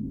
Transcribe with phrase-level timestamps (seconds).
[0.00, 0.06] יש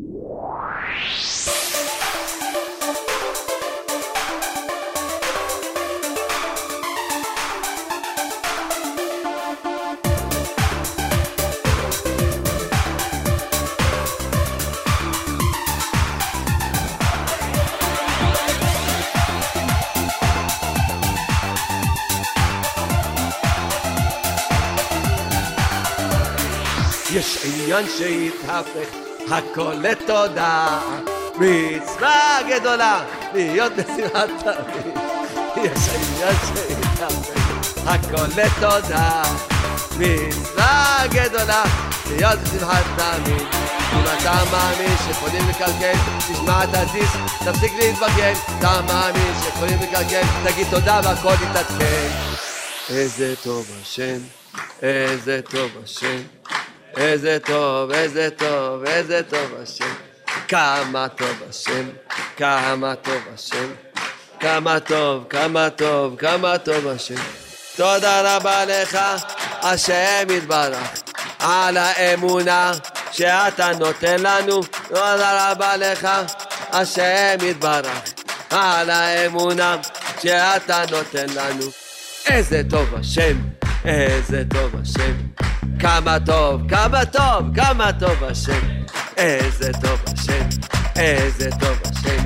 [27.45, 30.79] עניין שהתהפך הכל לתודה.
[31.35, 33.03] מצווה גדולה
[33.33, 34.97] להיות בשמחת תמיד
[37.85, 39.21] הכל לתודה.
[39.97, 41.63] מצווה גדולה
[42.07, 43.41] להיות בשמחת תמיד
[43.93, 45.97] אם אתה מאמין שיכולים לקלקל
[46.33, 47.09] תשמע את הדיס
[47.45, 52.09] תפסיק להתבגן אתה מאמין שיכולים לקלקל תגיד תודה והכל יתעדכן.
[52.89, 54.17] איזה טוב השם
[54.81, 56.21] איזה טוב השם
[56.97, 59.93] איזה טוב, איזה טוב, איזה טוב השם.
[60.47, 61.89] כמה טוב השם,
[62.37, 63.67] כמה טוב השם.
[64.39, 67.15] כמה טוב, כמה טוב, כמה טוב השם.
[67.75, 68.97] תודה רבה לך,
[69.61, 71.01] השם יתברך,
[71.39, 72.71] על האמונה
[73.11, 74.63] שאתה נותן לנו.
[74.87, 76.07] תודה רבה לך,
[76.71, 78.13] השם יתברך,
[78.49, 79.75] על האמונה
[80.21, 81.65] שאתה נותן לנו.
[82.25, 83.37] איזה טוב השם,
[83.85, 85.46] איזה טוב השם.
[85.79, 88.59] כמה טוב, כמה טוב, כמה טוב השם.
[89.17, 90.47] איזה טוב השם,
[90.95, 92.23] איזה טוב השם.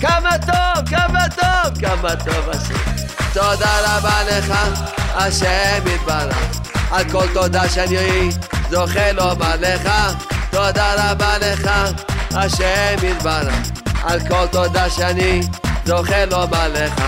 [0.00, 3.04] כמה טוב, כמה טוב, כמה טוב השם.
[3.32, 4.54] תודה רבה לך,
[5.14, 6.60] השם יתברך.
[6.90, 8.30] על כל תודה שאני
[8.70, 9.90] זוכה לומר לך.
[10.50, 11.70] תודה רבה לך,
[12.34, 13.70] השם יתברך.
[14.04, 15.40] על כל תודה שאני
[15.86, 17.02] זוכה לומר לך.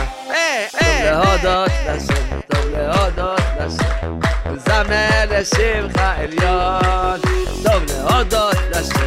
[0.72, 4.19] טוב להודות לשם, טוב להודות לשם.
[4.67, 7.21] זמר לשמך עליון,
[7.65, 9.07] טוב להודות לשם,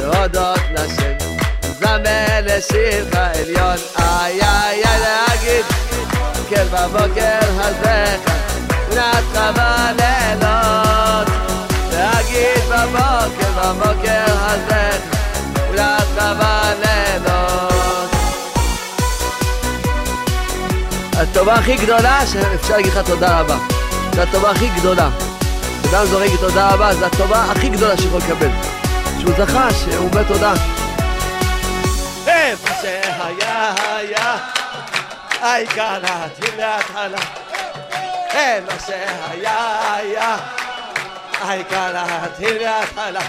[0.00, 1.12] להודות לשם,
[1.78, 5.64] זמר לשמך עליון, איי איי איי להגיד,
[6.48, 8.16] כן בבוקר הזה,
[8.90, 11.28] נתך בלילות,
[11.92, 14.90] להגיד בבוקר, בבוקר הזה,
[15.72, 18.10] נתך בלילות.
[21.12, 23.56] הטובה הכי גדולה שאפשר להגיד לך תודה רבה.
[24.14, 25.08] זו הטובה הכי גדולה.
[25.94, 28.48] אדם זורק תודה רבה, זו הטובה הכי גדולה שיכול לקבל.
[29.20, 30.52] שהוא זכה, שהוא אומר תודה.
[32.26, 34.36] איפה שהיה היה,
[35.40, 37.18] העיקר להתחיל להתחלה.
[38.30, 40.36] איפה שהיה היה,
[41.40, 43.20] העיקר להתחיל להתחלה.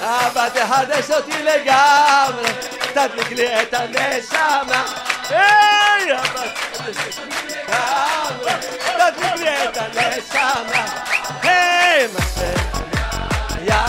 [0.00, 2.50] אבא תחדש אותי לגמרי,
[2.92, 4.82] תדליק לי את הנשמה.
[5.28, 6.42] היי, אבא
[6.72, 8.52] תחדש אותי לגמרי.
[8.96, 13.84] תדליק לי את הנשמה, היי מה שהיה,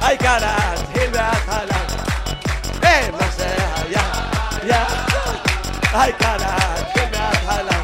[0.00, 1.80] העיקר להתחיל מההתחלה,
[2.82, 4.02] היי מה שהיה,
[4.62, 4.84] היה,
[5.82, 7.78] העיקר להתחיל מההתחלה,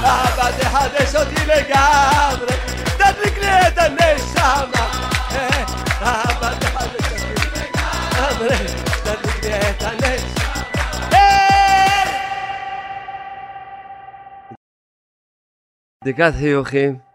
[0.00, 2.56] אבא תחדש אותי לגמרי,
[2.96, 4.86] תדליק לי את הנשמה,
[6.00, 8.56] אבא תחדש אותי לגמרי,
[9.04, 10.42] תדליק לי את הנשמה
[16.02, 17.11] בדיקת חיוכים.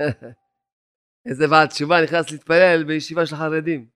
[1.28, 3.88] איזה בעל תשובה נכנס להתפלל בישיבה של חרדים.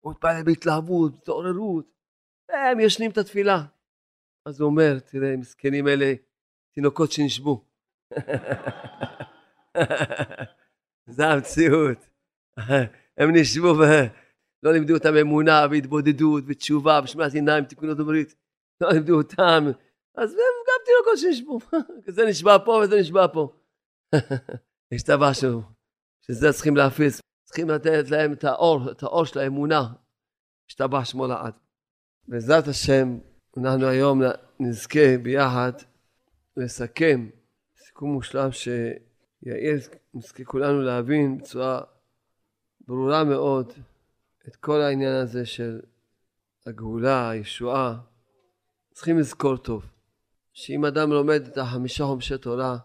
[0.00, 1.86] הוא מתפלל בהתלהבות, בהתעוררות.
[2.48, 3.64] הם ישנים את התפילה.
[4.48, 6.14] אז הוא אומר, תראה, מסכנים אלה,
[6.74, 7.64] תינוקות שנשבו.
[11.16, 12.08] זה המציאות.
[13.16, 18.34] הם נשבו ולא לימדו אותם אמונה והתבודדות ותשובה ושמיעת עיניים, תיקונות וברית.
[18.80, 19.64] לא לימדו אותם.
[20.16, 21.58] אז הם גם תינוקות שנשבו.
[22.14, 23.52] זה נשבע פה וזה נשבע פה.
[24.92, 25.62] יש דבר שהוא,
[26.20, 29.92] שזה צריכים להפיץ, צריכים לתת להם את האור, את האור של האמונה,
[30.68, 31.52] השתבח שמו לעד.
[32.28, 33.18] בעזרת השם,
[33.56, 34.20] אנחנו היום
[34.60, 35.72] נזכה ביחד
[36.56, 37.28] לסכם
[37.76, 39.80] סיכום מושלם שיעיר,
[40.14, 41.80] נזכה כולנו להבין בצורה
[42.80, 43.72] ברורה מאוד
[44.48, 45.80] את כל העניין הזה של
[46.66, 47.98] הגאולה, הישועה.
[48.94, 49.84] צריכים לזכור טוב,
[50.52, 52.78] שאם אדם לומד את החמישה חומשי תורה,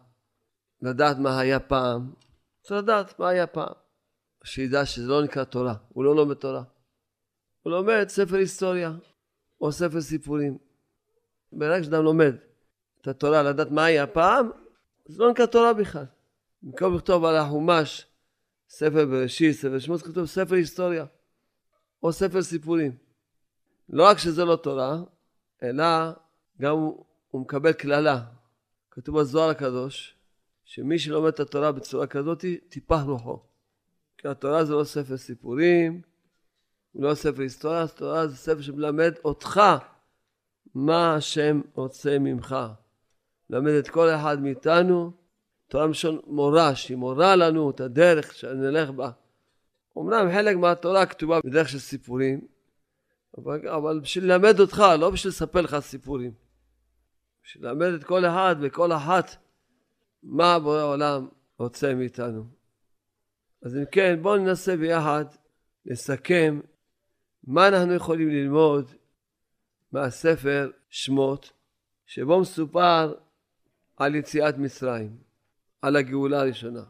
[0.82, 2.14] לדעת מה היה פעם,
[2.62, 3.74] צריך לדעת מה היה פעם.
[4.44, 6.64] שידע שזה לא נקרא תורה, הוא לא לומד תורה.
[7.62, 8.92] הוא לומד ספר היסטוריה
[9.62, 10.58] או ספר סיפורים.
[11.52, 12.36] ברגע שאדם לומד
[13.02, 14.50] את התורה, לדעת מה היה פעם,
[15.06, 16.06] זה לא נקרא תורה בכלל.
[16.64, 18.08] במקום לכתוב על החומש
[18.70, 21.06] ספר בראשית, ספר שמות, כתוב ספר היסטוריה
[22.04, 22.98] או ספר סיפורים.
[23.90, 24.98] לא רק שזה לא תורה,
[25.64, 25.86] אלא
[26.62, 26.74] גם
[27.28, 28.24] הוא מקבל קללה.
[28.92, 30.17] כתוב בזוהר הקדוש,
[30.68, 33.40] שמי שלומד את התורה בצורה כזאת, טיפח רוחו.
[34.18, 36.02] כי התורה זה לא ספר סיפורים,
[36.96, 39.62] לא ספר היסטוריה, תורה זה ספר שמלמד אותך
[40.76, 42.56] מה השם רוצה ממך.
[43.50, 45.12] מלמד את כל אחד מאיתנו,
[45.68, 49.10] תורה מלשון מורה, שהיא מורה לנו את הדרך שנלך בה.
[49.98, 52.48] אמנם חלק מהתורה כתובה בדרך של סיפורים,
[53.38, 56.32] אבל, אבל בשביל ללמד אותך, לא בשביל לספר לך סיפורים.
[57.44, 59.47] בשביל ללמד את כל אחד וכל אחת
[60.24, 61.28] מה בורא העולם
[61.60, 62.44] רוצה מאיתנו.
[63.62, 65.26] אז אם כן, בואו ננסה ביחד
[65.86, 66.60] לסכם
[67.44, 68.92] מה אנחנו יכולים ללמוד
[69.92, 71.52] מהספר שמות,
[72.06, 73.14] שבו מסופר
[73.98, 75.18] על יציאת מצרים,
[75.82, 76.84] על הגאולה הראשונה.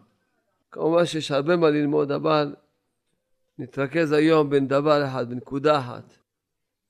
[0.72, 2.56] כמובן שיש הרבה מה ללמוד, אבל
[3.58, 6.18] נתרכז היום בין דבר אחד, בנקודה אחת.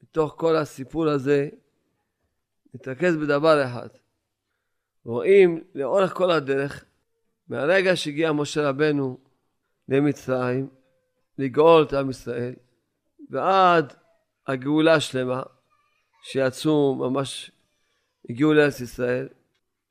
[0.03, 1.49] מתוך כל הסיפור הזה,
[2.73, 3.87] נתרכז בדבר אחד.
[5.07, 6.85] רואים לאורך כל הדרך,
[7.47, 9.17] מהרגע שהגיע משה רבנו
[9.89, 10.69] למצרים,
[11.37, 12.53] לגאול את עם ישראל,
[13.29, 13.93] ועד
[14.47, 15.43] הגאולה השלמה,
[16.23, 17.51] שיצאו ממש,
[18.29, 19.27] הגיעו לארץ ישראל,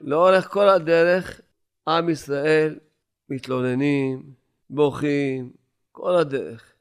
[0.01, 1.41] לאורך כל הדרך
[1.89, 2.79] עם ישראל
[3.29, 4.35] מתלוננים,
[4.71, 5.53] בוכים,
[5.93, 6.73] כל הדרך.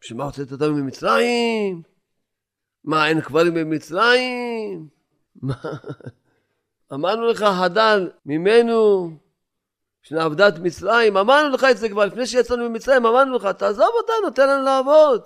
[0.00, 1.82] בשביל מה הוצאת אותנו ממצרים?
[2.84, 4.88] מה, אין קברים במצרים?
[5.42, 5.54] מה?
[6.92, 9.10] אמרנו לך, הדל ממנו,
[10.02, 14.30] שנה עבדת מצרים, אמרנו לך את זה כבר לפני שיצאנו ממצרים, אמרנו לך, תעזוב אותנו,
[14.34, 15.22] תן לנו לעבוד.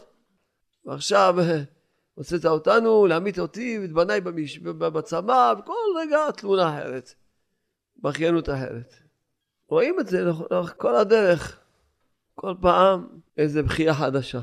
[0.84, 1.36] ועכשיו
[2.14, 4.58] הוצאת אותנו, להמית אותי ואת בניי במש...
[4.58, 7.14] בצבא, וכל רגע תלונה אחרת,
[7.96, 8.94] בכיינות אחרת.
[9.68, 11.60] רואים את זה לאורך כל הדרך,
[12.34, 14.40] כל פעם איזה בכייה חדשה.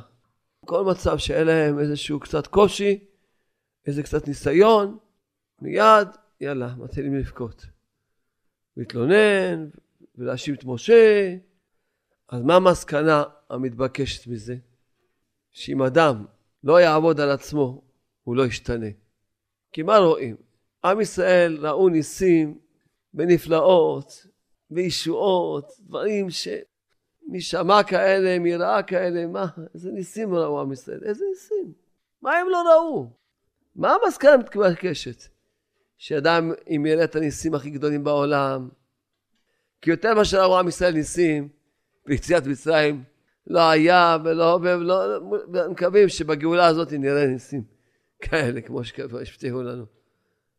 [0.66, 3.06] כל מצב שאין להם איזשהו קצת קושי,
[3.88, 4.98] איזה קצת ניסיון,
[5.62, 6.08] מיד,
[6.44, 7.66] יאללה, מתחילים לבכות.
[8.78, 9.70] להתלונן
[10.16, 11.36] ולהאשים את משה.
[12.30, 14.56] אז מה המסקנה המתבקשת מזה?
[15.52, 16.26] שאם אדם
[16.64, 17.82] לא יעבוד על עצמו,
[18.24, 18.88] הוא לא ישתנה.
[19.72, 20.36] כי מה רואים?
[20.84, 22.60] עם ישראל ראו ניסים
[23.14, 24.28] ונפלאות
[24.72, 31.26] וישועות, דברים שמי שמע כאלה, מי ראה כאלה, מה, איזה ניסים ראו עם ישראל, איזה
[31.30, 31.74] ניסים?
[32.22, 33.10] מה הם לא ראו?
[33.76, 35.33] מה המסקנה המתבקשת?
[36.04, 38.70] שאדם, אם יראה את הניסים הכי גדולים בעולם,
[39.82, 41.50] כי יותר מאשר ראו עם ישראל ניסים
[42.06, 43.04] ביציאת מצרים,
[43.48, 45.20] לא היה ולא, ולא,
[45.70, 47.64] מקווים שבגאולה הזאת נראה ניסים
[48.22, 49.86] כאלה, כמו שהבטיחו לנו.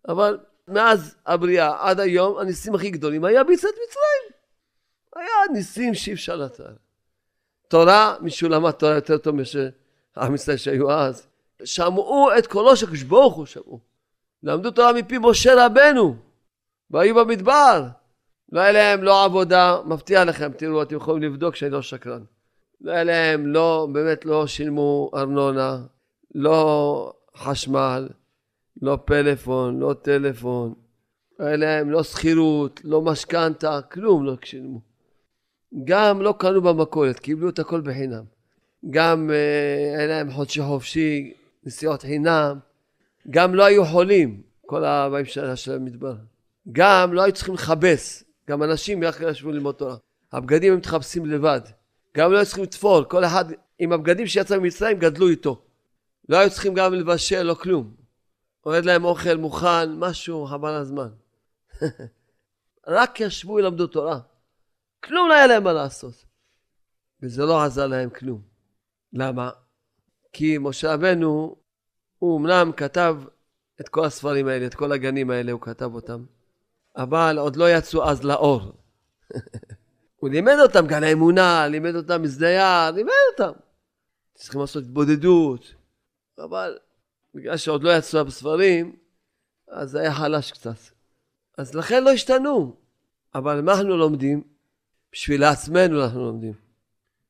[0.08, 0.38] אבל
[0.68, 4.38] מאז הבריאה עד היום, הניסים הכי גדולים היה ביציאת מצרים.
[5.16, 6.74] היה ניסים שאי אפשר לתאר.
[7.68, 9.68] תורה, מישהו למד תורה יותר טוב מאשר
[10.16, 11.26] עם ישראל שהיו אז.
[11.64, 13.93] שמעו את קולו של קדוש ברוך הוא שמעו.
[14.44, 16.16] למדו תורה מפי משה רבנו,
[16.90, 17.86] והיו במדבר.
[18.52, 22.22] לא היה להם לא עבודה, מבטיח לכם, תראו, אתם יכולים לבדוק שאני לא שקרן.
[22.80, 25.78] לא היה להם, לא, באמת לא שילמו ארנונה,
[26.34, 28.08] לא חשמל,
[28.82, 30.74] לא פלאפון, לא טלפון,
[31.38, 34.80] לא היה להם לא שכירות, לא משכנתה, כלום לא שילמו.
[35.84, 38.24] גם לא קנו במכולת, קיבלו את הכל בחינם.
[38.90, 41.32] גם אה, היה להם חודשי חופשי,
[41.64, 42.58] נסיעות חינם.
[43.30, 44.82] גם לא היו חולים, כל
[45.24, 46.14] שנה של המדבר.
[46.72, 49.96] גם לא היו צריכים לכבס, גם אנשים יחד ישבו ללמוד תורה.
[50.32, 51.60] הבגדים הם מתחפשים לבד.
[52.16, 53.44] גם לא היו צריכים לתפור, כל אחד
[53.78, 55.62] עם הבגדים שיצא ממצרים גדלו איתו.
[56.28, 57.94] לא היו צריכים גם לבשל, לא כלום.
[58.60, 61.08] עומד להם אוכל מוכן, משהו, חבל הזמן.
[62.86, 64.20] רק ישבו ולמדו תורה.
[65.04, 66.24] כלום לא היה להם מה לעשות.
[67.22, 68.42] וזה לא עזר להם כלום.
[69.12, 69.50] למה?
[70.32, 71.56] כי משה רבנו,
[72.24, 73.16] הוא אמנם כתב
[73.80, 76.24] את כל הספרים האלה, את כל הגנים האלה, הוא כתב אותם,
[76.96, 78.60] אבל עוד לא יצאו אז לאור.
[80.20, 83.52] הוא לימד אותם גן האמונה, לימד אותם מזדייר, לימד אותם.
[84.34, 85.74] צריכים לעשות התבודדות,
[86.38, 86.78] אבל
[87.34, 88.96] בגלל שעוד לא יצאו בספרים,
[89.68, 90.78] אז זה היה חלש קצת.
[91.58, 92.76] אז לכן לא השתנו.
[93.34, 94.42] אבל מה אנחנו לומדים?
[95.12, 96.52] בשביל עצמנו אנחנו לומדים.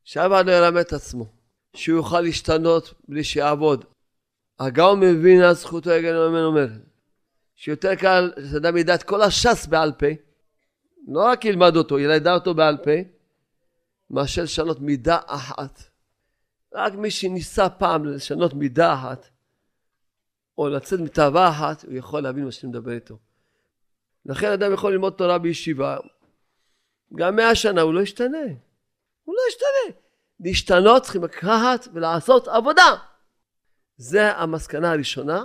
[0.05, 1.27] שאף אחד לא ילמד את עצמו,
[1.75, 3.85] שהוא יוכל להשתנות בלי שיעבוד.
[4.59, 5.03] הגאון
[5.43, 6.69] על זכותו יגן ממנו אומר,
[7.55, 10.07] שיותר קל שאדם ידע את כל הש"ס בעל פה,
[11.09, 12.91] לא רק ילמד אותו, ידע אותו בעל פה,
[14.11, 15.83] מאשר לשנות מידה אחת.
[16.75, 19.29] רק מי שניסה פעם לשנות מידה אחת,
[20.59, 23.19] או לצאת מתאווה אחת, הוא יכול להבין מה שאני מדבר איתו.
[24.27, 25.97] לכן אדם יכול ללמוד תורה בישיבה,
[27.15, 28.47] גם מאה שנה הוא לא ישתנה.
[29.25, 30.01] הוא לא ישתנה.
[30.41, 33.14] להשתנות צריכים לקחת ולעשות עבודה.
[33.97, 35.43] זה המסקנה הראשונה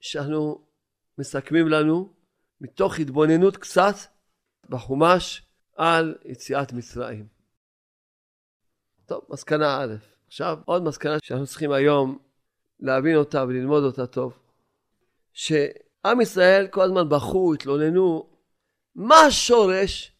[0.00, 0.64] שאנחנו
[1.18, 2.12] מסכמים לנו
[2.60, 3.94] מתוך התבוננות קצת
[4.68, 7.26] בחומש על יציאת מצרים.
[9.06, 9.94] טוב, מסקנה א'.
[10.26, 12.18] עכשיו, עוד מסקנה שאנחנו צריכים היום
[12.80, 14.38] להבין אותה וללמוד אותה טוב,
[15.32, 18.30] שעם ישראל כל הזמן בכו, התלוננו,
[18.94, 20.12] מה השורש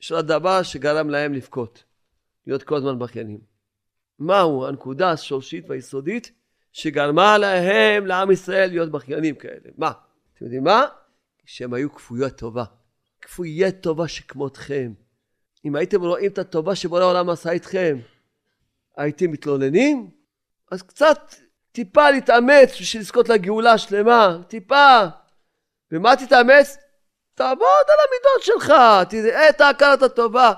[0.00, 1.84] של הדבר שגרם להם לבכות,
[2.46, 3.40] להיות כל הזמן בכיינים?
[4.18, 6.32] מהו הנקודה השורשית והיסודית
[6.76, 9.70] שגרמה להם, לעם ישראל, להיות בכיינים כאלה?
[9.78, 9.92] מה?
[10.34, 10.86] אתם יודעים מה?
[11.44, 12.64] שהם היו כפויי טובה.
[13.22, 14.92] כפויי טובה שכמותכם.
[15.64, 17.98] אם הייתם רואים את הטובה שבורא העולם עשה איתכם,
[18.96, 20.10] הייתם מתלוננים?
[20.70, 21.34] אז קצת,
[21.72, 25.00] טיפה להתאמץ בשביל לזכות לגאולה השלמה, טיפה.
[25.92, 26.76] ומה תתאמץ?
[27.34, 28.72] תעבוד על המידות שלך,
[29.10, 30.52] תראה את ההכרת הטובה.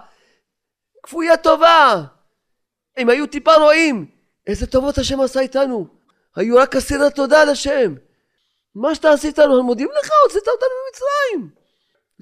[1.02, 2.04] כפויי טובה.
[2.98, 4.10] אם היו טיפה רואים
[4.46, 5.97] איזה טובות השם עשה איתנו.
[6.36, 7.94] היו רק אסירי תודה לשם.
[8.74, 11.50] מה שאתה עשית לנו, מודים לך, הוצאת אותנו ממצרים.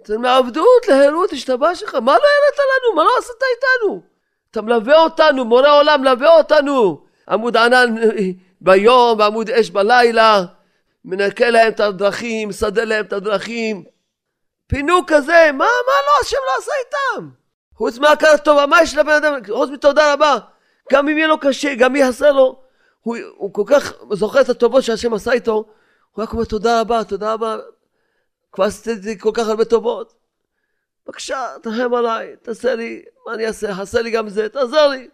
[0.03, 2.97] אתם מעבדות להרות השתבש לך, מה לא הראת לנו?
[2.97, 4.03] מה לא עשית איתנו?
[4.51, 7.07] אתה מלווה אותנו, מורה עולם מלווה אותנו.
[7.29, 7.95] עמוד ענן
[8.61, 10.43] ביום ועמוד אש בלילה,
[11.05, 13.85] מנקה להם את הדרכים, מסדר להם את הדרכים.
[14.67, 17.29] פינוק כזה, מה, מה לא, השם לא עשה איתם?
[17.75, 19.35] חוץ מהכרת טובה, מה יש לבן אדם?
[19.47, 20.39] חוץ מתודה רבה.
[20.93, 22.61] גם אם יהיה לו קשה, גם מי יעשה לו,
[23.07, 25.65] הוא, הוא כל כך זוכר את הטובות שהשם עשה איתו,
[26.13, 27.57] הוא רק אומר תודה רבה, תודה רבה,
[28.53, 30.15] כבר עשיתי כל כך הרבה טובות.
[31.07, 33.83] בבקשה, תרחם עליי, תעשה לי, מה אני אעשה?
[33.83, 35.09] עשה לי גם זה, תעזור לי.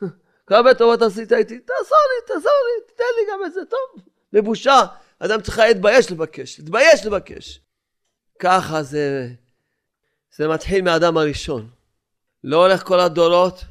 [0.46, 4.04] כמה הרבה טובות עשית איתי, תעזור לי, תעזור לי, תתן לי גם את זה, טוב.
[4.32, 4.80] בבושה,
[5.18, 7.60] אדם צריך להתבייש לבקש, להתבייש לבקש.
[8.38, 9.28] ככה זה,
[10.36, 11.68] זה מתחיל מהאדם הראשון.
[12.44, 13.64] לא הולך כל הדורות,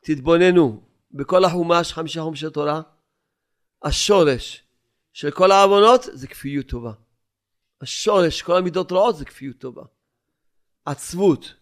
[0.00, 2.80] תתבוננו בכל החומש, חמישה חומשי תורה,
[3.82, 4.62] השורש
[5.12, 6.92] של כל העוונות זה כפיות טובה.
[7.80, 9.82] השורש, כל המידות רעות זה כפיות טובה.
[10.84, 11.54] עצבות,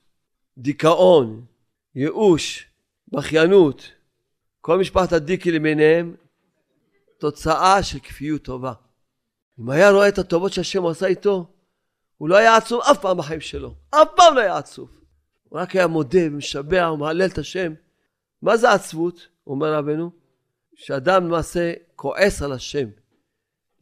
[0.58, 1.44] דיכאון,
[1.94, 2.66] ייאוש,
[3.08, 3.90] בכיינות,
[4.60, 6.14] כל משפחת הדיקי למיניהם,
[7.18, 8.72] תוצאה של כפיות טובה.
[9.60, 11.46] אם היה רואה את הטובות שהשם עשה איתו,
[12.18, 13.74] הוא לא היה עצוב אף פעם בחיים שלו.
[13.90, 14.90] אף פעם לא היה עצוב.
[15.48, 17.74] הוא רק היה מודה ומשבח ומהלל את השם.
[18.44, 19.28] מה זה עצבות?
[19.46, 20.10] אומר רבנו.
[20.74, 22.88] שאדם למעשה כועס על השם.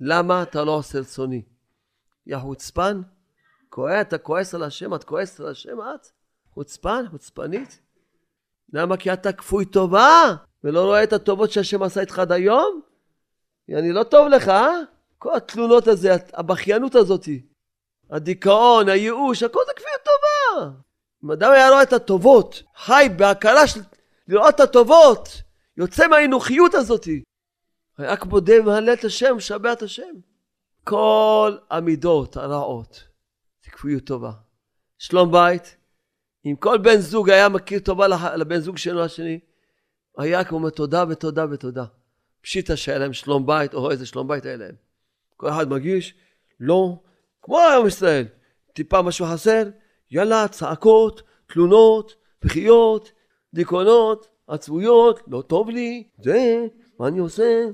[0.01, 1.43] למה אתה לא עושה רצוני?
[2.27, 3.01] יא חוצפן?
[4.01, 4.95] אתה כועס על השם?
[4.95, 6.07] את כועסת על השם את?
[6.55, 7.05] חוצפן?
[7.11, 7.81] חוצפנית?
[8.73, 8.97] למה?
[8.97, 12.81] כי אתה כפוי טובה ולא רואה את הטובות שהשם עשה איתך עד היום?
[13.71, 14.81] אני לא טוב לך, אה?
[15.19, 17.47] כל התלונות הזה, הבכיינות הזאתי,
[18.11, 20.71] הדיכאון, הייאוש, הכל זה כפיות טובה.
[21.25, 23.81] אם אדם היה רואה את הטובות, חי בהכרה של
[24.29, 25.43] לראות את הטובות,
[25.77, 27.23] יוצא מהאנוכיות הזאתי,
[27.99, 30.13] רק מודה ומהלל את השם, משבח את השם.
[30.85, 33.05] כל המידות הרעות
[33.65, 34.33] זה כפיות טובה.
[34.99, 35.77] שלום בית,
[36.45, 39.41] אם כל בן זוג היה מכיר טובה לבן זוג שלו השני,
[40.19, 41.85] היה כמו תודה ותודה ותודה.
[42.41, 44.75] פשיטה שהיה להם שלום בית, או איזה שלום בית היה להם.
[45.37, 46.15] כל אחד מרגיש,
[46.61, 46.97] לא,
[47.43, 48.27] כמו היום ישראל,
[48.73, 49.63] טיפה משהו חסר,
[50.11, 52.15] יאללה, צעקות, תלונות,
[52.45, 53.13] בכיות,
[53.55, 56.67] דיכאונות, עצבויות, לא טוב לי, זה,
[56.99, 57.65] מה אני עושה?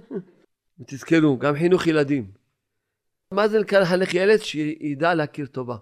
[0.81, 2.31] ותזכרו, גם חינוך ילדים.
[3.33, 4.39] מה זה לחנך ילד?
[4.39, 5.77] שידע להכיר טובה.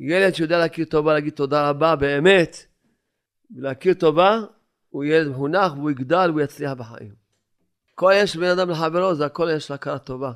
[0.00, 2.56] ילד שיודע להכיר טובה, להגיד תודה רבה באמת,
[3.56, 4.40] ולהכיר טובה,
[4.88, 7.14] הוא ילד מחונך והוא יגדל והוא יצליח בחיים.
[7.94, 10.32] כל יש בן אדם לחברו זה הכל יש להכרת טובה.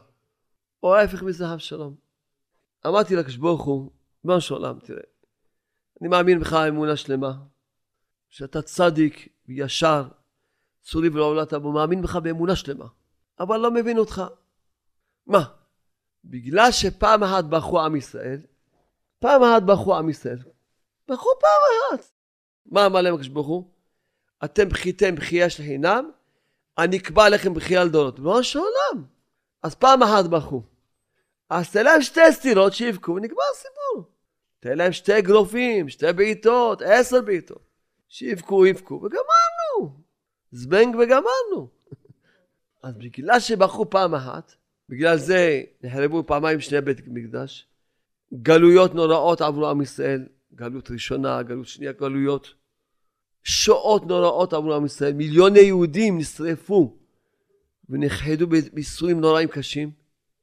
[0.83, 1.95] או ההפך מזה אבשלום.
[2.87, 3.91] אמרתי לקדוש ברוך הוא,
[4.41, 5.03] של עולם, תראה,
[6.01, 7.33] אני מאמין בך אמונה שלמה,
[8.29, 10.09] שאתה צדיק וישר,
[10.83, 12.87] צורי ולא עולת אבו, מאמין בך באמונה שלמה,
[13.41, 14.23] אבל לא מבין אותך.
[15.27, 15.45] מה?
[16.25, 18.41] בגלל שפעם אחת בכו עם ישראל,
[19.19, 20.39] פעם אחת בכו עם ישראל,
[21.09, 22.11] בכו פעם אחת.
[22.67, 23.71] מה אמר להם הקדוש ברוך הוא?
[24.45, 26.11] אתם בכיתם בכייה של חינם,
[26.79, 28.19] אני אקבע לכם בכייה לדורות.
[28.19, 29.05] ריבונו של עולם.
[29.63, 30.63] אז פעם אחת בכו.
[31.51, 34.13] אז תן להם שתי סטירות שיבכו ונגמר הסיפור.
[34.61, 37.68] תן להם שתי אגרופים, שתי בעיטות, עשר בעיטות.
[38.09, 39.99] שיבכו, יבכו, וגמרנו.
[40.53, 41.69] זבנג וגמרנו.
[42.83, 44.55] אז בגלל שבכו פעם אחת,
[44.89, 47.67] בגלל זה נחרבו פעמיים שני בית מקדש.
[48.35, 52.55] גלויות נוראות עברו עם ישראל, גלות ראשונה, גלות שנייה, גלויות.
[53.45, 56.97] שואות נוראות עברו עם ישראל, מיליוני יהודים נשרפו
[57.89, 59.91] ונכחדו בייסורים נוראים קשים.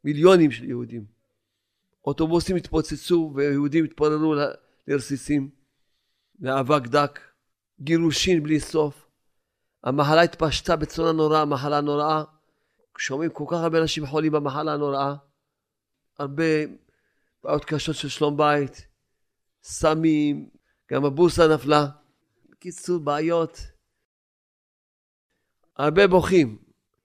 [0.06, 1.06] מיליונים של יהודים.
[2.06, 4.36] אוטובוסים התפוצצו ויהודים התפוררו
[4.88, 5.50] לרסיסים,
[6.40, 7.20] לאבק דק,
[7.80, 9.08] גירושין בלי סוף.
[9.84, 12.24] המחלה התפשטה בצורה נוראה, מחלה נוראה.
[12.98, 15.16] שומעים כל כך הרבה אנשים חולים במחלה הנוראה.
[16.20, 16.44] הרבה
[17.44, 18.88] בעיות קשות של שלום בית,
[19.64, 20.50] סמים,
[20.92, 21.86] גם הבורסה נפלה.
[22.50, 23.60] בקיצור, בעיות.
[25.78, 26.58] הרבה בוכים,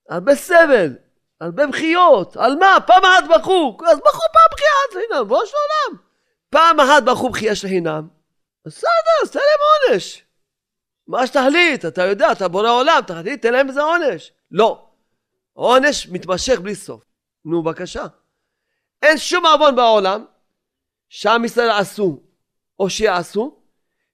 [0.09, 0.97] הרבה סבל,
[1.41, 2.37] הרבה בכיות.
[2.37, 2.77] על מה?
[2.87, 6.03] פעם אחת בכו, אז בכו פעם בכייה של חינם, ראש העולם.
[6.50, 8.09] פעם אחת בכו בכייה של חינם,
[8.65, 8.89] בסדר,
[9.23, 10.30] אז תן להם עונש.
[11.11, 14.33] מה שתחליט, אתה יודע, אתה בורא עולם, תחליט, תן להם איזה עונש.
[14.50, 14.87] לא.
[15.52, 17.02] עונש מתמשך בלי סוף.
[17.45, 18.07] נו, בבקשה.
[19.02, 20.25] אין שום עוון בעולם
[21.09, 22.21] שעם ישראל עשו
[22.79, 23.57] או שיעשו,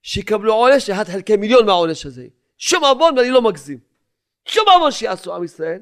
[0.01, 2.27] שיקבלו עונש אחד חלקי מיליון מהעונש הזה.
[2.57, 3.79] שום עוון ואני לא מגזים.
[4.45, 5.81] שום עוון שיעשו עם ישראל,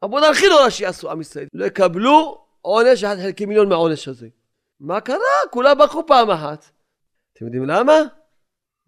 [0.00, 4.28] עוון הכי נורא שיעשו עם ישראל, לא יקבלו עונש אחד חלקי מיליון מהעונש הזה.
[4.80, 5.16] מה קרה?
[5.50, 6.70] כולם בכו פעם אחת.
[7.32, 7.92] אתם יודעים למה?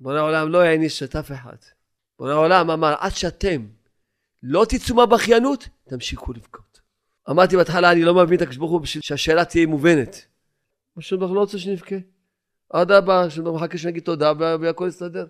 [0.01, 1.57] בורא העולם לא העניש את אף אחד.
[2.19, 3.67] בורא העולם אמר, עד שאתם
[4.43, 6.81] לא תצאו מהבכיינות, תמשיכו לבכות.
[7.31, 10.27] אמרתי בהתחלה, אני לא מבין את הקדוש ברוך הוא בשביל שהשאלה תהיה מובנת.
[10.99, 11.97] השם ברוך לא רוצה שנבכה.
[12.73, 15.27] אדרבה, השם ברוך מחכה שנגיד תודה והכל יסתדר.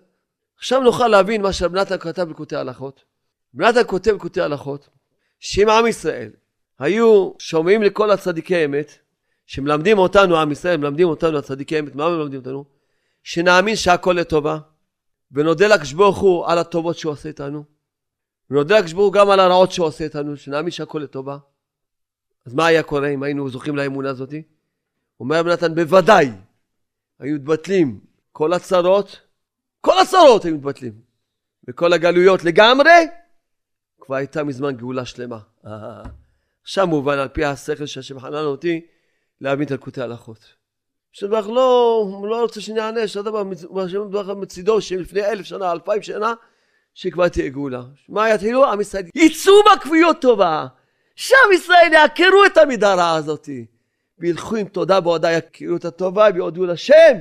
[0.57, 3.03] עכשיו נוכל להבין מה שרב נתן כתב בקוטעי הלכות.
[3.55, 4.89] רב נתן כותב בקוטעי הלכות,
[5.39, 6.31] שאם עם ישראל
[6.79, 8.91] היו שומעים לכל הצדיקי אמת,
[9.45, 12.74] שמלמדים אותנו, עם ישראל, מלמדים אותנו הצדיקי אמת, מה מלמדים אותנו?
[13.25, 14.57] שנאמין שהכל לטובה,
[15.31, 17.63] ונודה לקדוש ברוך הוא על הטובות שהוא עושה איתנו,
[18.49, 21.37] ונודה לקדוש ברוך הוא גם על הרעות שהוא עושה איתנו, שנאמין שהכל לטובה.
[22.45, 24.43] אז מה היה קורה אם היינו זוכים לאמונה הזאתי?
[25.19, 26.31] אומר רב נתן, בוודאי
[27.19, 27.99] היו מתבטלים
[28.31, 29.21] כל הצרות,
[29.81, 31.01] כל הצרות היו מתבטלים,
[31.67, 33.07] וכל הגלויות לגמרי,
[34.01, 35.39] כבר הייתה מזמן גאולה שלמה.
[36.63, 38.85] עכשיו מובן על פי השכל שהשם חנן אותי
[39.41, 40.55] להבין את אלקוטי ההלכות.
[41.17, 43.43] שבח לא, הוא לא רוצה שנענש, הדבר,
[43.83, 46.33] השם דבר מצידו שלפני אלף שנה, אלפיים שנה,
[46.93, 47.81] שכבר תהיה גאולה.
[48.09, 48.65] מה יתחילו?
[48.65, 50.67] עם ישראל יצאו בכפיות טובה.
[51.15, 53.65] שם ישראל יעקרו את המידה הרעה הזאתי.
[54.19, 57.17] וילכו עם תודה בעודה יכירו את הטובה ויודו לשם.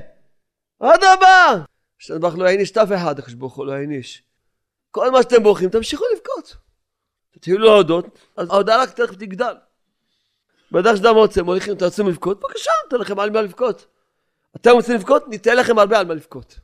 [0.80, 1.64] אדרבה!
[2.00, 4.22] השם לא העניש את אף אחד, הקדוש ברוך הוא לא העניש.
[4.90, 6.56] כל מה שאתם בורחים, תמשיכו לבכות.
[7.30, 9.54] תתחילו להודות, אז ההודעה רק תלך ותגדל.
[10.74, 12.40] בדרך שאדם רוצה, מוליכים, רוצים לבכות?
[12.40, 13.86] בבקשה, ניתן לכם על מה לבכות.
[14.56, 15.28] אתם רוצים לבכות?
[15.28, 16.58] ניתן לכם הרבה על מה לבכות.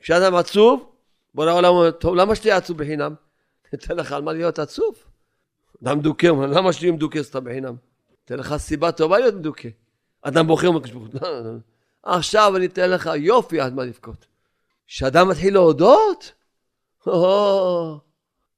[0.00, 0.92] כשאדם עצוב,
[1.34, 3.14] בוא העולם אומר, טוב, למה שתהיה עצוב בחינם?
[3.72, 4.94] ניתן לך על מה להיות עצוב.
[5.84, 7.74] אדם מדוכא, אומר, למה שתהיה מדוכא סתם בחינם?
[8.24, 9.68] אתן לך סיבה טובה להיות מדוכא.
[10.22, 11.06] אדם בוחר ומקשבור.
[12.02, 14.26] עכשיו אני אתן לך יופי עד מה לבכות.
[14.86, 16.32] כשאדם מתחיל להודות,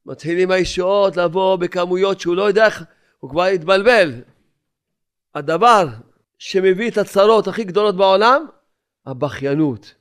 [0.07, 2.85] מתחילים הישועות לבוא בכמויות שהוא לא יודע איך,
[3.19, 4.13] הוא כבר התבלבל.
[5.35, 5.89] הדבר
[6.39, 8.47] שמביא את הצרות הכי גדולות בעולם,
[9.07, 9.95] הבכיינות.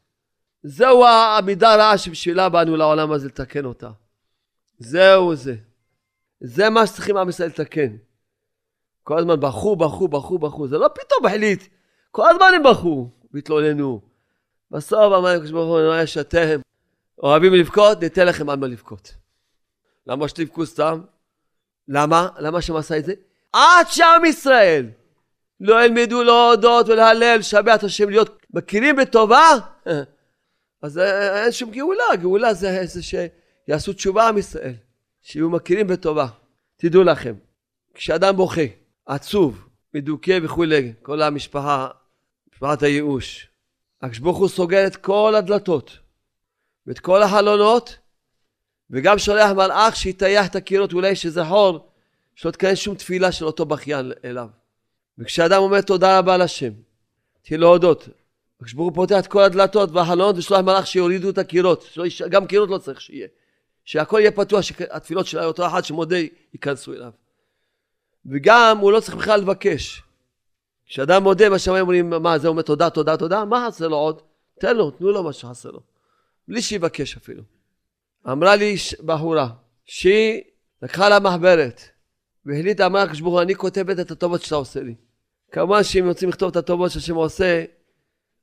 [0.63, 3.89] זהו המידה הרעה שבשבילה באנו לעולם הזה לתקן אותה.
[4.79, 5.55] זהו זה.
[6.41, 7.95] זה מה שצריכים עם ישראל לתקן.
[9.03, 10.67] כל הזמן בכו, בכו, בכו, בכו.
[10.67, 11.63] זה לא פתאום החליט.
[12.11, 14.01] כל הזמן הם בכו והתלוננו.
[14.71, 16.59] בסוף אמר הקדוש ברוך הוא, נראה שאתם
[17.23, 19.13] אוהבים לבכות, ניתן לכם על מה לבכות.
[20.07, 21.01] למה שתבכו סתם?
[21.87, 22.29] למה?
[22.39, 23.13] למה שם עשה את זה?
[23.53, 24.89] עד שעם ישראל
[25.59, 29.49] לא ילמדו להודות ולהלל, לשבח את השם, להיות מכירים בטובה,
[30.81, 32.15] אז אין שום גאולה.
[32.21, 34.73] גאולה זה, זה שיעשו תשובה עם ישראל,
[35.21, 36.27] שיהיו מכירים בטובה.
[36.77, 37.33] תדעו לכם,
[37.93, 38.61] כשאדם בוכה,
[39.05, 41.87] עצוב, מדוכא וכולי, כל המשפחה,
[42.53, 43.47] משפחת הייאוש,
[44.01, 45.97] הקדוש ברוך הוא סוגר את כל הדלתות
[46.87, 47.97] ואת כל החלונות
[48.89, 51.89] וגם שולח מלאך שיטייח את הקירות אולי שזה חור
[52.35, 54.47] שלא תכנס שום תפילה של אותו בכיין אליו.
[55.17, 56.71] וכשאדם אומר תודה רבה לשם,
[57.41, 58.09] תהיה להודות.
[58.55, 61.97] הקדוש ברוך הוא פותח את כל הדלתות והחלונות ושלוח מלאך שיורידו את הקירות,
[62.29, 63.27] גם קירות לא צריך שיהיה.
[63.85, 66.17] שהכל יהיה פתוח, שהתפילות של אותו אחד שמודה
[66.53, 67.11] ייכנסו אליו.
[68.25, 70.03] וגם הוא לא צריך בכלל לבקש.
[70.85, 74.21] כשאדם מודה בשמיים אומרים, מה זה אומר תודה, תודה, תודה, מה חסר לו עוד?
[74.59, 75.79] תן לו, תנו לו מה שחסר לו.
[76.47, 77.43] בלי שיבקש אפילו.
[78.31, 79.49] אמרה לי בחורה,
[79.85, 80.41] שהיא
[80.81, 81.81] לקחה לה מחברת,
[82.45, 84.95] והחליטה, אמרה הקדוש ברוך הוא, אני כותבת את הטובות שאתה עושה לי.
[85.51, 87.63] כמובן שאם רוצים לכתוב את הטובות שהשם עושה,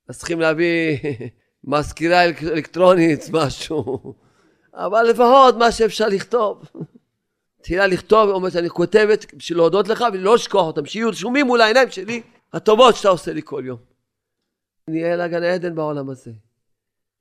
[0.08, 0.98] אז צריכים להביא
[1.64, 4.14] מזכירה אלקטרונית, משהו.
[4.74, 6.64] אבל לפחות מה שאפשר לכתוב.
[7.62, 11.90] תחילה לכתוב, אומרת אני כותבת בשביל להודות לך ולא לשכוח אותם, שיהיו רשומים מול העיניים
[11.90, 13.78] שלי הטובות שאתה עושה לי כל יום.
[14.88, 16.30] נהיה לה גן עדן בעולם הזה.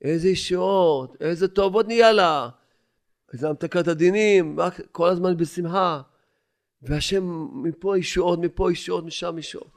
[0.02, 2.50] איזה ישועות, איזה טובות נהיה לה.
[3.34, 4.58] איזה המתקת הדינים,
[4.92, 6.02] כל הזמן בשמחה.
[6.82, 9.72] והשם מפה ישועות, מפה ישועות, משם ישועות.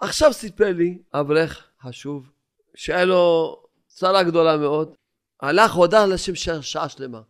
[0.00, 2.30] עכשיו סיפר לי אברך חשוב,
[2.74, 4.94] שהיה לו צרה גדולה מאוד,
[5.40, 7.20] הלך הודה לשם שעה שלמה.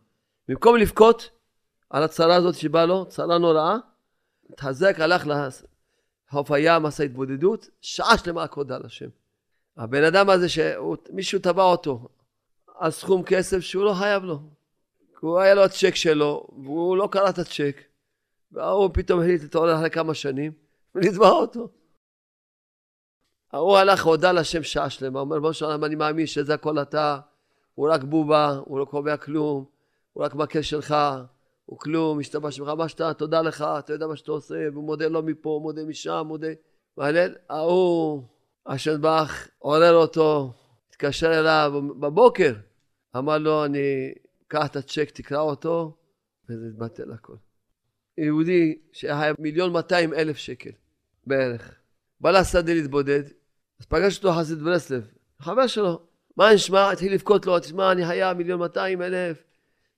[0.47, 1.29] במקום לבכות
[1.89, 3.75] על הצרה הזאת שבאה לו, צרה נוראה,
[4.49, 9.09] התחזק, הלך לחוף הים, עשה התבודדות, שעה שלמה רק הודה לשם.
[9.77, 12.07] הבן אדם הזה, שמישהו תבע אותו
[12.75, 14.39] על סכום כסף שהוא לא חייב לו.
[15.19, 17.81] הוא היה לו הצ'ק שלו, והוא לא קרא את הצ'ק,
[18.51, 20.51] וההוא פתאום החליט להתעורר אחרי כמה שנים,
[20.95, 21.69] ולתבע אותו.
[23.51, 27.19] ההוא הלך, הודה לשם שעה שלמה, אומר, בוא שלום, אני מאמין שזה הכל אתה,
[27.73, 29.65] הוא רק בובה, הוא לא קובע כלום,
[30.13, 30.95] הוא רק מכה שלך,
[31.65, 35.07] הוא כלום, משתבש ממך, מה שאתה, תודה לך, אתה יודע מה שאתה עושה, והוא מודה
[35.07, 36.47] לא מפה, מודה משם, מודה,
[36.97, 38.23] מהלל, ההוא,
[38.65, 40.53] השנבח, עורר אותו,
[40.89, 42.53] התקשר אליו בבוקר,
[43.17, 44.13] אמר לו, אני,
[44.47, 45.97] קח את הצ'ק, תקרא אותו,
[46.49, 47.35] וזה התבטל הכל.
[48.17, 50.69] יהודי שהיה מיליון מאתיים אלף שקל
[51.27, 51.75] בערך,
[52.21, 53.23] בא לשדה להתבודד,
[53.79, 55.07] אז פגש אותו חסיד ברסלב,
[55.39, 56.01] חבר שלו,
[56.37, 56.91] מה נשמע?
[56.91, 59.43] התחיל לבכות לו, תשמע, אני היה מיליון מאתיים אלף,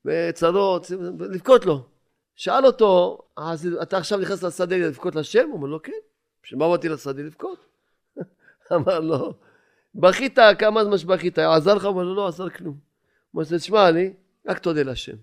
[0.05, 1.85] וצרות, לבכות לו.
[2.35, 3.21] שאל אותו,
[3.81, 5.47] אתה עכשיו נכנס לשדה לבכות לשם?
[5.47, 5.91] הוא אומר לו, כן.
[6.43, 7.65] בשביל מה באתי לשדה לבכות?
[8.73, 9.33] אמר לו,
[9.95, 11.83] בכית, כמה זמן שבכית, עזר לך?
[11.83, 12.77] הוא אומר לו, לא עזר כלום.
[13.31, 14.13] הוא אומר, תשמע לי,
[14.47, 15.15] רק תודה לשם.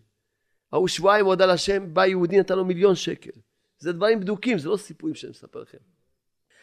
[0.73, 3.31] ההוא שבועיים הודה לשם, בא יהודי נתן לו מיליון שקל.
[3.79, 5.79] זה דברים בדוקים, זה לא סיפורים שאני מספר לכם.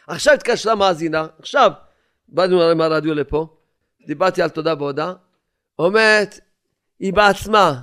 [0.06, 1.72] עכשיו התקשרה מאזינה, עכשיו
[2.28, 3.56] באנו מהרדיו לפה,
[4.06, 5.14] דיברתי על תודה בהודעה,
[5.78, 6.40] אומרת,
[6.98, 7.82] היא בעצמה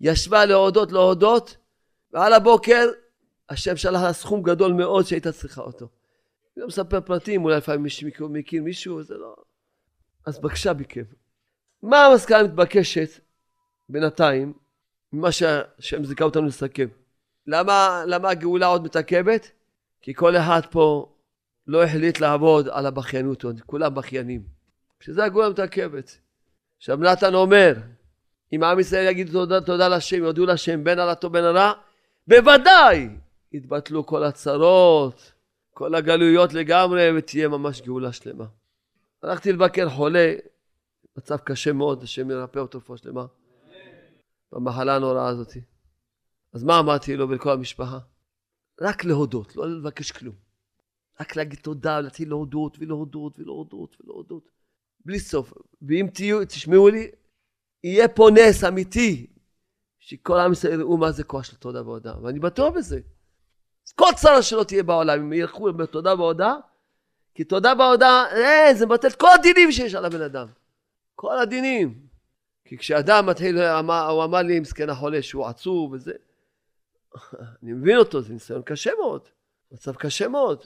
[0.00, 1.56] ישבה להודות להודות,
[2.12, 2.86] ועל הבוקר
[3.48, 5.88] השם שלח לה סכום גדול מאוד שהייתה צריכה אותו.
[6.56, 9.34] אני לא מספר פרטים, אולי לפעמים מישהו מכיר מישהו, זה לא...
[10.26, 11.02] אז בבקשה מכם.
[11.82, 13.20] מה המסקנה המתבקשת
[13.88, 14.52] בינתיים,
[15.12, 16.86] ממה שהשם זיכה אותנו לסכם?
[17.46, 19.50] למה, למה הגאולה עוד מתעכבת?
[20.02, 21.12] כי כל אחד פה
[21.66, 24.42] לא החליט לעבוד על הבכיינות עוד, כולם בכיינים.
[25.00, 26.18] שזה הגאולה מתעכבת.
[26.78, 27.74] עכשיו נתן אומר,
[28.52, 31.72] אם עם ישראל יגידו תודה, תודה לשם, יודו לשם בין על הטוב בין הרע,
[32.28, 33.08] בוודאי
[33.52, 35.32] יתבטלו כל הצרות,
[35.74, 38.44] כל הגלויות לגמרי, ותהיה ממש גאולה שלמה.
[39.22, 40.34] הלכתי לבקר חולה,
[41.16, 43.24] מצב קשה מאוד, השם ירפא אותו רפואה שלמה,
[44.52, 45.52] במחלה הנוראה הזאת.
[46.52, 47.98] אז מה אמרתי לו ולכל המשפחה?
[48.80, 50.34] רק להודות, לא לבקש כלום.
[51.20, 54.50] רק להגיד תודה, להתחיל להודות ולהודות ולהודות ולהודות.
[55.04, 55.52] בלי סוף.
[55.82, 57.10] ואם תהיו, תשמעו לי,
[57.84, 59.26] יהיה פה נס אמיתי,
[59.98, 63.00] שכל עם ישראל יראו מה זה כוח של תודה והודעה, ואני בטוח בזה.
[63.94, 66.54] כל צרה שלא תהיה בעולם, אם ילכו בתודה והודעה,
[67.34, 70.48] כי תודה והודעה, אה, זה מבטל כל הדינים שיש על הבן אדם.
[71.14, 72.11] כל הדינים.
[72.72, 76.12] כי כשאדם מתחיל, הוא אמר לי, מסכן החולה, שהוא עצוב וזה,
[77.62, 79.20] אני מבין אותו, זה ניסיון קשה מאוד,
[79.72, 80.64] מצב קשה מאוד.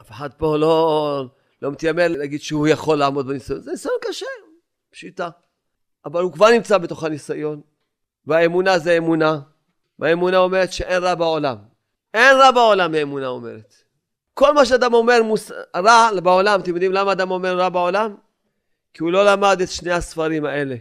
[0.00, 1.24] אף אחד פה לא,
[1.62, 4.26] לא מתיימר להגיד שהוא יכול לעמוד בניסיון, זה ניסיון קשה,
[4.90, 5.28] פשיטה.
[6.04, 7.60] אבל הוא כבר נמצא בתוך הניסיון,
[8.26, 9.40] והאמונה זה אמונה,
[9.98, 11.56] והאמונה אומרת שאין רע בעולם.
[12.14, 13.74] אין רע בעולם, האמונה אומרת.
[14.34, 15.50] כל מה שאדם אומר מוס...
[15.76, 18.14] רע בעולם, אתם יודעים למה אדם אומר רע בעולם?
[18.94, 20.76] כי הוא לא למד את שני הספרים האלה.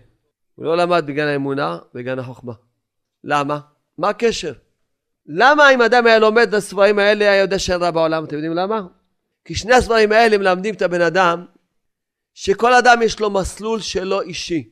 [0.62, 2.54] הוא לא למד בגן האמונה ובגן החוכמה.
[3.24, 3.60] למה?
[3.98, 4.54] מה הקשר?
[5.26, 8.24] למה אם אדם היה לומד את הספרים האלה היה יודע שאין רע בעולם?
[8.24, 8.82] אתם יודעים למה?
[9.46, 11.46] כי שני הספרים האלה מלמדים את הבן אדם
[12.34, 14.70] שכל אדם יש לו מסלול שלו אישי.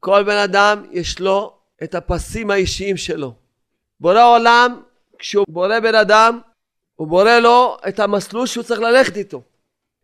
[0.00, 3.34] כל בן אדם יש לו את הפסים האישיים שלו.
[4.00, 4.82] בורא עולם,
[5.18, 6.40] כשהוא בורא בן אדם,
[6.94, 9.42] הוא בורא לו את המסלול שהוא צריך ללכת איתו.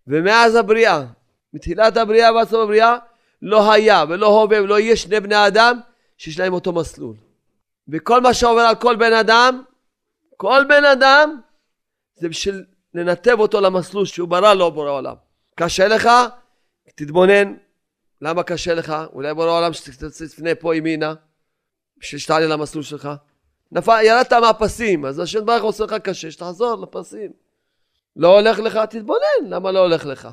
[0.06, 1.02] ומאז הבריאה,
[1.52, 2.96] מתחילת הבריאה ועד סוף הבריאה,
[3.46, 5.80] לא היה ולא הווה ולא יהיה שני בני אדם
[6.18, 7.16] שיש להם אותו מסלול.
[7.88, 9.62] וכל מה שעובר על כל בן אדם,
[10.36, 11.40] כל בן אדם,
[12.14, 15.14] זה בשביל לנתב אותו למסלול שהוא ברא לו בורא עולם.
[15.54, 16.08] קשה לך?
[16.94, 17.54] תתבונן.
[18.20, 18.94] למה קשה לך?
[19.12, 21.14] אולי בורא עולם שתפנה פה ימינה,
[21.98, 23.08] בשביל שתעלה למסלול שלך.
[23.72, 27.32] נפל, ירדת מהפסים, אז השם ברוך עושה לך קשה, שתחזור לפסים.
[28.16, 30.28] לא הולך לך, תתבונן, למה לא הולך לך?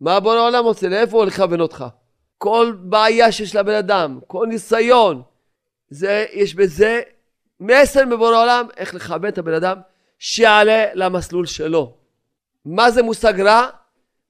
[0.00, 0.88] מה בורא העולם עושה?
[0.88, 1.84] לאיפה הוא לכוון אותך?
[2.38, 5.22] כל בעיה שיש לבן אדם, כל ניסיון,
[5.90, 7.02] זה, יש בזה
[7.60, 9.80] מסר מבורא העולם איך לכוון את הבן אדם
[10.18, 11.96] שיעלה למסלול שלו.
[12.64, 13.68] מה זה מושג רע?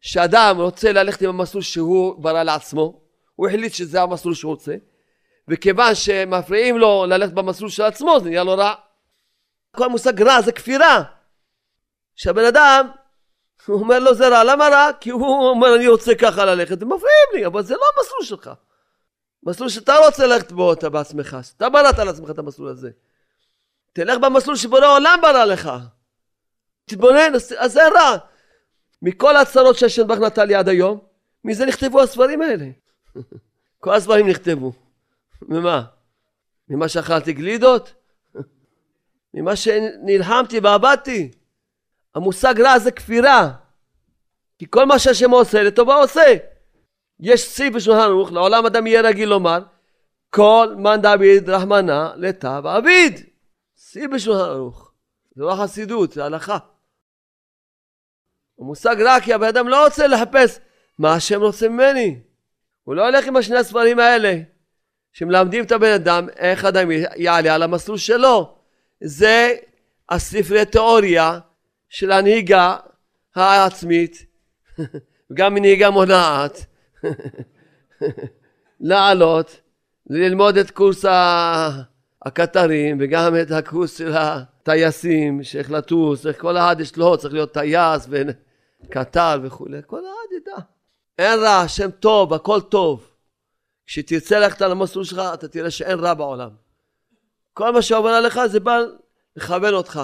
[0.00, 3.00] שאדם רוצה ללכת עם המסלול שהוא ברא לעצמו,
[3.36, 4.74] הוא החליט שזה המסלול שהוא רוצה,
[5.48, 8.74] וכיוון שמפריעים לו ללכת במסלול של עצמו זה נהיה לו רע.
[9.76, 11.02] כל מושג רע זה כפירה.
[12.16, 12.88] שהבן אדם,
[13.66, 14.90] הוא אומר לו זה רע, למה רע?
[15.00, 18.50] כי הוא אומר אני רוצה ככה ללכת, ומפריעים לי, אבל זה לא המסלול שלך.
[19.42, 22.90] מסלול שאתה רוצה ללכת בו אתה בעצמך, אתה בראת לעצמך את המסלול הזה.
[23.92, 25.70] תלך במסלול שבורא עולם ברא לך.
[26.84, 28.16] תתבונן, אז זה רע.
[29.02, 30.98] מכל הצרות שהשם ברוך נתן לי עד היום,
[31.44, 32.66] מזה נכתבו הספרים האלה.
[33.80, 34.72] כל הספרים נכתבו.
[35.42, 35.82] ממה?
[36.68, 37.94] ממה שאכלתי גלידות?
[39.34, 41.30] ממה שנלחמתי ועבדתי?
[42.16, 43.52] המושג רע זה כפירה.
[44.58, 46.34] כי כל מה שהשם עושה לטובה עושה.
[47.20, 49.58] יש סעיף בשולחן ערוך, לעולם אדם יהיה רגיל לומר,
[50.30, 53.20] כל מאן דעביד רחמנא לתו עביד.
[53.76, 54.92] שיא בשולחן ערוך.
[55.34, 56.58] זה לא חסידות, זה הלכה.
[58.60, 60.60] המושג רק כי הבן אדם לא רוצה לחפש
[60.98, 62.20] מה השם רוצה ממני.
[62.84, 64.34] הוא לא הולך עם השני הספרים האלה,
[65.12, 68.56] שמלמדים את הבן אדם איך אדם יעלה על המסלול שלו.
[69.00, 69.54] זה
[70.08, 71.38] הספרי תיאוריה
[71.88, 72.76] של הנהיגה
[73.34, 74.26] העצמית,
[75.34, 76.66] גם מנהיגה מונעת,
[78.80, 79.60] לעלות,
[80.10, 81.04] ללמוד את קורס
[82.24, 87.52] הקטרים וגם את הקורס של הטייסים, שאיך לטוס, איך כל אחד יש לו, צריך להיות
[87.52, 90.62] טייס וקטר וכולי, כל אחד ידע.
[91.18, 93.10] אין רע, השם טוב, הכל טוב.
[93.86, 96.50] כשתרצה ללכת על המסלול שלך, אתה תראה שאין רע בעולם.
[97.52, 98.78] כל מה שעובר עליך זה בא
[99.36, 100.00] לכוון אותך,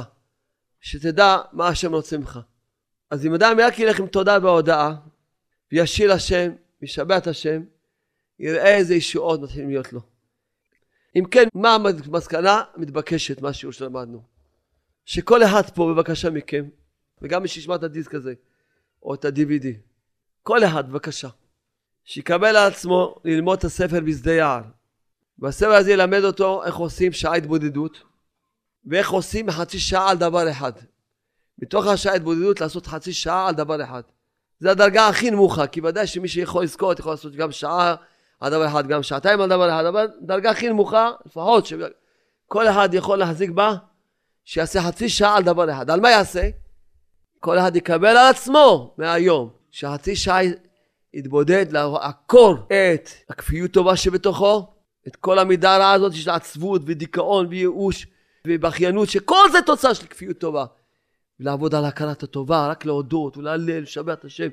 [0.83, 2.41] שתדע מה השם רוצה ממך.
[3.11, 4.95] אז אם אדם רק ילך עם תודה והודאה,
[5.73, 7.63] וישיר השם, וישבע את השם,
[8.39, 10.01] יראה איזה ישועות מתחילים להיות לו.
[11.17, 14.23] אם כן, מה המסקנה המתבקשת מהשיעור שלמדנו?
[15.05, 16.65] שכל אחד פה, בבקשה מכם,
[17.23, 18.35] וגם מי שישמע את הדיסק הזה,
[19.03, 19.67] או את ה-DVD,
[20.43, 21.29] כל אחד, בבקשה,
[22.05, 24.63] שיקבל על עצמו ללמוד את הספר בשדה יער.
[25.39, 28.03] והספר הזה ילמד אותו איך עושים שעה התבודדות,
[28.87, 30.73] ואיך עושים חצי שעה על דבר אחד.
[31.59, 34.03] מתוך השעה התבודדות לעשות חצי שעה על דבר אחד.
[34.61, 37.95] זה הדרגה הכי נמוכה, כי ודאי שמי שיכול לזכות יכול לעשות גם שעה
[38.41, 42.95] על דבר אחד, גם שעתיים על דבר אחד, אבל דרגה הכי נמוכה, לפחות שכל אחד
[42.95, 43.75] יכול להחזיק בה,
[44.45, 45.91] שיעשה חצי שעה על דבר אחד.
[45.91, 46.49] על מה יעשה?
[47.41, 50.41] כל אחד יקבל על עצמו מהיום, שחצי שעה
[51.15, 54.75] יתבודד לעקור את הכפיות טובה שבתוכו,
[55.09, 58.07] את כל המידה הרעה הזאת של עצבות ודיכאון וייאוש
[58.47, 60.65] ובכיינות, שכל זה תוצאה של כפיות טובה.
[61.41, 64.49] ולעבוד על הכרת הטובה, רק להודות ולהלל, לשבח את השם,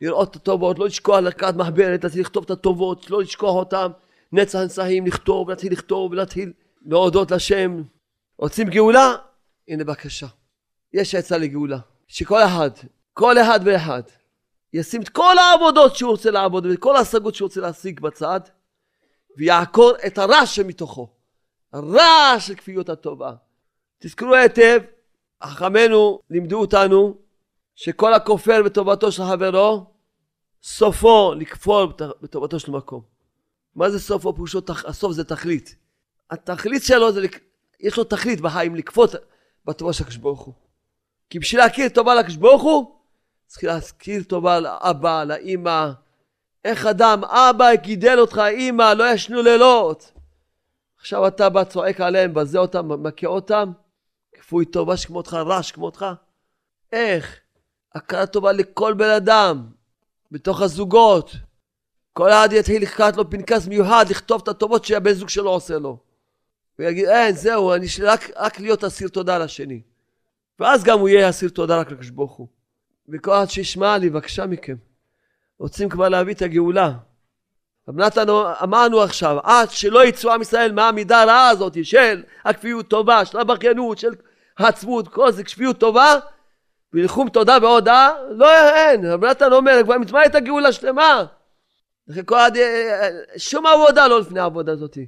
[0.00, 3.90] לראות את הטובות, לא לשכוח לקחת מחברת, להתחיל לכתוב את הטובות, לא לשכוח אותם,
[4.32, 6.52] נצח נצחים, לכתוב, להתחיל לכתוב ולהתחיל
[6.86, 7.82] להודות לשם.
[8.38, 9.14] רוצים גאולה?
[9.68, 10.26] הנה בבקשה.
[10.92, 11.78] יש עצה לגאולה.
[12.08, 12.70] שכל אחד,
[13.12, 14.02] כל אחד ואחד,
[14.72, 18.40] ישים את כל העבודות שהוא רוצה לעבוד ואת כל ההשגות שהוא רוצה להשיג בצד
[19.36, 21.08] ויעקור את הרע שמתוכו.
[21.72, 23.32] הרע של כפיות הטובה.
[23.98, 24.80] תזכרו היטב,
[25.42, 27.18] חכמינו לימדו אותנו
[27.74, 29.86] שכל הכופר בטובתו של חברו,
[30.62, 33.02] סופו לכפור בטובתו של מקום.
[33.74, 34.34] מה זה סופו?
[34.34, 35.76] פירושו, הסוף זה תכלית.
[36.30, 37.26] התכלית שלו זה,
[37.80, 39.14] יש לו תכלית בחיים, לכפות
[39.64, 40.54] בטובה של הקדוש ברוך הוא.
[41.30, 42.96] כי בשביל להכיר טובה לקדוש ברוך הוא,
[43.46, 45.90] צריך להזכיר טובה לאבא, לאימא.
[46.64, 50.12] איך אדם, אבא גידל אותך, אימא, לא ישנו לילות.
[51.00, 53.72] עכשיו אתה בא צועק עליהם, בזה אותם, מכה אותם.
[54.32, 56.06] כפוי טובה שכמותך, רש כמותך.
[56.92, 57.40] איך?
[57.94, 59.66] הכרה טובה לכל בן אדם,
[60.30, 61.30] בתוך הזוגות.
[62.12, 65.98] כל אחד יתחיל לקחת לו פנקס מיוחד, לכתוב את הטובות שהבן זוג שלו עושה לו.
[66.78, 69.80] הוא יגיד, אין, זהו, אני רק, רק להיות אסיר תודה לשני.
[70.58, 72.48] ואז גם הוא יהיה אסיר תודה רק לקדוש ברוך הוא.
[73.08, 74.76] וכל אחד שישמע לי, בבקשה מכם.
[75.58, 76.92] רוצים כבר להביא את הגאולה.
[77.88, 78.26] רב נתן
[78.62, 83.98] אמרנו עכשיו, עד שלא יצאו עם ישראל מהמידה הרעה הזאת של הכפיות טובה, של הבכיינות,
[83.98, 84.10] של
[84.58, 86.14] העצמות, כל זה כפיות טובה,
[86.92, 89.06] וילכו תודה והודאה, לא אין.
[89.06, 91.24] רב נתן אומר, כבר מצווה את הגאולה שלמה.
[93.36, 94.98] שום עבודה לא לפני העבודה הזאת.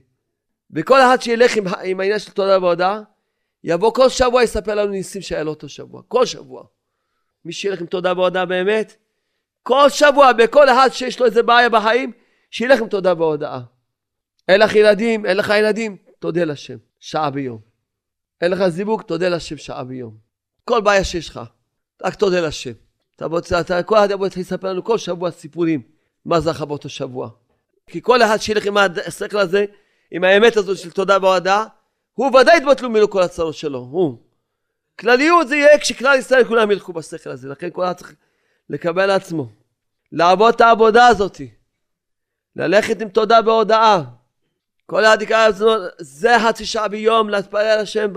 [0.71, 3.01] וכל אחד שילך עם, עם העניין של תודה והודאה,
[3.65, 6.03] יבוא כל שבוע יספר לנו ניסים שהיה לו אותו שבוע.
[6.09, 6.63] כל שבוע.
[7.45, 8.97] מי שילך עם תודה והודאה באמת,
[9.63, 12.13] כל שבוע בכל אחד שיש לו איזה בעיה בחיים,
[12.51, 13.61] שילך עם תודה והודאה.
[14.49, 17.61] אין לך ילדים, אין לך ילדים, תודה לשם, שעה ביום.
[18.41, 20.17] אין לך זיווג, תודה לשם שעה ביום.
[20.65, 21.41] כל בעיה שיש לך,
[22.03, 22.73] רק תודה לשם.
[23.17, 25.83] אתה רוצה, אתה, כל אחד יבוא להתחיל לספר לנו כל שבוע סיפורים,
[26.25, 27.31] מה זכה באותו שבוע.
[27.87, 29.65] כי כל אחד שילך עם השכל הזה,
[30.11, 31.65] עם האמת הזו של תודה והודאה,
[32.15, 34.19] הוא ודאי יתבטלו ממנו כל הצרות שלו, הוא.
[34.99, 38.15] כלליות זה יהיה כשכלל ישראל כולם ילכו בשכל הזה, לכן כל אחד צריך
[38.71, 39.49] לקבל לעצמו.
[40.13, 41.41] לעבוד את העבודה הזאת.
[42.57, 44.03] ללכת עם תודה והודאה.
[44.87, 48.13] כל אחד יקרא לעצמו, זה חצי שעה ביום להתפלל השם,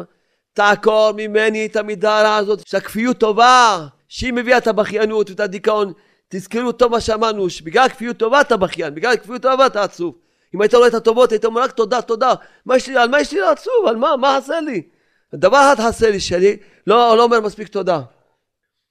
[0.53, 5.93] תעקור ממני את המידה הרעה הזאת, שהכפיות טובה, שהיא מביאה את הבכיינות ואת הדיכאון.
[6.27, 10.15] תזכרו טוב מה שאמרנו, שבגלל כפיות טובה אתה בכיין, בגלל כפיות טובה אתה עצוב.
[10.55, 12.33] אם היית רואה את הטובות, היית אומר רק תודה, תודה.
[12.65, 13.87] מה יש לי, על מה יש לי לעצוב?
[13.87, 14.17] על מה?
[14.17, 14.81] מה עשה לי?
[15.35, 18.01] דבר אחד עשה לי, שאני לא, לא אומר מספיק תודה.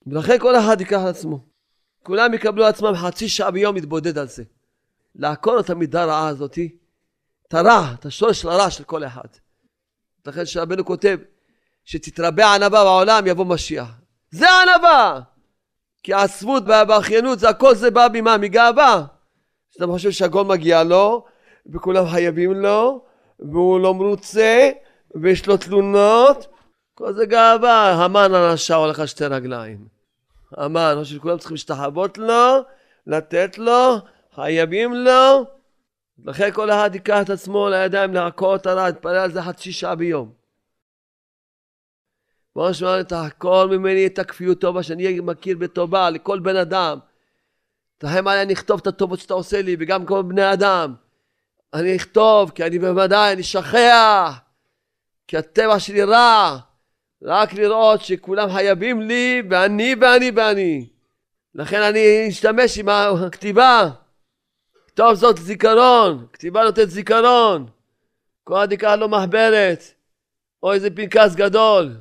[0.07, 1.39] ולכן כל אחד ייקח על עצמו.
[2.03, 4.43] כולם יקבלו עצמם חצי שעה ביום להתבודד על זה.
[5.17, 6.77] לעקור את המידה הרעה הזאתי,
[7.49, 9.29] את הרע, את השורש של הרע של כל אחד.
[10.27, 11.19] לכן שרבנו כותב,
[11.85, 13.89] שתתרבה ענווה בעולם יבוא משיח.
[14.31, 15.21] זה ענווה!
[16.03, 18.39] כי העצבות והבכיינות, זה הכל זה בא ממה?
[18.39, 19.05] מגאווה.
[19.71, 21.25] שאתה חושב שהגול מגיע לו,
[21.73, 23.05] וכולם חייבים לו,
[23.39, 24.71] והוא לא מרוצה,
[25.15, 26.47] ויש לו תלונות,
[26.95, 27.93] כל זה גאווה.
[27.93, 29.87] המן הרשע הולך על שתי רגליים.
[30.57, 32.59] המן, או שכולם צריכים להשתחוות לו,
[33.07, 33.97] לתת לו,
[34.35, 35.45] חייבים לו.
[36.25, 40.33] לכן כל אחד ייקח את עצמו לידיים לעקור הרע, יתפלל על זה חצי שעה ביום.
[42.57, 46.99] בוא נשמע, תחקור ממני את הכפיות טובה שאני מכיר בטובה לכל בן אדם.
[47.99, 50.95] תרחם עליי, אני אכתוב את הטובות שאתה עושה לי, וגם כמו בני אדם.
[51.75, 54.39] אני אכתוב, כי אני בוודאי, אני שכח.
[55.29, 56.59] כי הטבע שלי רע.
[57.23, 60.89] רק לראות שכולם חייבים לי, ואני ואני ואני.
[61.55, 63.91] לכן אני אשתמש עם הכתיבה.
[64.95, 67.67] כתוב זאת זיכרון, כתיבה נותנת זיכרון.
[68.45, 69.83] כל אחד ייקח לו מחברת,
[70.63, 71.97] או איזה פנקס גדול,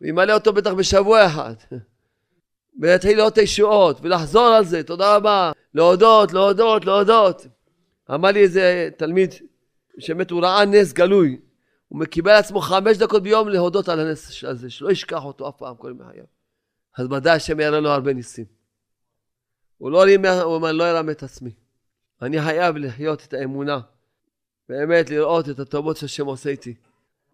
[0.00, 1.54] וימלא אותו בטח בשבוע אחד.
[2.80, 7.46] ויתחיל לראות ישועות, ולחזור על זה, תודה רבה, להודות, להודות, להודות.
[8.14, 9.34] אמר לי איזה תלמיד,
[9.98, 11.40] שבאמת הוא ראה נס גלוי,
[11.88, 15.76] הוא קיבל לעצמו חמש דקות ביום להודות על הנס הזה, שלא ישכח אותו אף פעם
[15.76, 16.24] כל ימי חייו.
[16.98, 18.44] אז ודאי השם יראה לו הרבה ניסים.
[19.78, 21.65] הוא לא רימה, הוא לא ירם את עצמי.
[22.22, 23.80] אני חייב לחיות את האמונה.
[24.68, 26.74] באמת לראות את הטובות שהשם עושה איתי.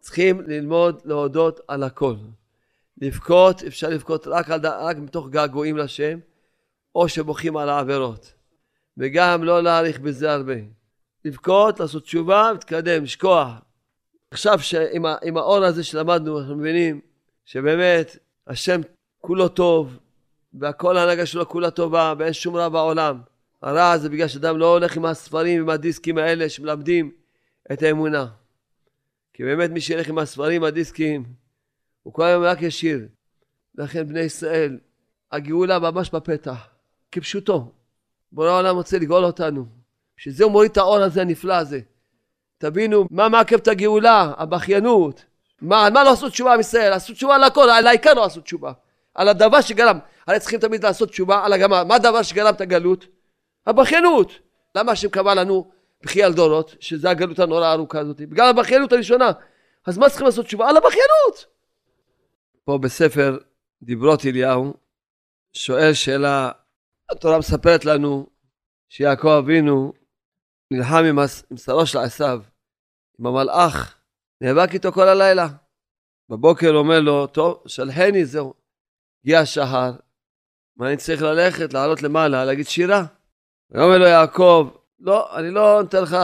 [0.00, 2.14] צריכים ללמוד להודות על הכל.
[2.98, 6.18] לבכות, אפשר לבכות רק, על, רק מתוך געגועים לשם,
[6.94, 8.32] או שבוכים על העבירות.
[8.98, 10.54] וגם לא להאריך בזה הרבה.
[11.24, 13.48] לבכות, לעשות תשובה, להתקדם, לשכוח.
[14.30, 17.00] עכשיו שעם האור הזה שלמדנו, אנחנו מבינים
[17.44, 18.16] שבאמת
[18.46, 18.80] השם
[19.20, 19.98] כולו טוב,
[20.54, 23.20] והכל ההנהגה שלו כולה טובה, ואין שום רע בעולם.
[23.62, 27.10] הרע זה בגלל שאדם לא הולך עם הספרים ועם הדיסקים האלה שמלמדים
[27.72, 28.26] את האמונה.
[29.34, 31.24] כי באמת מי שילך עם הספרים, הדיסקים,
[32.02, 33.06] הוא כל היום רק ישיר.
[33.74, 34.78] לכן בני ישראל,
[35.32, 36.68] הגאולה ממש בפתח,
[37.12, 37.72] כפשוטו.
[38.32, 39.66] בורא העולם רוצה לגאול אותנו.
[40.16, 41.80] בשביל זה הוא מוריד את האור הזה הנפלא הזה.
[42.58, 45.24] תבינו מה מעכב את הגאולה, הבכיינות.
[45.60, 46.92] מה, על מה לא עשו תשובה עם ישראל?
[46.92, 48.72] עשו תשובה על הכל, על העיקר לא עשו תשובה.
[49.14, 49.98] על הדבר שגרם.
[50.26, 51.84] הרי צריכים תמיד לעשות תשובה על הגמר.
[51.84, 53.06] מה הדבר שגרם את הגלות?
[53.66, 54.32] הבכיינות.
[54.74, 55.70] למה השם קבע לנו
[56.02, 58.20] בכייה דורות, שזה הגלות הנוראה הארוכה הזאת?
[58.20, 59.30] בגלל הבכיינות הראשונה.
[59.86, 60.68] אז מה צריכים לעשות תשובה?
[60.68, 61.46] על הבכיינות.
[62.64, 63.38] פה בספר
[63.82, 64.74] דיברות אליהו,
[65.52, 66.50] שואל שאלה,
[67.10, 68.26] התורה מספרת לנו
[68.88, 69.92] שיעקב אבינו
[70.70, 71.18] נלחם עם,
[71.50, 72.42] עם שרו של עשיו,
[73.18, 73.98] עם המלאך,
[74.40, 75.48] נאבק איתו כל הלילה.
[76.28, 78.54] בבוקר אומר לו, טוב, שלחני, זהו.
[79.24, 79.92] הגיע השחר,
[80.76, 83.04] מה אני צריך ללכת, לעלות למעלה, להגיד שירה?
[83.72, 86.16] ויאמר לו יעקב, לא, אני לא נותן לך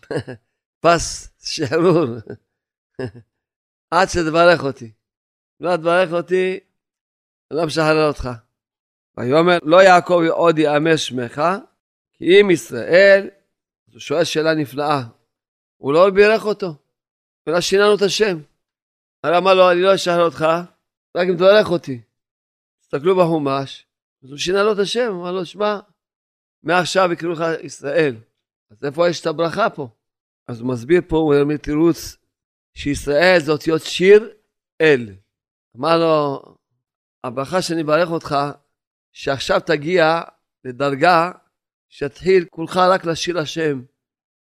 [0.82, 2.06] פס שחרור
[3.90, 4.92] עד שתברך אותי.
[5.60, 6.60] לא תברך אותי,
[7.50, 8.28] אני לא משחרר אותך.
[9.16, 11.42] ויאמר, לא יעקב עוד יאמר שמך,
[12.12, 13.30] כי אם ישראל,
[13.92, 15.02] הוא שואל שאלה נפלאה.
[15.76, 16.74] הוא לא בירך אותו,
[17.48, 18.38] אלא שיננו את השם.
[19.22, 20.46] הרי אמר לו, אני לא אשחרר אותך,
[21.16, 22.00] רק אם תברך אותי.
[22.80, 23.86] תסתכלו בחומש,
[24.24, 25.80] אז הוא שינה לו את השם, אמר לו, שמע,
[26.66, 28.16] מעכשיו יקראו לך ישראל.
[28.70, 29.88] אז איפה יש את הברכה פה?
[30.48, 32.16] אז הוא מסביר פה, הוא אומר תירוץ,
[32.74, 34.30] שישראל זה אותיות שיר
[34.80, 35.14] אל.
[35.76, 36.42] אמר לו,
[37.24, 38.36] הברכה שאני אברך אותך,
[39.12, 40.20] שעכשיו תגיע
[40.64, 41.32] לדרגה
[41.88, 43.82] שתתחיל כולך רק לשיר השם,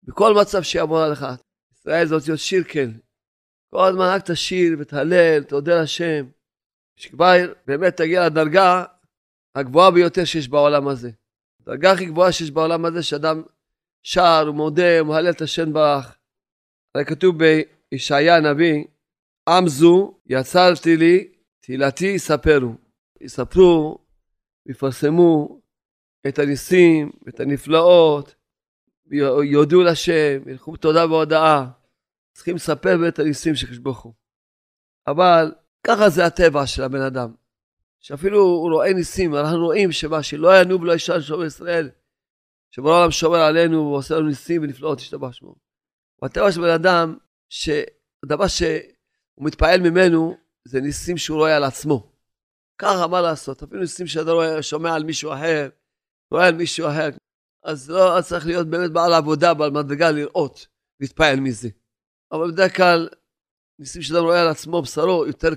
[0.03, 1.27] בכל מצב שיעבור עליך.
[1.73, 2.91] ישראל זה אותיות שיר כן.
[3.71, 6.25] כל הזמן רק תשיר ותהלל, תודה לשם.
[6.97, 7.35] שכבר
[7.67, 8.85] באמת תגיע לדרגה
[9.55, 11.11] הגבוהה ביותר שיש בעולם הזה.
[11.63, 13.43] הדרגה הכי גבוהה שיש בעולם הזה, שאדם
[14.03, 16.19] שר ומודה ומהלל את השם ברך.
[16.95, 17.37] הרי כתוב
[17.91, 18.85] בישעיה הנביא,
[19.49, 22.75] עם זו יצרתי לי, תהילתי יספרו.
[23.21, 23.99] יספרו,
[24.67, 25.61] יפרסמו
[26.29, 28.35] את הניסים, את הנפלאות,
[29.45, 31.67] יודו לשם, ילכו בתודה והודאה.
[32.35, 34.13] צריכים לספר את הניסים של הוא.
[35.07, 35.53] אבל
[35.87, 37.35] ככה זה הטבע של הבן אדם.
[38.03, 41.91] שאפילו הוא רואה ניסים, אנחנו רואים שמה, שלא ינוב ולא ישן שומר ישראל,
[42.71, 45.55] שבורא העולם שומר עלינו ועושה לנו ניסים ונפלאות, השתבח שמו.
[46.23, 47.17] והטבע של בן אדם,
[47.49, 48.79] שהדבר שהוא
[49.39, 52.13] מתפעל ממנו, זה ניסים שהוא רואה על עצמו.
[52.79, 53.63] ככה, מה לעשות?
[53.63, 55.69] אפילו ניסים שאתה רואה, שומע על מישהו אחר,
[56.31, 57.09] רואה על מישהו אחר,
[57.65, 60.67] אז לא צריך להיות באמת בעל עבודה, בעל מדרגה לראות,
[61.01, 61.69] להתפעל מזה.
[62.33, 63.09] אבל בדרך כלל,
[63.79, 65.49] ניסים שאתה רואה על עצמו, בשרו, יותר...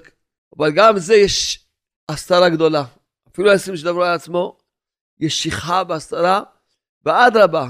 [0.59, 1.64] אבל גם זה יש
[2.09, 2.83] הסתרה גדולה.
[3.27, 4.57] אפילו הניסים שאתה רואה על עצמו,
[5.19, 6.43] יש שכחה בהסתרה,
[7.05, 7.67] ואדרבה,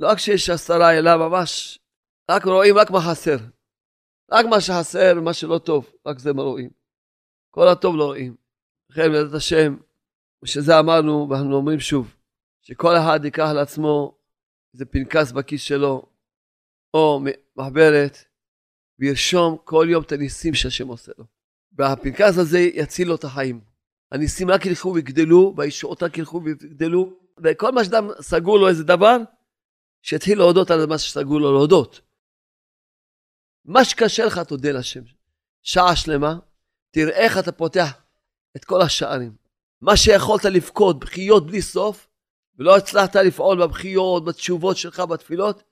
[0.00, 1.78] לא רק שיש הסתרה, אלא ממש,
[2.30, 3.36] רק רואים רק מה חסר.
[4.32, 6.70] רק מה שחסר, מה שלא טוב, רק זה מה רואים.
[7.50, 8.36] כל הטוב לא רואים.
[8.90, 9.76] לכן, בעזרת השם,
[10.42, 12.14] ושזה אמרנו, ואנחנו אומרים שוב,
[12.62, 14.18] שכל אחד ייקח לעצמו
[14.74, 16.06] איזה פנקס בכיס שלו,
[16.94, 17.20] או
[17.56, 18.18] מחברת,
[18.98, 21.24] וירשום כל יום את הניסים שהשם עושה לו.
[21.72, 23.67] והפנקס הזה יציל לו את החיים.
[24.12, 27.12] הניסים רק ילכו ויגדלו, והישועות רק ילכו ויגדלו,
[27.44, 29.16] וכל מה שאדם סגור לו איזה דבר,
[30.02, 32.00] שיתחיל להודות על מה שסגור לו להודות.
[33.64, 35.02] מה שקשה לך, תודה לשם.
[35.62, 36.38] שעה שלמה,
[36.90, 38.02] תראה איך אתה פותח
[38.56, 39.36] את כל השערים.
[39.80, 42.08] מה שיכולת לבכות, בכיות בלי סוף,
[42.58, 45.62] ולא הצלחת לפעול בבכיות, בתשובות שלך, בתפילות,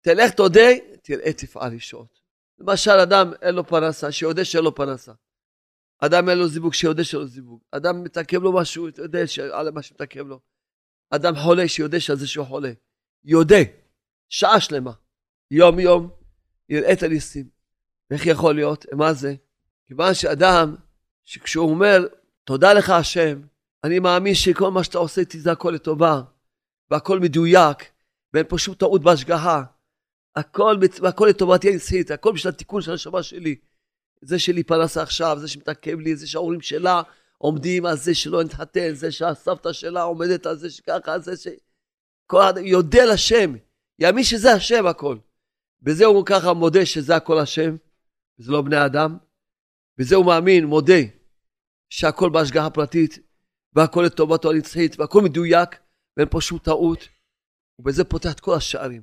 [0.00, 0.68] תלך תודה,
[1.02, 2.20] תראה תפעל ישועות.
[2.58, 5.12] למשל, אדם אין לו פרנסה, שיודע שאין לו פרנסה.
[6.04, 7.60] אדם אין לו זיווג, שיודע שאין לו זיווג.
[7.70, 9.20] אדם מתעכב לו משהו, יודע
[9.52, 10.40] על מה שמתעכב לו.
[11.10, 12.72] אדם חולה, שיודע שעל זה שהוא חולה.
[13.24, 13.56] יודה,
[14.28, 14.92] שעה שלמה,
[15.50, 16.10] יום יום,
[16.68, 17.48] יראה את הניסים.
[18.10, 18.86] איך יכול להיות?
[18.92, 19.34] מה זה?
[19.86, 20.76] כיוון שאדם,
[21.24, 22.06] שכשהוא אומר,
[22.44, 23.40] תודה לך השם,
[23.84, 26.22] אני מאמין שכל מה שאתה עושה איתי זה הכל לטובה,
[26.90, 27.78] והכל מדויק,
[28.34, 29.62] ואין פה שום טעות בהשגחה.
[30.36, 30.76] הכל,
[31.08, 33.56] הכל לטובתי הנצחית, הכל בשביל התיקון של הנשמה שלי.
[34.22, 37.02] זה שלי פרנסה עכשיו, זה שמתעכב לי, זה שההורים שלה
[37.38, 41.46] עומדים על זה שלא נתחתן, זה שהסבתא שלה עומדת על זה שככה, זה ש...
[42.26, 43.52] כל האדם יודע לשם,
[43.98, 45.18] יאמין שזה השם הכל.
[45.82, 47.76] בזה הוא ככה מודה שזה הכל השם,
[48.38, 49.18] וזה לא בני אדם.
[49.98, 51.02] בזה הוא מאמין, מודה,
[51.90, 53.18] שהכל בהשגחה פרטית,
[53.72, 55.68] והכל לטובתו הנצחית, והכל מדויק,
[56.16, 57.08] ואין פה שום טעות.
[57.78, 59.02] ובזה פותח את כל השערים.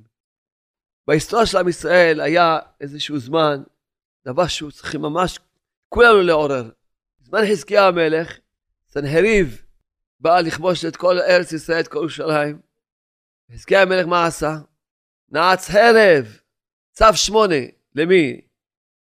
[1.06, 3.62] בהיסטוריה של עם ישראל היה איזשהו זמן,
[4.24, 5.38] דבר שהוא צריכים ממש
[5.88, 6.70] כולנו לעורר.
[7.20, 8.38] בזמן חזקיה המלך,
[8.88, 9.62] סנחריב
[10.20, 12.60] בא לכבוש את כל ארץ ישראל, את כל ירושלים.
[13.52, 14.56] חזקיה המלך מה עשה?
[15.28, 16.40] נעץ חרב,
[16.92, 17.54] צו שמונה,
[17.94, 18.40] למי?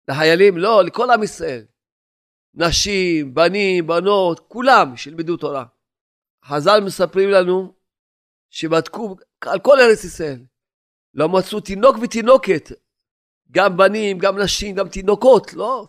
[0.08, 0.58] לחיילים?
[0.58, 1.66] לא, לכל עם ישראל.
[2.54, 5.66] נשים, בנים, בנות, כולם שילמדו תורה.
[6.46, 7.74] חז"ל מספרים לנו
[8.50, 10.40] שבדקו על כל ארץ ישראל.
[11.14, 12.72] לא מצאו תינוק ותינוקת,
[13.56, 15.88] גם בנים, גם נשים, גם תינוקות, לא?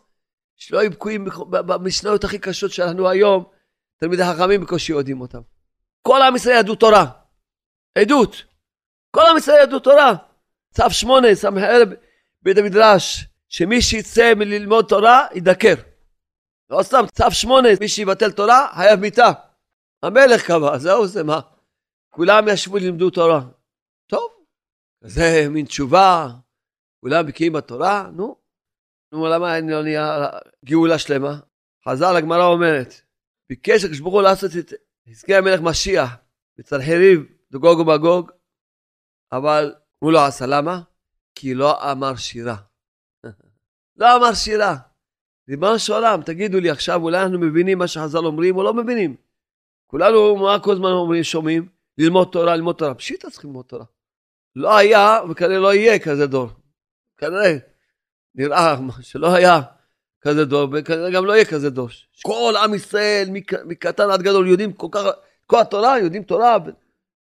[0.56, 3.44] שלא היו בקועים במשניות הכי קשות שלנו היום,
[3.96, 5.40] תלמידי חכמים בקושי יודעים אותם.
[6.02, 7.04] כל עם ישראל ידעו תורה.
[7.98, 8.44] עדות.
[9.10, 10.14] כל עם ישראל ידעו תורה.
[10.74, 11.82] צו שמונה, סמ"ר
[12.42, 15.74] בית המדרש, שמי שיצא מללמוד תורה, ידקר.
[16.70, 19.32] לא סתם, צו שמונה, מי שיבטל תורה, חייב מיתה.
[20.02, 21.40] המלך קבע, זהו זה מה.
[22.10, 23.40] כולם ישבו ללמדו תורה.
[24.06, 24.30] טוב,
[25.00, 26.28] זה מין תשובה,
[27.06, 28.36] כולם בקיאים בתורה, נו.
[29.12, 30.28] נו, למה אין לא נהיה
[30.64, 31.38] גאולה שלמה?
[31.88, 32.94] חז"ל, הגמרא אומרת,
[33.48, 34.72] ביקש הקדוש ברוך הוא לעשות את
[35.10, 36.16] חזקי המלך משיח,
[36.58, 38.30] בצנחריב, דגוג ומגוג,
[39.32, 40.80] אבל הוא לא עשה, למה?
[41.34, 42.56] כי לא אמר שירה.
[44.00, 44.76] לא אמר שירה.
[45.48, 49.16] ריבונו של עולם, תגידו לי עכשיו, אולי אנחנו מבינים מה שחז"ל אומרים או לא מבינים?
[49.86, 51.68] כולנו, מה כל הזמן אומרים, שומעים?
[51.98, 52.94] ללמוד תורה, ללמוד תורה.
[52.94, 53.84] פשיטה צריכים ללמוד תורה.
[54.56, 56.65] לא היה, וכנראה לא יהיה כזה דור.
[57.18, 57.56] כנראה,
[58.34, 59.60] נראה שלא היה
[60.20, 61.88] כזה דור, וכנראה גם לא יהיה כזה דור.
[62.22, 63.28] כל עם ישראל,
[63.64, 65.02] מקטן עד גדול, יודעים כל כך,
[65.46, 66.56] כל התורה, יודעים תורה,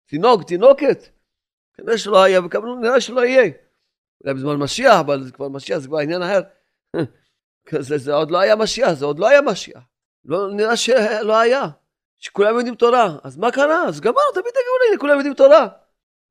[0.07, 1.09] תינוק, תינוקת.
[1.74, 3.51] כנראה שלא היה, וכמובן נראה שלא יהיה.
[4.24, 6.41] אולי בזמן משיח, אבל זה כבר משיח, זה כבר עניין אחר.
[7.88, 9.82] זה, זה עוד לא היה משיח, זה עוד לא היה משיח.
[10.24, 11.68] לא, נראה שלא היה.
[12.18, 13.16] שכולם יודעים תורה.
[13.24, 13.88] אז מה קרה?
[13.88, 15.68] אז גמרנו, תמיד תגידו לי, כולם יודעים תורה.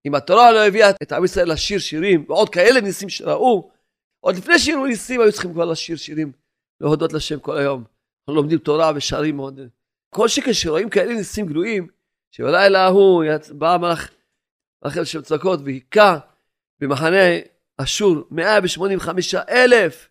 [0.05, 3.71] אם התורה לא הביאה את עם ישראל לשיר שירים, ועוד כאלה ניסים שראו,
[4.19, 6.31] עוד לפני שיראו ניסים היו צריכים כבר לשיר שירים,
[6.81, 7.83] להודות לשם כל היום.
[8.19, 9.59] אנחנו לומדים תורה ושרים מאוד.
[10.09, 11.87] כל שכן שרואים כאלה ניסים גלויים,
[12.31, 14.11] שבלילה ההוא בא מלאך,
[14.83, 16.19] מלאך של צדקות והיכה
[16.79, 17.17] במחנה
[17.77, 20.09] אשור 185 אלף,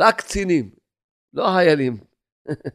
[0.00, 0.70] רק קצינים,
[1.32, 1.96] לא חיילים,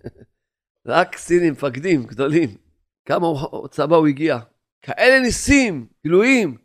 [0.87, 2.57] רק קצינים, מפקדים גדולים.
[3.05, 3.27] כמה
[3.71, 4.39] צבא הוא הגיע.
[4.87, 6.57] כאלה ניסים גלויים,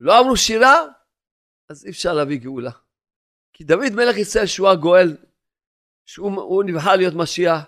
[0.00, 0.84] לא אמרו שירה,
[1.68, 2.70] אז אי אפשר להביא גאולה.
[3.52, 5.16] כי דוד מלך ישראל שהוא הגואל,
[6.06, 7.64] שהוא נבחר להיות משיח,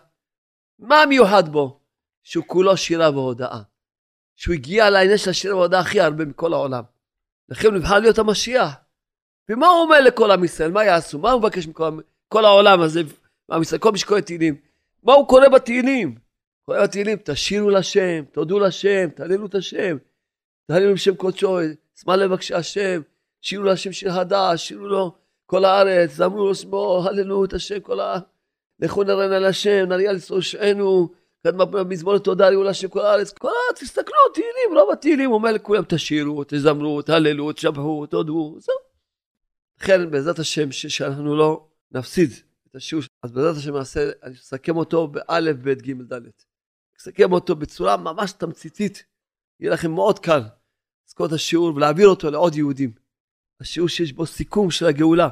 [0.78, 1.80] מה מיוחד בו?
[2.22, 3.62] שהוא כולו שירה והודאה.
[4.36, 6.82] שהוא הגיע לעניין של השירה והודאה הכי הרבה מכל העולם.
[7.49, 8.74] לכן הוא נבחר להיות המשיח.
[9.49, 10.70] ומה הוא אומר לכל עם ישראל?
[10.70, 11.18] מה יעשו?
[11.18, 13.01] מה הוא מבקש מכל העולם הזה?
[13.51, 14.57] עם ישראל, כל מי שקורא תהילים.
[15.03, 16.18] מה הוא קורא בתהילים?
[16.64, 19.96] קורא בתהילים, תשירו לשם, תודו לשם, תהללו את השם.
[20.66, 21.58] תהללו בשם קודשו,
[21.94, 23.00] שמאל לבקשי השם,
[23.40, 25.14] שירו להשם שיר חדש, שירו לו
[25.46, 28.22] כל הארץ, זמרו לו שמו, הללו את השם כל הארץ.
[28.80, 31.08] לכו נראה על השם, נריע לשרושנו,
[31.46, 33.32] קדמה מזמור תודה ראו להשם כל הארץ.
[33.32, 38.76] כל הארץ, תסתכלו, תהילים, רוב התהילים, אומר לכולם, תשירו, תזמרו, תהללו, תשבחו, תודו, זהו.
[39.80, 42.30] לכן, בעזרת השם, שאנחנו לא נפסיד
[42.70, 46.44] את השיעור, אז בעזרת השם נעשה, אני אסכם אותו באלף, בית, גימל, דלת.
[47.03, 49.05] אסכם אותו בצורה ממש תמציתית,
[49.61, 50.42] יהיה לכם מאוד קל.
[51.09, 52.92] לזכור את השיעור ולהעביר אותו לעוד יהודים.
[53.61, 55.28] השיעור שיש בו סיכום של הגאולה.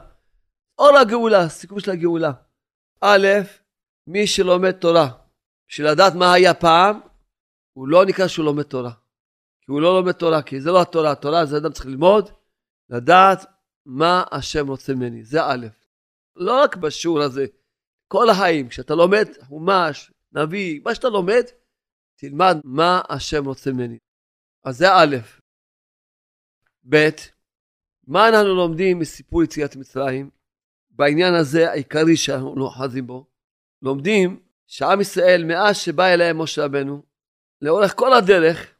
[0.78, 2.32] אור הגאולה, סיכום של הגאולה.
[3.00, 3.26] א',
[4.06, 5.08] מי שלומד תורה,
[5.68, 7.00] בשביל לדעת מה היה פעם,
[7.72, 8.92] הוא לא נקרא שהוא לומד תורה.
[9.60, 11.10] כי הוא לא לומד תורה, כי זה לא התורה.
[11.10, 12.30] התורה זה אדם צריך ללמוד,
[12.90, 13.44] לדעת
[13.86, 15.24] מה השם רוצה ממני.
[15.24, 15.66] זה א'.
[16.36, 17.46] לא רק בשיעור הזה,
[18.08, 21.44] כל החיים, כשאתה לומד חומש, נביא, מה שאתה לומד,
[22.20, 23.98] תלמד מה השם רוצה ממני.
[24.64, 25.16] אז זה א',
[26.88, 27.08] ב',
[28.06, 30.30] מה אנחנו לומדים מסיפור יציאת מצרים?
[30.90, 33.26] בעניין הזה העיקרי שאנחנו נוחזים בו,
[33.82, 37.02] לומדים שעם ישראל, מאז שבא אליהם משה רבנו,
[37.62, 38.74] לאורך כל הדרך,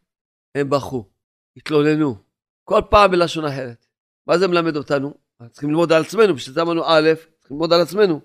[0.55, 1.09] הם בכו,
[1.57, 2.17] התלוננו,
[2.65, 3.87] כל פעם בלשון אחרת.
[4.27, 5.15] מה זה מלמד אותנו?
[5.51, 8.21] צריכים ללמוד על עצמנו, בשביל זה אמרנו א', צריכים ללמוד על עצמנו.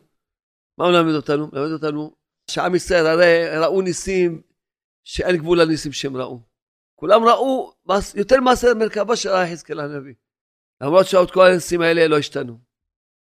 [0.77, 1.49] מה מלמד אותנו?
[1.53, 2.15] מלמד אותנו
[2.51, 4.41] שעם ישראל הרי ראו ניסים
[5.05, 6.39] שאין גבול לניסים שהם ראו.
[6.95, 7.73] כולם ראו
[8.15, 10.13] יותר מעשר מרכבה של יחזקאל הנביא.
[10.81, 12.57] למרות שעוד כל הניסים האלה לא השתנו.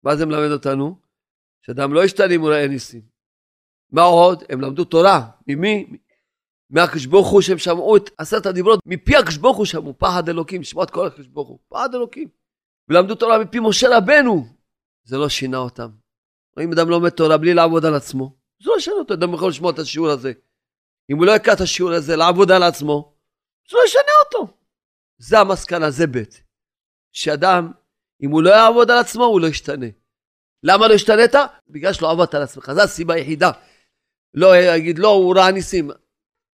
[0.04, 0.98] מה זה מלמד אותנו?
[1.62, 3.02] שאדם לא ישתנה אם הוא ראה ניסים.
[3.90, 4.44] מה עוד?
[4.48, 5.30] הם למדו תורה.
[5.46, 5.86] ממי?
[6.70, 10.64] מהקדוש ברוך הוא שהם שמעו את עשרת הדיברות, מפי הקדוש ברוך הוא שמעו, פחד אלוקים,
[10.64, 12.28] שמעו את כל הקדוש ברוך הוא, פחד אלוקים.
[12.88, 14.46] ולמדו תורה מפי משה רבנו.
[15.04, 15.90] זה לא שינה אותם.
[16.60, 19.70] אם אדם לומד תורה בלי לעבוד על עצמו, זה לא ישנה אותו, אדם יכול לשמוע
[19.70, 20.32] את השיעור הזה.
[21.10, 23.14] אם הוא לא יקרא את השיעור הזה, לעבוד על עצמו,
[23.70, 24.56] זה לא ישנה אותו.
[25.18, 26.22] זה המסקנה, זה ב'.
[27.12, 27.72] שאדם,
[28.22, 29.86] אם הוא לא יעבוד על עצמו, הוא לא ישתנה.
[30.62, 31.34] למה לא השתנית?
[31.68, 33.50] בגלל שלא עבדת על עצמך, זו הסיבה היחידה.
[34.34, 35.90] לא יגיד, לא, הוא ראה ניסים.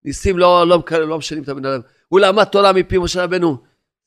[0.04, 1.80] ניסים לא, לא, לא משנים את הבן אדם.
[2.08, 3.56] הוא למד תורה מפי משה רבנו.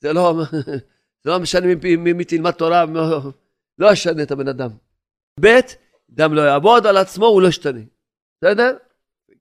[0.00, 0.34] זה לא,
[1.22, 3.20] זה לא משנה מפי מי תלמד תורה, לא,
[3.78, 4.70] לא ישנה את הבן אדם.
[5.40, 5.46] ב',
[6.14, 7.80] אדם לא יעבוד על עצמו, הוא לא ישתנה.
[8.38, 8.76] בסדר?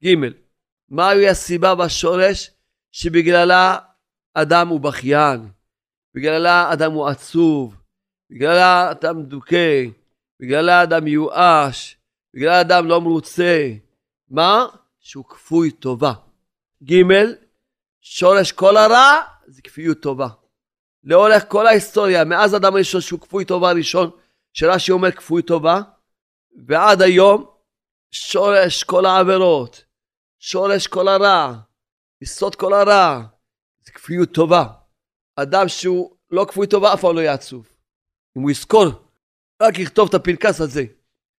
[0.04, 0.16] ג',
[0.90, 2.52] מהי הסיבה בשורש
[2.92, 3.78] שבגללה
[4.34, 5.50] אדם הוא בכיין,
[6.16, 7.76] בגללה אדם הוא עצוב,
[8.30, 9.86] בגללה אדם מדוכא,
[10.40, 11.98] בגללה אדם מיואש,
[12.34, 13.70] בגללה אדם לא מרוצה.
[14.30, 14.66] מה?
[15.00, 16.14] שהוא כפוי טובה.
[16.84, 17.04] ג'
[18.02, 20.28] שורש כל הרע זה כפיות טובה.
[21.04, 24.10] לאורך כל ההיסטוריה, מאז אדם הראשון שהוא כפוי טובה ראשון,
[24.54, 25.82] שרש"י אומר כפוי טובה,
[26.68, 27.46] ועד היום
[28.12, 29.84] שורש כל העבירות,
[30.40, 31.54] שורש כל הרע,
[32.22, 33.22] יסוד כל הרע,
[33.86, 34.66] זה כפיות טובה.
[35.36, 37.68] אדם שהוא לא כפוי טובה אף פעם לא יהיה עצוב.
[38.38, 38.86] אם הוא יזכור,
[39.62, 40.84] רק יכתוב את הפנקס הזה,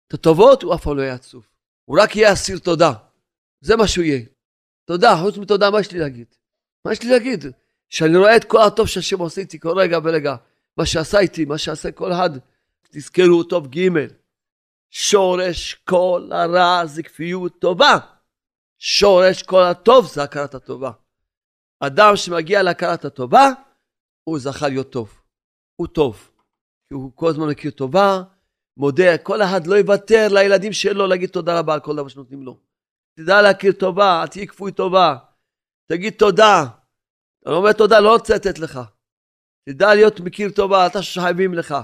[0.09, 1.47] את הטובות, הוא אף פעם לא יהיה עצוב.
[1.85, 2.93] הוא רק יהיה אסיר תודה.
[3.61, 4.21] זה מה שהוא יהיה.
[4.85, 6.27] תודה, חוץ מתודה, מה יש לי להגיד?
[6.85, 7.45] מה יש לי להגיד?
[7.89, 10.37] שאני רואה את כל הטוב שהשם עושה איתי כל רגע ורגע.
[10.77, 12.31] מה שעשה איתי, מה שעשה כל אחד.
[12.91, 13.89] תזכרו טוב ג'
[14.91, 17.99] שורש כל הרע זה כפיות טובה.
[18.83, 20.91] שורש כל הטוב זה הכרת הטובה.
[21.81, 23.49] אדם שמגיע להכרת הטובה,
[24.25, 25.21] הוא זכה להיות טוב.
[25.77, 26.31] הוא טוב.
[26.89, 28.23] כי הוא כל הזמן מכיר טובה,
[28.77, 32.59] מודה, כל אחד לא יוותר לילדים שלו להגיד תודה רבה על כל דבר שנותנים לו.
[33.15, 35.17] תדע להכיר טובה, אל תהיה כפוי טובה.
[35.87, 36.65] תגיד תודה.
[37.43, 38.81] אתה לא אומר תודה, לא רוצה לתת לך.
[39.69, 41.75] תדע להיות מכיר טובה, אתה שחייבים לך.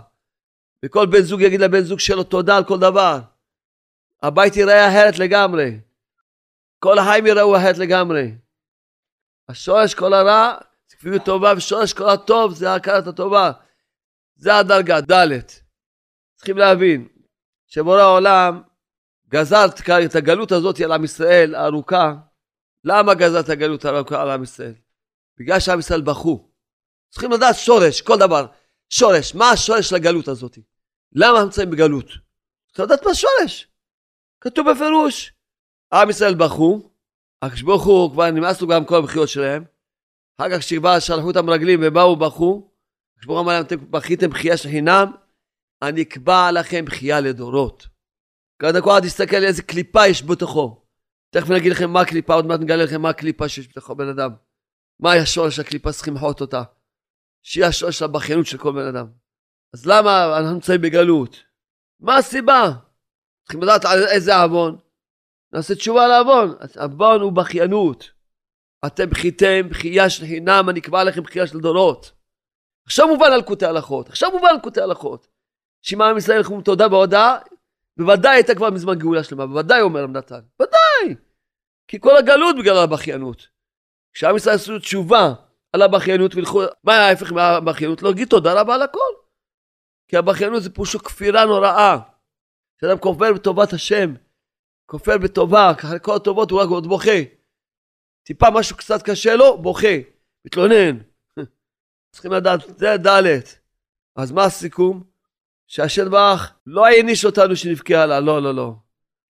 [0.85, 3.21] וכל בן זוג יגיד לבן זוג שלו תודה על כל דבר.
[4.23, 5.71] הבית ייראה אחרת לגמרי.
[6.87, 8.35] כל החיים ייראו אחרת לגמרי.
[9.49, 10.55] השורש כל הרע
[10.89, 13.53] זה כפיות טובה, ושורש כל הטוב זה הכרת הטובה.
[14.37, 15.39] זה הדרגה, ד'.
[16.37, 17.09] צריכים להבין
[17.67, 18.63] שבורא העולם
[19.29, 19.65] גזר
[20.07, 22.15] את הגלות הזאת על עם ישראל הארוכה.
[22.85, 24.75] למה גזר את הגלות הארוכה על עם ישראל?
[25.39, 26.51] בגלל שעם ישראל בכו.
[27.11, 28.47] צריכים לדעת שורש, כל דבר.
[28.89, 30.59] שורש, מה השורש של הגלות הזאת?
[31.13, 32.07] למה הם נמצאים בגלות?
[32.73, 33.69] צריך לדעת מה השורש.
[34.41, 35.36] כתוב בפירוש.
[35.93, 36.91] עם ישראל בכו,
[37.43, 39.65] הקדוש ברוך הוא כבר נמאס לו גם כל הבחירות שלהם.
[40.39, 42.71] אחר כך כשבא שלחו אותם רגלים ובאו בכו,
[43.13, 45.13] הקדוש ברוך הוא אמר להם אתם בכיתם בכייה של חינם,
[45.83, 47.87] אני אקבע לכם בכייה לדורות.
[48.61, 50.83] קודם כל תסתכל איזה קליפה יש בתוכו.
[51.31, 54.31] תכף נגיד לכם מה הקליפה, עוד מעט נגלה לכם מה הקליפה שיש בתוכו בן אדם.
[55.01, 56.63] מה השורש הקליפה צריכים למחות אותה.
[57.43, 59.07] שהיא השורש הבכיינות של כל בן אדם.
[59.75, 61.43] אז למה אנחנו נמצאים בגלות?
[62.01, 62.73] מה הסיבה?
[63.43, 64.77] צריכים לדעת על איזה עוון.
[65.53, 66.55] נעשה תשובה על העוון.
[66.77, 68.11] עוון הוא בכיינות.
[68.87, 72.13] אתם בכיתם בכייה של חינם, אני אקבע לכם בכייה של דורות.
[72.87, 74.09] עכשיו מובן על קוטעי הלכות.
[74.09, 75.29] עכשיו מובן על קוטעי הלכות.
[75.83, 77.39] שמע עם ישראל ילכו תודה בהודעה,
[77.99, 79.47] בוודאי הייתה כבר מזמן גאולה שלמה.
[79.47, 80.41] בוודאי אומר רב נתן.
[80.63, 81.17] ודאי.
[81.89, 83.49] כי כל הגלות בגלל הבכיינות.
[84.13, 85.35] כשעם ישראל עשו תשובה
[85.73, 88.03] על הבכיינות וילכו, מה היה ההפך מהבכיינות?
[88.03, 89.13] להגיד תודה רבה על הכל.
[90.09, 91.99] כי הבכיינות זה פשוט כפירה נוראה.
[92.79, 94.15] כשאדם כופר בטובת השם,
[94.87, 97.21] כופר בטובה, ככה כל הטובות הוא רק עוד בוכה.
[98.23, 99.97] טיפה משהו קצת קשה לו, בוכה,
[100.45, 100.99] מתלונן.
[102.13, 103.41] צריכים לדעת, זה ד'.
[104.17, 105.03] אז מה הסיכום?
[105.67, 108.73] שהשם ברח לא העניש אותנו שנבכה עליה, לא, לא, לא.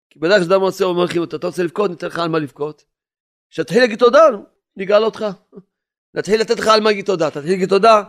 [0.09, 2.85] כי בדרך כלל אדם רוצה, אומר לכם, אתה רוצה לבכות, ניתן לך על מה לבכות.
[3.49, 4.19] כשתתחיל להגיד תודה,
[4.75, 5.25] נגאל אותך.
[6.15, 8.03] נתחיל לתת לך על מה להגיד תודה, תתחיל להגיד תודה,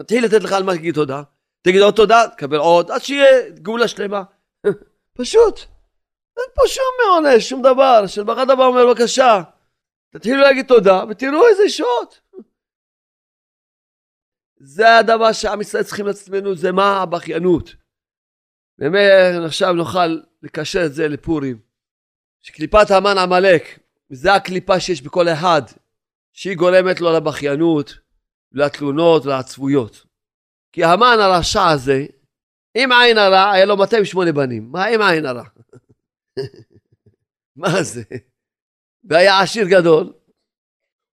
[0.00, 1.22] נתחיל לתת לך על מה להגיד תודה.
[1.62, 4.22] תגיד עוד תודה, תקבל עוד, עד שיהיה גאולה שלמה.
[5.18, 5.60] פשוט.
[6.36, 8.06] אין פה שום מעונש, שום דבר.
[8.06, 9.42] של ברכה דבר אומר, בבקשה,
[10.10, 12.20] תתחילו להגיד תודה, ותראו איזה שעות.
[14.56, 17.74] זה הדבר שעם ישראל צריכים לעצמנו, זה מה הבכיינות.
[18.78, 21.58] באמת, עכשיו נוכל לקשר את זה לפורים.
[22.42, 23.78] שקליפת המן עמלק,
[24.10, 25.62] זה הקליפה שיש בכל אחד,
[26.32, 27.94] שהיא גורמת לו לבכיינות,
[28.52, 30.04] לתלונות ולעצבויות.
[30.72, 32.06] כי המן הרשע הזה,
[32.74, 34.68] עם עין הרע, היה לו 208 בנים.
[34.72, 35.44] מה עם עין הרע?
[37.62, 38.02] מה זה?
[39.04, 40.12] והיה עשיר גדול,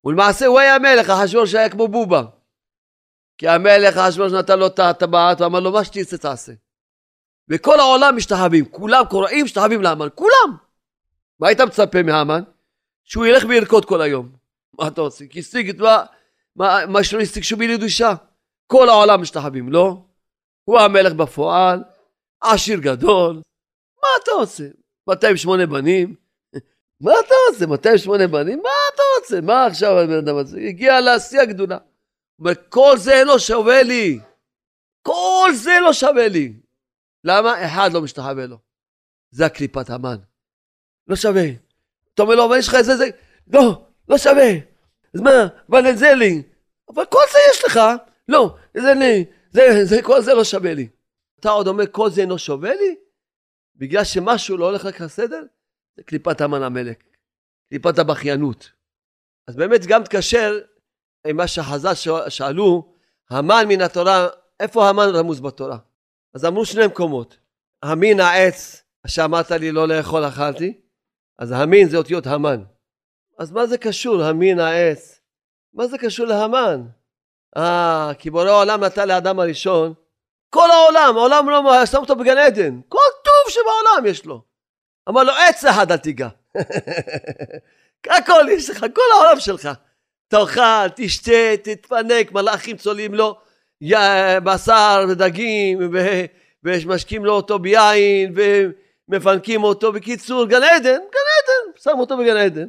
[0.05, 2.23] ולמעשה הוא היה מלך, אחשוורוש היה כמו בובה.
[3.37, 6.51] כי המלך אחשוורוש נתן לו את הטבעת ואמר לו מה שתרצה תעשה.
[7.49, 10.57] וכל העולם משתחווים, כולם קוראים משתחווים להמן, כולם.
[11.39, 12.43] מה היית מצפה מהמן?
[13.03, 14.35] שהוא ילך וירקוד כל היום.
[14.79, 15.27] מה אתה עושה?
[15.27, 16.05] כי השיג את מה,
[16.55, 18.13] מה, מה שלא השיג שום מילי דושה.
[18.67, 19.97] כל העולם משתחווים, לא?
[20.63, 21.83] הוא המלך בפועל,
[22.41, 23.35] עשיר גדול.
[24.01, 24.63] מה אתה עושה?
[25.09, 26.15] 208 בנים?
[27.01, 27.65] מה אתה עושה?
[27.65, 28.59] 208 בנים?
[28.63, 29.41] מה אתה רוצה?
[29.41, 30.59] מה עכשיו הבן אדם הזה?
[30.59, 31.77] הגיע לשיא הגדולה.
[32.39, 34.19] אומר, כל זה לא שווה לי.
[35.01, 36.53] כל זה לא שווה לי.
[37.23, 37.65] למה?
[37.65, 38.57] אחד לא משתחווה לו.
[39.31, 40.17] זה הקליפת המן.
[41.07, 41.45] לא שווה.
[42.13, 43.09] אתה אומר לו, אבל יש לך איזה זה...
[43.53, 44.51] לא, לא שווה.
[45.15, 45.47] אז מה?
[45.69, 46.41] אבל זה לי.
[46.95, 47.79] אבל כל זה יש לך.
[48.27, 49.25] לא, זה לי.
[49.51, 50.87] זה, זה, כל זה לא שווה לי.
[51.39, 52.95] אתה עוד אומר, כל זה אינו שווה לי?
[53.79, 55.43] בגלל שמשהו לא הולך לך לסדר?
[55.97, 56.97] זה קליפת המן המלך.
[57.69, 58.71] קליפת הבכיינות.
[59.47, 60.59] אז באמת גם תקשר
[61.27, 61.93] עם מה שחז"ל
[62.29, 62.93] שאלו,
[63.29, 64.27] המן מן התורה,
[64.59, 65.77] איפה המן רמוז בתורה?
[66.33, 67.37] אז אמרו שני מקומות.
[67.83, 70.81] המין העץ שאמרת לי לא לאכול אכלתי,
[71.39, 72.63] אז המין זה אותיות המן.
[73.39, 75.21] אז מה זה קשור, המין העץ?
[75.73, 76.81] מה זה קשור להמן?
[77.57, 79.93] אה, כי בורא העולם נתן לאדם הראשון,
[80.49, 83.08] כל העולם, העולם לא שם אותו בגן עדן, כל
[83.49, 84.41] שבעולם יש לו.
[85.09, 86.27] אמר לו, עץ אחד אל תיגע.
[88.17, 89.69] הכל יש לך, כל העולם שלך.
[90.27, 93.37] תאכל, תשתה, תתפנק, מלאכים צולעים לו
[94.43, 95.79] בשר ודגים,
[96.63, 98.33] ומשקים לו אותו ביין,
[99.09, 99.91] ומפנקים אותו.
[99.91, 102.67] בקיצור, גן עדן, גן עדן, שם אותו בגן עדן.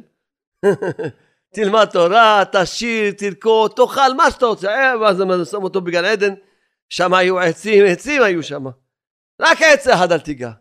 [1.55, 4.69] תלמד תורה, תשיר, תרקוד, תאכל מה שאתה רוצה.
[4.69, 6.33] אה, ואז שם אותו בגן עדן,
[6.89, 8.65] שם היו עצים, עצים היו שם.
[9.41, 10.51] רק עץ אחד אל תיגע.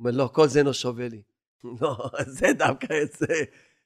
[0.00, 1.22] אומר, לא, כל זה לא שווה לי.
[1.80, 3.34] לא, זה דווקא עץ זה.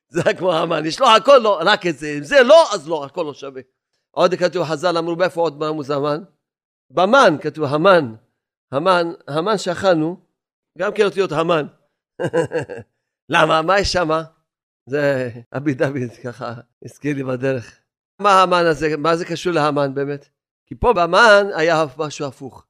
[0.08, 2.14] זה כמו המן, יש לו הכל לא, רק את זה.
[2.18, 3.62] אם זה לא, אז לא, הכל לא שווה.
[4.10, 6.22] עוד כתוב חז"ל אמרו, באיפה עוד מרמוז המן?
[6.90, 8.14] במן כתוב המן.
[8.72, 10.20] המן, המן שאכלנו,
[10.78, 11.66] גם כן אותיות המן.
[13.32, 13.62] למה?
[13.62, 14.22] מה יש שמה?
[14.86, 16.54] זה אבי דוד ככה
[16.84, 17.80] הזכיר לי בדרך.
[18.18, 20.28] מה המן הזה, מה זה קשור להמן באמת?
[20.66, 22.66] כי פה במן היה משהו הפוך.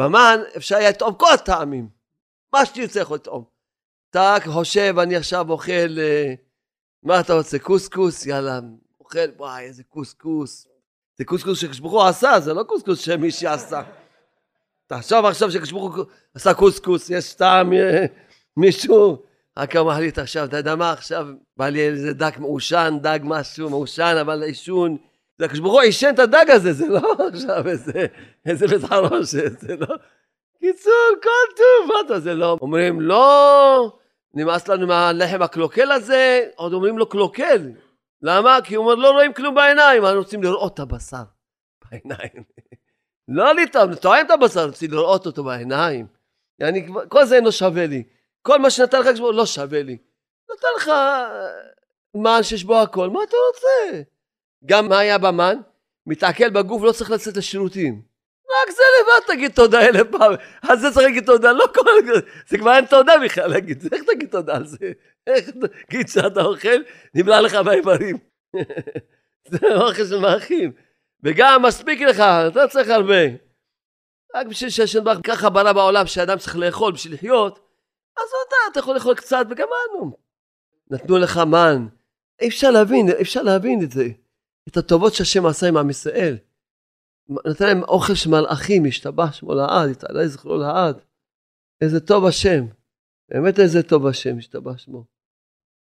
[0.00, 1.99] במן אפשר היה לטעום כל הטעמים.
[2.52, 3.44] מה שתרצה יכול לטעום.
[4.10, 6.34] אתה חושב, אני עכשיו אוכל, אה,
[7.02, 8.26] מה אתה רוצה, קוסקוס?
[8.26, 8.60] יאללה,
[9.00, 10.68] אוכל, וואי, איזה קוסקוס.
[11.18, 13.82] זה קוסקוס שקשבוכו עשה, זה לא קוסקוס שמישהי עשה.
[14.86, 16.02] תחשוב עכשיו שקשבוכו
[16.34, 18.06] עשה קוסקוס, יש טעם אה,
[18.56, 19.22] מישהו
[19.56, 21.26] רק הוא מחליט עכשיו, אתה יודע מה עכשיו,
[21.56, 24.96] בא לי איזה דג מעושן, דג משהו מעושן, אבל עישון.
[25.38, 28.06] זה ברוך הוא עישן את הדג הזה, זה לא עכשיו איזה,
[28.46, 29.86] איזה בית חרושת, זה לא...
[30.60, 32.56] קיצור, כל טוב, מה אתה, זה לא...
[32.60, 33.98] אומרים, לא,
[34.34, 37.70] נמאס לנו מהלחם הקלוקל הזה, עוד אומרים לו קלוקל.
[38.22, 38.58] למה?
[38.64, 41.22] כי הוא אומר, לא רואים כלום בעיניים, אנחנו רוצים לראות את הבשר
[41.84, 42.44] בעיניים.
[43.28, 46.06] לא לטעום, טועם את הבשר, רוצים לראות אותו בעיניים.
[46.60, 48.02] אני, כל זה אינו שווה לי.
[48.42, 49.98] כל מה שנתן לך לשמור לא שווה לי.
[50.52, 51.28] נתן לך אה,
[52.14, 54.02] מן שיש בו הכל, מה אתה רוצה?
[54.64, 55.56] גם מה היה במן?
[56.06, 58.09] מתעכל בגוף, לא צריך לצאת לשירותים.
[58.62, 60.32] רק זה לבד תגיד תודה אלף פעם.
[60.62, 61.82] על זה צריך להגיד תודה, לא כל...
[62.48, 64.92] זה כבר אין תודה בכלל להגיד, איך תגיד תודה על זה?
[65.26, 65.50] איך
[65.86, 66.82] תגיד שאתה אוכל,
[67.14, 68.18] נבלע לך באיברים.
[69.50, 70.72] זה אוכל של מאחים.
[71.22, 73.22] וגם מספיק לך, אתה צריך הרבה.
[74.34, 77.58] רק בשביל שהשם ברוך ככה ברא בעולם שאדם צריך לאכול בשביל לחיות,
[78.16, 80.16] אז אתה, אתה יכול לאכול קצת וגמרנו.
[80.90, 81.86] נתנו לך מן.
[82.40, 84.04] אי אפשר להבין, אפשר להבין את זה.
[84.68, 86.36] את הטובות שהשם עשה עם עם ישראל.
[87.46, 91.00] נתן להם אוכל של מלאכים, השתבח שמו לעד, יתעלה זכרו לעד.
[91.80, 92.64] איזה טוב השם.
[93.30, 95.04] באמת איזה טוב השם, השתבח שמו.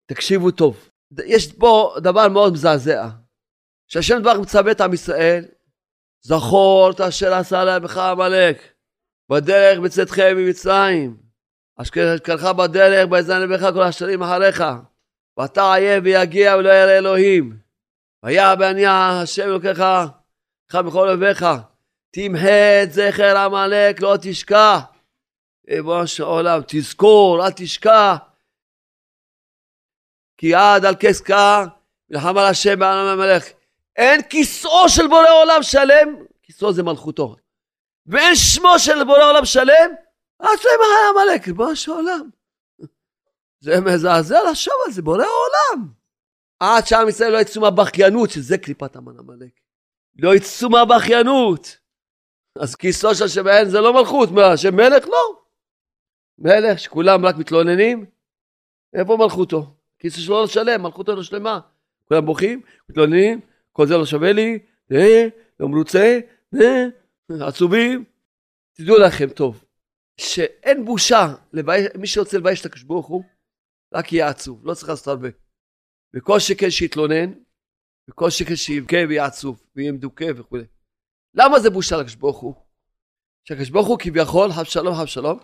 [0.07, 0.91] תקשיבו טוב.
[1.26, 3.09] יש פה דבר מאוד מזעזע.
[3.89, 5.45] שהשם דבר מצווה את עם ישראל,
[6.22, 8.62] זכור את אשר עשה לך עמלק,
[9.30, 11.16] בדרך בצאתכם ממצרים,
[11.76, 14.64] אשר קרך בדרך, ויזן לבך כל השנים אחריך,
[15.39, 17.59] ואתה עייף ויגיע ולא ירא אלוהים.
[18.22, 19.82] והיה בענייה השם אלוקיך,
[20.70, 21.46] לך בכל אוהביך,
[22.10, 24.80] תמחה את זכר עמלק, לא תשכח.
[25.70, 28.16] ריבונו של עולם, תזכור, אל תשכח.
[30.38, 31.64] כי עד על כסקה,
[32.10, 33.44] מלחמה על השם בעולם המלך.
[33.96, 37.36] אין כיסאו של בורא עולם שלם, כיסאו זה מלכותו.
[38.06, 39.90] ואין שמו של בורא עולם שלם,
[40.40, 42.30] אז להם עמלק, ריבונו של עולם.
[43.60, 45.88] זה מזעזע לחשוב על זה, בורא עולם.
[46.60, 49.65] עד שעם ישראל לא יצאו מהבכיינות, שזה קליפת עמלק.
[50.18, 51.78] לא יצאו מהבכיינות.
[52.58, 55.40] אז כיסו של שבהן זה לא מלכות, מה, שמלך לא.
[56.38, 58.06] מלך שכולם רק מתלוננים,
[58.94, 59.74] איפה מלכותו?
[59.98, 61.60] כיסו שלו לא שלם, מלכותו לא שלמה.
[62.04, 63.40] כולם בוכים, מתלוננים,
[63.72, 64.58] כל זה לא שווה לי,
[64.92, 65.28] אה,
[65.60, 66.20] לא מרוצה,
[66.54, 66.86] אה,
[67.40, 68.04] עצובים.
[68.72, 69.64] תדעו לכם טוב,
[70.20, 73.22] שאין בושה, לבייש, מי שרוצה לבייש את הקדוש ברוך הוא,
[73.94, 75.28] רק יהיה עצוב, לא צריך לעשות הרבה.
[76.16, 77.32] וכל שכן שיתלונן,
[78.11, 80.59] וכל שכן שיבכה ויהיה עצוב, ויהיה מדוכא וכו'.
[81.34, 82.54] למה זה בושה לקדוש ברוך הוא?
[83.44, 85.38] שהקדוש ברוך הוא כביכול, חב שלום, חב שלום,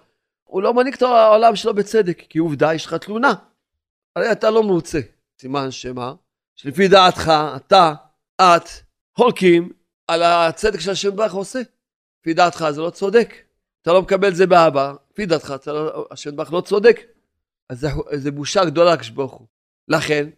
[0.44, 3.34] הוא לא מנהיג את העולם שלו בצדק, כי עובדה, יש לך תלונה.
[4.16, 5.00] הרי אתה לא מרוצה.
[5.40, 6.14] סימן שמה?
[6.56, 7.94] שלפי דעתך, אתה,
[8.40, 8.68] את,
[9.16, 9.72] חולקים
[10.08, 11.60] על הצדק שהשם ברך עושה.
[12.20, 13.34] לפי דעתך זה לא צודק.
[13.82, 17.00] אתה לא מקבל את זה באהבה, לפי דעתך, לא, השם ברך לא צודק.
[17.68, 19.46] אז זה, זה בושה גדולה לקדוש ברוך הוא.
[19.88, 20.30] לכן,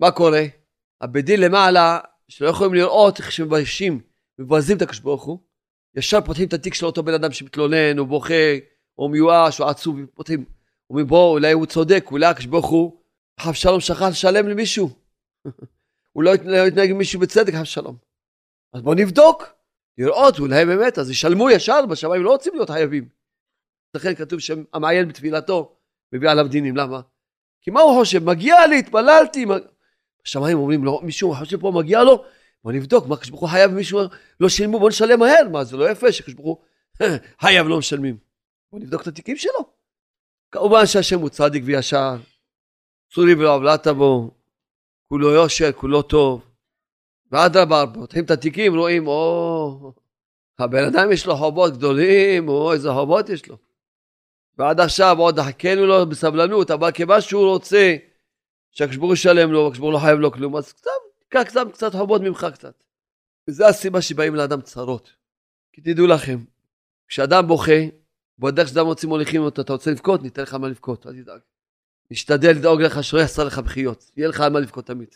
[0.00, 0.44] מה קורה?
[1.00, 4.00] הבית דין למעלה, שלא יכולים לראות איך שמביישים,
[4.38, 5.38] מבזים את הקדוש ברוך הוא,
[5.96, 8.34] ישר פותחים את התיק של אותו בן אדם שמתלונן, או בוכה,
[8.98, 10.44] או מיואש, או עצוב, פותחים.
[10.90, 13.00] אומרים בוא, אולי הוא צודק, אולי הקדוש ברוך הוא,
[13.40, 14.90] חב שלום שכח לשלם למישהו.
[16.12, 17.96] הוא לא, לא יתנהג עם מישהו בצדק, חב שלום.
[18.72, 19.44] אז בוא נבדוק,
[19.98, 23.08] לראות, אולי באמת, אז ישלמו ישר, בשמיים לא רוצים להיות חייבים.
[23.94, 25.76] לכן כתוב שהמעיין בתפילתו
[26.12, 27.00] מביא עליו דינים, למה?
[27.60, 28.24] כי מה הוא חושב?
[28.24, 29.46] מגיע לי, התפללתי.
[30.28, 32.24] בשמיים אומרים לו, מישהו חושב פה מגיע לו?
[32.64, 34.00] בוא נבדוק, מה הקדוש ברוך הוא חייב מישהו
[34.40, 35.48] לא שילמו, בוא נשלם מהר.
[35.52, 37.08] מה, זה לא יפה שקדוש ברוך הוא
[37.40, 38.16] חייב לא משלמים.
[38.72, 39.70] בוא נבדוק את התיקים שלו.
[40.50, 42.16] כמובן שהשם הוא צדיק וישר,
[43.14, 44.30] צורי ולעוולת בו,
[45.08, 46.44] כולו יושר, כולו טוב.
[47.32, 49.92] ואדרבה, פותחים את התיקים, רואים, או,
[50.58, 53.56] הבן אדם יש לו חובות גדולים, או איזה חובות יש לו.
[54.58, 57.96] ועד עכשיו עוד חכינו לו בסבלנות, אבל כיוון שהוא רוצה
[58.70, 60.90] שהקשבור ישלם לו, והקשבור לא חייב לו כלום, אז קצת,
[61.28, 62.82] קח קצת, קצת חובות ממך קצת.
[63.48, 65.10] וזו הסיבה שבאים לאדם צרות.
[65.72, 66.38] כי תדעו לכם,
[67.08, 67.72] כשאדם בוכה,
[68.38, 70.22] בדרך שאדם רוצים מוליכים אותו, אתה רוצה לבכות?
[70.22, 71.40] ניתן לך מה לבכות, אל תדאג.
[72.10, 75.14] נשתדל לדאוג לך שלא יעשה לך בחיות, יהיה לך על מה לבכות תמיד.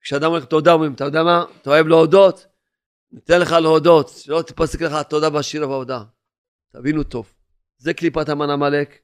[0.00, 1.44] כשאדם אומר תודה, אומרים, אתה יודע מה?
[1.62, 2.46] אתה אוהב להודות?
[3.12, 6.04] ניתן לך להודות, שלא תפסק לך תודה בשיר ובהודעה.
[6.72, 7.32] תבינו טוב.
[7.76, 8.98] זה קליפת המן עמלק.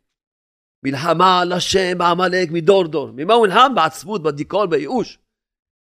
[0.85, 3.11] מלחמה על השם בעמלק מדור דור.
[3.13, 3.73] ממה הוא נלחם?
[3.75, 5.19] בעצבות, בדיכאון, בייאוש.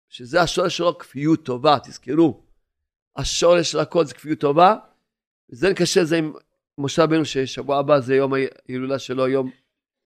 [0.10, 2.42] שזה השורש שלו כפיות טובה, תזכרו.
[3.16, 4.76] השורש של הכל זה כפיות טובה.
[5.50, 6.34] וזה נקשר זה עם
[6.78, 9.50] משה רבנו ששבוע הבא זה יום ההילולה שלו, יום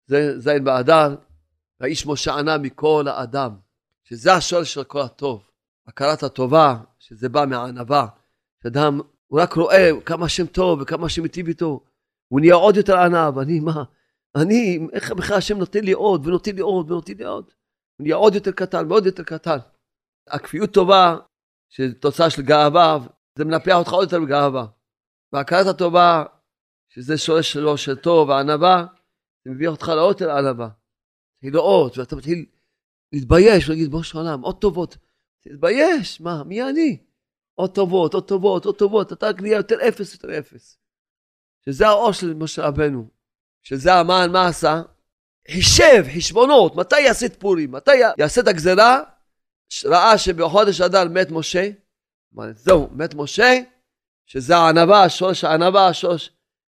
[0.08, 1.16] זה זין באדר.
[1.80, 3.56] והאיש משה ענה מכל האדם.
[4.04, 5.44] שזה השורש של כל הטוב.
[5.88, 8.08] הכרת הטובה, שזה בא מהענווה.
[8.64, 11.84] שאדם, הוא רק רואה כמה השם טוב וכמה השם מיטיב איתו.
[12.28, 13.84] הוא נהיה עוד יותר ענב, אני מה?
[14.42, 17.52] אני, איך בכלל השם נותן לי עוד, ונותן לי עוד, ונותן לי עוד.
[18.02, 19.58] נהיה עוד יותר קטן, ועוד יותר קטן.
[20.28, 21.18] הכפיות טובה,
[21.70, 22.98] שזה תוצאה של גאווה,
[23.38, 24.68] זה מנפח אותך עוד יותר בגאווה.
[25.34, 26.26] והכרת הטובה,
[26.90, 28.86] שזה שורש שלו של טוב וענווה,
[29.46, 30.70] זה מביא אותך לעוד יותר ענווה.
[31.36, 32.46] תתחיל לאות, ואתה מתחיל
[33.14, 34.98] להתבייש ולהגיד, בוא של עולם, עוד טובות.
[35.44, 37.04] תתבייש, מה, מי אני?
[37.56, 40.78] עוד טובות, עוד טובות, עוד טובות, אתה רק נהיה יותר אפס, יותר אפס.
[41.66, 43.10] שזה האור של משה רבנו,
[43.68, 44.82] שזה המן, מה עשה?
[45.52, 49.02] חישב חשבונות, מתי יעשה את פורים, מתי יעשה את הגזרה,
[49.86, 51.70] ראה שבחודש אדר מת משה,
[52.36, 53.60] אמר, זהו, מת משה,
[54.26, 56.32] שזה הענווה, השורש הענווה, השורש,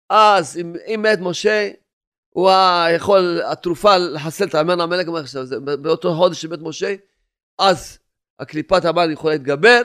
[0.09, 1.71] אז אם, אם מת משה,
[2.29, 2.51] הוא
[2.95, 5.07] יכול, התרופה לחסל את המן המלך,
[5.81, 6.95] באותו חודש שמת משה,
[7.59, 7.99] אז
[8.39, 9.81] הקליפת המן יכולה להתגבר,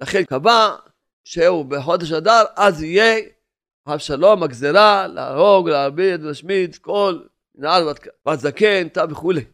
[0.00, 0.76] לכן קבע
[1.24, 3.20] שהוא בחודש אדר, אז יהיה
[3.86, 7.18] אבשלום, הגזרה, להרוג, להרביד, להשמיד, כל
[7.54, 7.92] נעל
[8.26, 9.44] בת זקן, תא וכולי.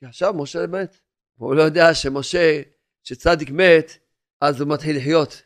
[0.00, 0.96] כי עכשיו משה מת.
[1.36, 2.62] הוא לא יודע שמשה,
[3.02, 3.98] שצדיק מת,
[4.40, 5.42] אז הוא מתחיל לחיות.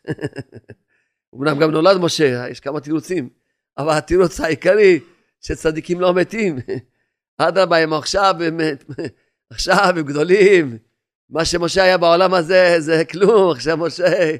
[1.34, 3.28] אמנם גם נולד משה, יש כמה תירוצים,
[3.78, 5.00] אבל התירוץ העיקרי,
[5.40, 6.58] שצדיקים לא מתים.
[7.38, 8.60] אדרבה, הם עכשיו, הם,
[9.50, 10.78] עכשיו הם גדולים.
[11.30, 14.36] מה שמשה היה בעולם הזה, זה כלום, עכשיו משה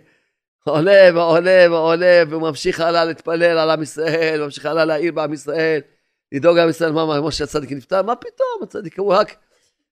[0.68, 5.80] עולה ועולה ועולה, והוא ממשיך הלאה להתפלל על עם ישראל, ממשיך הלאה להעיר בעם ישראל,
[6.32, 8.02] לדאוג לעם ישראל, מה, משה הצדיק נפטר?
[8.02, 9.36] מה פתאום, הצדיק הוא רק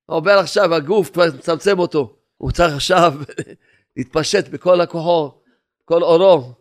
[0.06, 2.16] עובר עכשיו, הגוף כבר מצמצם אותו.
[2.36, 3.14] הוא צריך עכשיו
[3.96, 5.32] להתפשט בכל הכוחו,
[5.84, 6.52] כל אורו.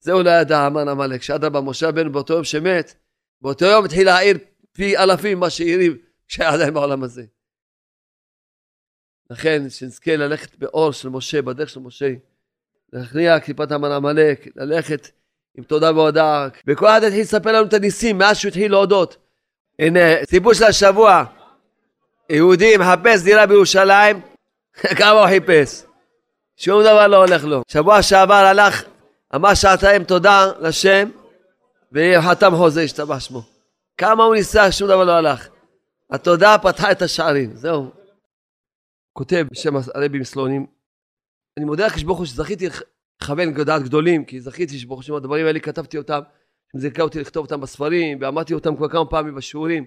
[0.00, 2.94] זה הוא לא ידע המן עמלק, שאדרבה, משה רבנו באותו יום שמת,
[3.40, 4.38] באותו יום התחיל להעיר
[4.72, 5.98] פי אלפים מה שהעירים
[6.28, 7.24] כשהיה עדיין בעולם הזה.
[9.30, 12.14] לכן, שנזכה ללכת באור של משה, בדרך של משה,
[12.92, 15.08] להכניע קליפת המן עמלק, ללכת
[15.58, 19.16] עם תודה והודעה, אחד התחיל לספר לנו את הניסים מאז שהוא התחיל להודות.
[19.78, 21.24] הנה, סיפור של השבוע,
[22.30, 24.20] יהודי מחפש דירה בירושלים,
[24.98, 25.82] כמה הוא חיפש?
[26.56, 27.62] שום דבר לא הולך לו.
[27.68, 28.84] שבוע שעבר הלך,
[29.34, 31.08] אמר שעתיים תודה לשם,
[31.92, 33.42] וחתם חוזה, השתבח שמו.
[33.98, 35.48] כמה הוא ניסה, שום דבר לא הלך.
[36.10, 37.90] התודה פתחה את השערים, זהו.
[39.12, 40.66] כותב בשם הרבי מסלונים,
[41.56, 42.66] אני מודה לקדוש ברוך הוא שזכיתי
[43.22, 46.20] לכוון דעת גדולים, כי זכיתי שברוך השם הדברים האלה כתבתי אותם,
[46.76, 49.86] זיכה אותי לכתוב אותם בספרים, ואמרתי אותם כבר כמה פעמים בשיעורים,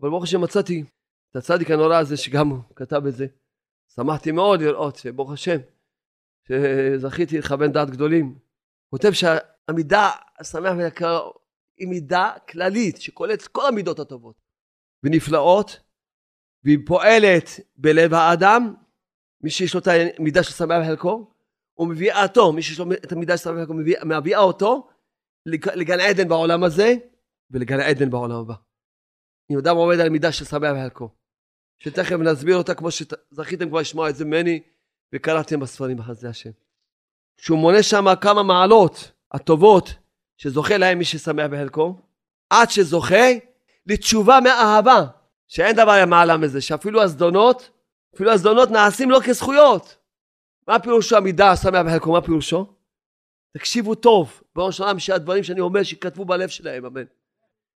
[0.00, 0.84] אבל ברוך השם מצאתי
[1.30, 3.26] את הצדיק הנורא הזה שגם הוא כתב את זה.
[3.94, 5.56] שמחתי מאוד לראות שברוך השם,
[6.48, 8.38] שזכיתי לכוון דעת גדולים.
[8.90, 11.30] כותב שהמידה השמח והיקר
[11.78, 14.36] היא מידה כללית שכוללת כל המידות הטובות
[15.02, 15.80] ונפלאות
[16.64, 17.44] והיא פועלת
[17.76, 18.74] בלב האדם
[19.42, 19.88] מי שיש לו את
[20.18, 21.30] המידה של שמח בחלקו
[21.78, 23.74] ומביאה אותו מי שיש לו את המידה של שמח בחלקו
[24.04, 24.88] מביאה אותו
[25.54, 26.94] לגן עדן בעולם הזה
[27.50, 28.54] ולגן עדן בעולם הבא.
[29.50, 31.08] אם אדם עומד על מידה של שמח בחלקו
[31.78, 34.60] שתכף נסביר אותה כמו שזכיתם כבר לשמוע את זה ממני
[35.14, 36.50] וקראתם בספרים בחסדי השם.
[37.40, 39.94] שהוא מונה שם כמה מעלות הטובות
[40.36, 41.96] שזוכה להם מי ששמח בחלקו,
[42.50, 43.26] עד שזוכה
[43.86, 45.04] לתשובה מאהבה,
[45.48, 47.70] שאין דבר למעלה מזה, שאפילו הזדונות,
[48.14, 49.96] אפילו הזדונות נעשים לו כזכויות.
[50.68, 52.12] מה פירושו המידה השמח בחלקו?
[52.12, 52.66] מה פירושו?
[53.52, 57.04] תקשיבו טוב, בראש העולם שהדברים שאני אומר שיכתבו בלב שלהם, אמן.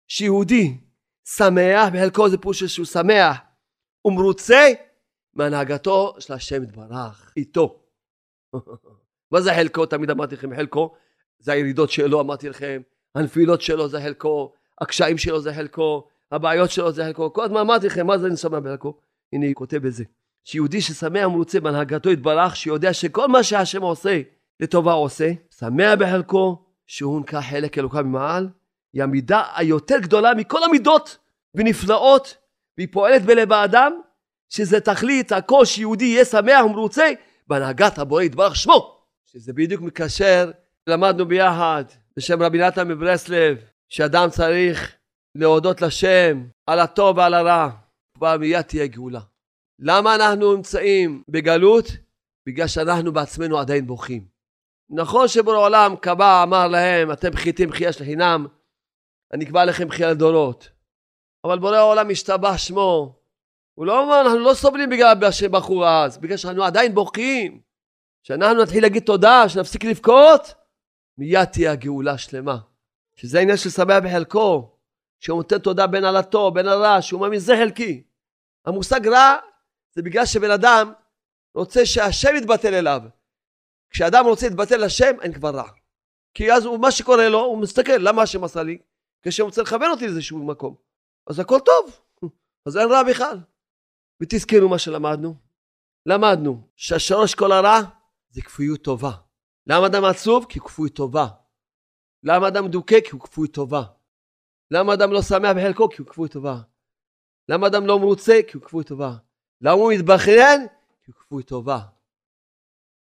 [0.07, 0.77] שיהודי
[1.25, 3.37] שמח בחלקו זה פירוש שהוא שמח
[4.05, 4.67] ומרוצה
[5.33, 7.79] מהנהגתו של השם יתברך איתו.
[9.31, 9.85] מה זה חלקו?
[9.85, 10.95] תמיד אמרתי לכם חלקו
[11.39, 12.81] זה הירידות שלו, אמרתי לכם,
[13.15, 17.87] הנפילות שלו זה חלקו, הקשיים שלו זה חלקו, הבעיות שלו זה חלקו, כל הזמן אמרתי
[17.87, 18.97] לכם, מה זה אני שמח בחלקו?
[19.33, 20.03] הנה היא כותב בזה.
[20.43, 24.21] שיהודי ששמח ומרוצה בהנהגתו יתברך, שיודע שכל מה שהשם עושה,
[24.59, 28.49] לטובה עושה, שמח בחלקו, שהוא נקרא חלק אלוקה ממעל,
[28.93, 31.17] היא המידה היותר גדולה מכל המידות
[31.55, 32.37] ונפלאות,
[32.77, 33.93] והיא פועלת בלב האדם,
[34.49, 37.11] שזה תכלית הכל שיהודי יהיה שמח ומרוצה
[37.47, 40.51] בהנהגת הבורא יתברך שמו, שזה בדיוק מקשר
[40.87, 41.83] למדנו ביחד
[42.17, 43.57] בשם רבי נתן מברסלב,
[43.89, 44.95] שאדם צריך
[45.35, 47.69] להודות לשם על הטוב ועל הרע,
[48.15, 49.19] כבר מיד תהיה גאולה.
[49.79, 51.85] למה אנחנו נמצאים בגלות?
[52.47, 54.27] בגלל שאנחנו בעצמנו עדיין בוכים.
[54.89, 58.47] נכון שבורא עולם קבע, אמר להם, אתם חיתים חייה של חינם,
[59.33, 60.69] אני אקבע לכם חייה לדורות.
[61.43, 63.19] אבל בורא העולם השתבח שמו.
[63.73, 67.61] הוא לא אומר, אנחנו לא סובלים בגלל שבחור אז, בגלל שאנחנו עדיין בוכים.
[68.23, 70.53] שאנחנו נתחיל להגיד תודה, שנפסיק לבכות,
[71.17, 72.57] מיד תהיה הגאולה שלמה.
[73.15, 74.77] שזה העניין של שמח בחלקו,
[75.19, 78.03] שהוא נותן תודה בין על הטוב, בין הרע, שהוא מאמין זה חלקי.
[78.65, 79.37] המושג רע
[79.95, 80.93] זה בגלל שבן אדם
[81.55, 83.01] רוצה שהשם יתבטל אליו.
[83.89, 85.69] כשאדם רוצה להתבטל לשם, אין כבר רע.
[86.33, 88.77] כי אז הוא, מה שקורה לו, הוא מסתכל, למה השם עשה לי?
[89.21, 90.75] כשהוא רוצה לכוון אותי לאיזשהו מקום.
[91.27, 91.99] אז הכל טוב,
[92.65, 93.37] אז אין רע בכלל.
[94.21, 95.35] ותזכרו מה שלמדנו.
[96.05, 97.79] למדנו שהשורש כל הרע
[98.29, 99.11] זה כפיות טובה.
[99.67, 100.45] למה אדם עצוב?
[100.49, 101.27] כי הוא כפוי טובה.
[102.23, 103.01] למה אדם מדוכא?
[103.01, 103.83] כי הוא כפוי טובה.
[104.71, 105.89] למה אדם לא שמח בחלקו?
[105.89, 106.55] כי הוא כפוי טובה.
[107.49, 108.39] למה אדם לא מרוצה?
[108.47, 109.15] כי הוא כפוי טובה.
[109.63, 110.67] למה הוא מתבכיין?
[111.03, 111.79] כי הוא כפוי טובה.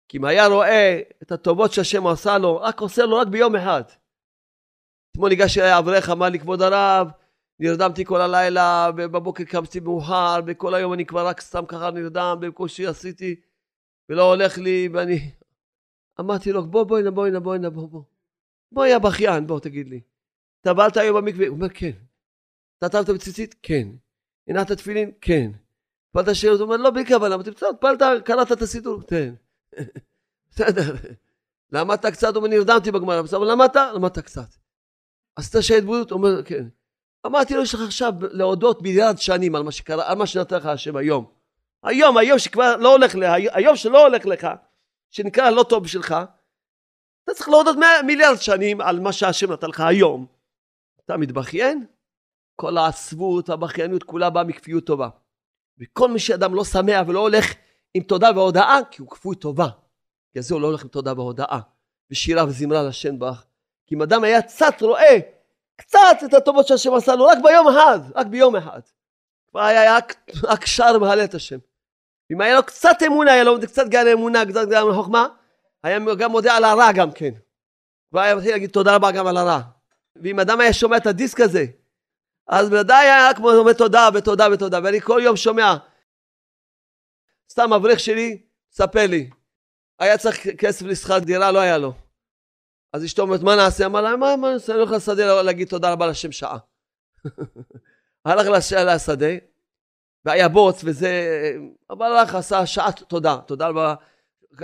[0.08, 3.82] כי אם היה רואה את הטובות שהשם עשה לו, רק עושה לו רק ביום אחד.
[5.12, 7.08] אתמול ניגש אליי אברך, אמר לי, כבוד הרב,
[7.60, 12.86] נרדמתי כל הלילה, ובבוקר קמתי מאוחר, וכל היום אני כבר רק סתם ככה נרדם, בקושי
[12.86, 13.40] עשיתי,
[14.08, 15.30] ולא הולך לי, ואני
[16.20, 18.02] אמרתי לו, בוא, בוא הנה, בוא הנה, בוא הנה, בוא, בוא.
[18.72, 20.00] בוא, יא בכיין, בוא, תגיד לי.
[20.60, 21.46] טבלת היום במקווה?
[21.46, 21.90] הוא אומר, כן.
[22.78, 23.54] טטלת בציצית?
[23.62, 23.88] כן.
[24.48, 25.10] הנחת תפילין?
[25.20, 25.50] כן.
[26.22, 26.60] טבלת שירות?
[26.60, 27.34] הוא אומר, לא, בלי כוונה.
[27.34, 29.02] אמרתי, בסדר, טבלת, קראת את הסידור?
[29.02, 29.34] תן.
[30.50, 30.94] בסדר.
[31.72, 32.28] למדת קצת?
[32.28, 33.22] הוא אומר, נרדמתי בגמרא.
[33.22, 33.76] בסדר, למדת?
[33.94, 34.48] למדת קצת.
[35.36, 36.10] עשית שעת בריאות?
[36.10, 36.64] הוא אומר, כן.
[37.26, 40.66] אמרתי לו, יש לך עכשיו להודות מיליארד שנים על מה שקרה, על מה שנתן לך
[40.66, 41.26] השם היום.
[41.82, 44.46] היום, היום שכבר לא הולך לך, היום שלא הולך לך,
[45.10, 46.16] שנקרא לא טוב בשבילך,
[47.24, 50.26] אתה צריך להודות מיליארד שנים על מה שהשם נתן לך היום.
[51.04, 51.86] אתה מתבכיין?
[52.56, 55.08] כל העצבות, הבכיינות, כולה באה מכפיות טובה.
[55.80, 57.54] וכל מי שאדם לא שמח ולא הולך
[57.94, 59.68] עם תודה והודאה, כי הוא כפוי טובה.
[60.32, 61.60] כי זה הוא לא הולך עם תודה בהודאה,
[62.10, 63.44] ושירה וזמרה לשם בך.
[63.86, 65.18] כי אם אדם היה קצת רואה,
[65.76, 68.80] קצת את הטובות שהשם עשה לו, רק ביום אחד, רק ביום אחד.
[69.50, 71.58] כבר היה רק, רק שר מהלל את השם.
[72.32, 75.26] אם היה לו קצת אמונה, היה לו קצת גן אמונה, קצת גן חוכמה,
[75.82, 77.30] היה גם מודה על הרע גם כן.
[78.12, 79.60] והיה מתחיל להגיד תודה רבה גם על הרע.
[80.16, 81.64] ואם אדם היה שומע את הדיסק הזה,
[82.48, 85.76] אז בוודאי היה כמו אומר תודה ותודה ותודה, ואני כל יום שומע.
[87.50, 88.42] סתם אברך שלי,
[88.72, 89.30] ספר לי.
[89.98, 91.92] היה צריך כסף לשכר דירה, לא היה לו.
[92.92, 93.86] אז אשתו אומרת, מה נעשה?
[93.86, 94.48] אמר לה, מה, מה?
[94.48, 96.58] אני לא יכול לסדר להגיד תודה רבה לשם שעה.
[98.24, 99.26] הלך לשדה,
[100.24, 101.10] והיה בוץ וזה,
[101.90, 103.94] אבל הלך, עשה שעת תודה, תודה רבה,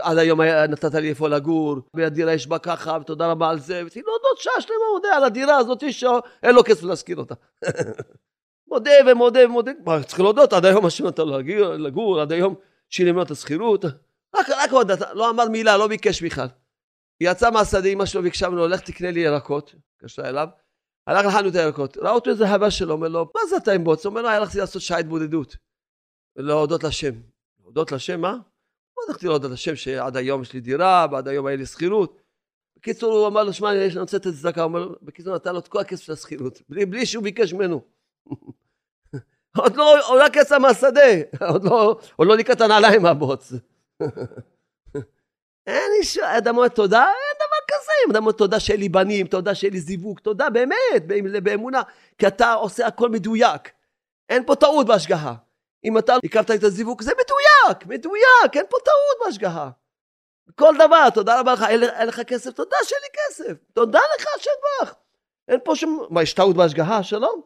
[0.01, 4.05] עד היום נתת לי איפה לגור, והדירה יש בה ככה, ותודה רבה על זה, ותגיד
[4.07, 7.35] להודות שעה שלמה, מודה על הדירה הזאת שאין לו כסף להשכיר אותה.
[8.71, 9.73] מודה ומודה ומודה,
[10.07, 11.39] צריך להודות, עד היום השם נתן לו
[11.79, 12.55] לגור, עד היום
[12.89, 13.85] שילם לו את השכירות,
[14.37, 16.49] רק, רק עוד, לא אמר מילה, לא ביקש בכלל.
[17.21, 20.49] יצא מהשדה, אמא שלו ביקשה ממנו, לך תקנה לי ירקות, קשרה אליו,
[21.07, 24.07] הלך לחנות הירקות, ראה אותו איזה הבא שלו, אומר לו, מה זה אתה עם בוץ?
[24.07, 25.57] אומר לו, הלכתי לעשות שעה התבודדות,
[26.37, 27.15] להודות לשם.
[27.63, 28.37] להודות לשם, מה?
[28.99, 32.21] לא הלכתי להודות לשם שעד היום יש לי דירה, ועד היום היה לי שכירות.
[32.77, 35.69] בקיצור, הוא אמר לו, שמע, אני רוצה לתת צדקה, הוא אומר בקיצור, נתן לו את
[35.69, 37.83] כל הכסף של השכירות, בלי, בלי שהוא ביקש ממנו.
[39.59, 41.01] עוד לא, הוא רק יצא מהשדה,
[41.49, 43.53] עוד לא, עוד לא ניקה את הנעליים מהבוץ.
[45.67, 49.55] אין איש, אדם אומר תודה, אין דבר כזה, אדם אומר תודה שאין לי בנים, תודה
[49.55, 51.07] שאין לי זיווג, תודה באמת,
[51.43, 51.83] באמונה,
[52.19, 53.71] כי אתה עושה הכל מדויק.
[54.29, 55.35] אין פה טעות בהשגחה.
[55.85, 57.52] אם אתה הקרבת את הזיווג, זה מדויק,
[57.87, 59.71] מדויק, אין פה טעות בהשגחה.
[60.55, 64.51] כל דבר, תודה רבה לך, אין לך כסף, תודה שאין לי כסף, תודה לך השם
[64.83, 64.95] בך.
[65.49, 67.03] אין פה שום, מה, יש טעות בהשגחה?
[67.03, 67.43] שלום?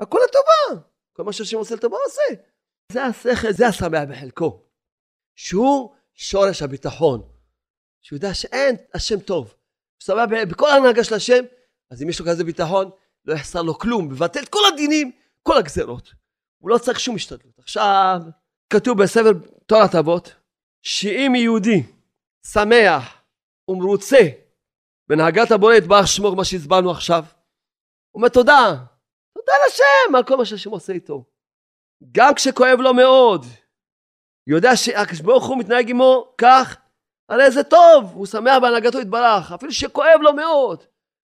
[0.00, 0.82] הכל לטובה.
[1.12, 2.42] כל מה שהשם עושה לטובה עושה.
[2.92, 4.62] זה השכל, זה השמח בחלקו.
[5.36, 7.28] שהוא שורש הביטחון.
[8.02, 9.54] שהוא יודע שאין השם טוב.
[10.08, 10.16] הוא
[10.50, 11.44] בכל ההנהגה של השם,
[11.90, 12.90] אז אם יש לו כזה ביטחון,
[13.24, 15.12] לא יחסר לו כלום, מבטל את כל הדינים,
[15.42, 16.12] כל הגזרות.
[16.58, 17.58] הוא לא צריך שום השתדלות.
[17.58, 18.20] עכשיו,
[18.70, 19.32] כתוב בספר
[19.66, 20.34] תורת אבות,
[20.82, 21.82] שאם יהודי
[22.46, 23.22] שמח
[23.68, 24.18] ומרוצה
[25.08, 28.76] בנהגת הבורא יתברך שמו, מה שהסברנו עכשיו, הוא אומר תודה,
[29.34, 31.24] תודה לשם על כל מה שהשם עושה איתו.
[32.12, 33.44] גם כשכואב לו מאוד,
[34.46, 36.76] יודע שהקדוש ברוך הוא מתנהג עמו כך,
[37.28, 40.78] הרי זה טוב, הוא שמח בהנהגתו יתברך, אפילו שכואב לו מאוד.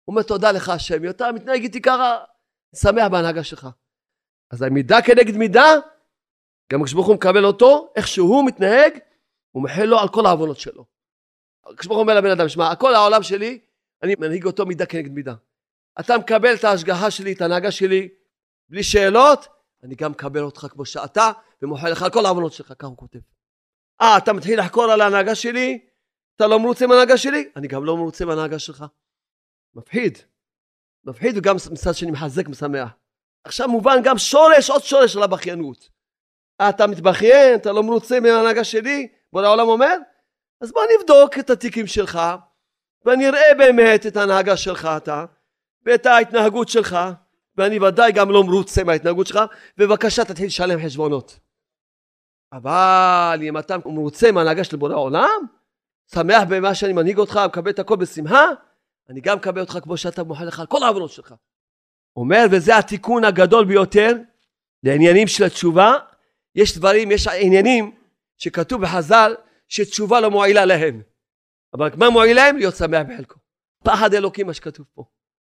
[0.05, 2.19] הוא אומר תודה לך השם, אתה מתנהג איתי ככה,
[2.77, 3.69] שמח בהנהגה שלך.
[4.53, 5.75] אז המידה כנגד מידה,
[6.73, 8.99] גם הקדוש ברוך הוא מקבל אותו, איך שהוא מתנהג,
[9.51, 10.85] הוא מחל לו על כל העוונות שלו.
[11.65, 13.61] הקדוש ברוך הוא אומר לבן אדם, שמע, כל העולם שלי,
[14.03, 15.35] אני מנהיג אותו מידה כנגד מידה.
[16.01, 18.09] אתה מקבל את ההשגחה שלי, את ההנהגה שלי,
[18.69, 19.47] בלי שאלות,
[19.83, 21.31] אני גם מקבל אותך כמו שאתה,
[21.63, 23.19] ומוחל לך על כל העוונות שלך, ככה הוא כותב.
[24.01, 25.87] אה, אתה מתחיל לחקור על ההנהגה שלי?
[26.37, 27.51] אתה לא מרוצה מההנהגה שלי?
[27.57, 28.85] אני גם לא מרוצה מההנהגה שלך.
[29.75, 30.19] מפחיד.
[31.05, 32.91] מפחיד וגם מצד שני מחזק משמח.
[33.45, 36.02] עכשיו מובן גם שורש, עוד שורש של הבכיינות.
[36.69, 39.09] אתה מתבכיין, אתה לא מרוצה מההנהגה שלי?
[39.33, 39.97] בורא העולם אומר?
[40.61, 42.21] אז בוא נבדוק את התיקים שלך,
[43.07, 45.25] ונראה באמת את ההנהגה שלך אתה,
[45.87, 46.99] ואת ההתנהגות שלך,
[47.57, 49.41] ואני ודאי גם לא מרוצה מההתנהגות שלך,
[49.79, 51.39] ובבקשה תתחיל לשלם חשבונות.
[52.53, 55.47] אבל אם אתה מרוצה מההנהגה של בורא העולם,
[56.15, 58.47] שמח במה שאני מנהיג אותך, מקבל את הכל בשמחה,
[59.09, 61.35] אני גם מקבל אותך כמו שאתה מוכן לך על כל העוונות שלך.
[62.17, 64.17] אומר, וזה התיקון הגדול ביותר
[64.83, 65.95] לעניינים של התשובה.
[66.55, 67.95] יש דברים, יש עניינים
[68.39, 69.35] שכתוב בחז"ל
[69.69, 71.03] שתשובה לא מועילה להם.
[71.75, 72.57] אבל מה מועיל להם?
[72.57, 73.39] להיות שמח בחלקו.
[73.85, 75.05] פחד אלוקים מה שכתוב פה.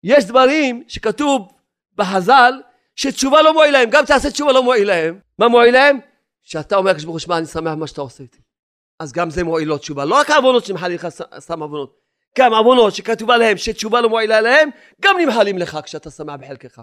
[0.02, 1.52] יש דברים שכתוב
[1.94, 2.62] בחז"ל
[2.96, 5.20] שתשובה לא מועיל להם, גם תעשה תשובה לא מועיל להם.
[5.38, 5.98] מה מועיל להם?
[6.42, 8.38] שאתה אומר לקדוש ברוך הוא, שמע, אני שמח במה שאתה עושה איתי.
[9.00, 10.04] אז גם זה מועיל לו תשובה.
[10.04, 11.98] לא רק העוונות שמחלים לך סתם עוונות,
[12.38, 14.70] גם עוונות שכתוב עליהם שתשובה לא מועילה להם,
[15.00, 16.80] גם נמחלים לך כשאתה שמח בחלקך.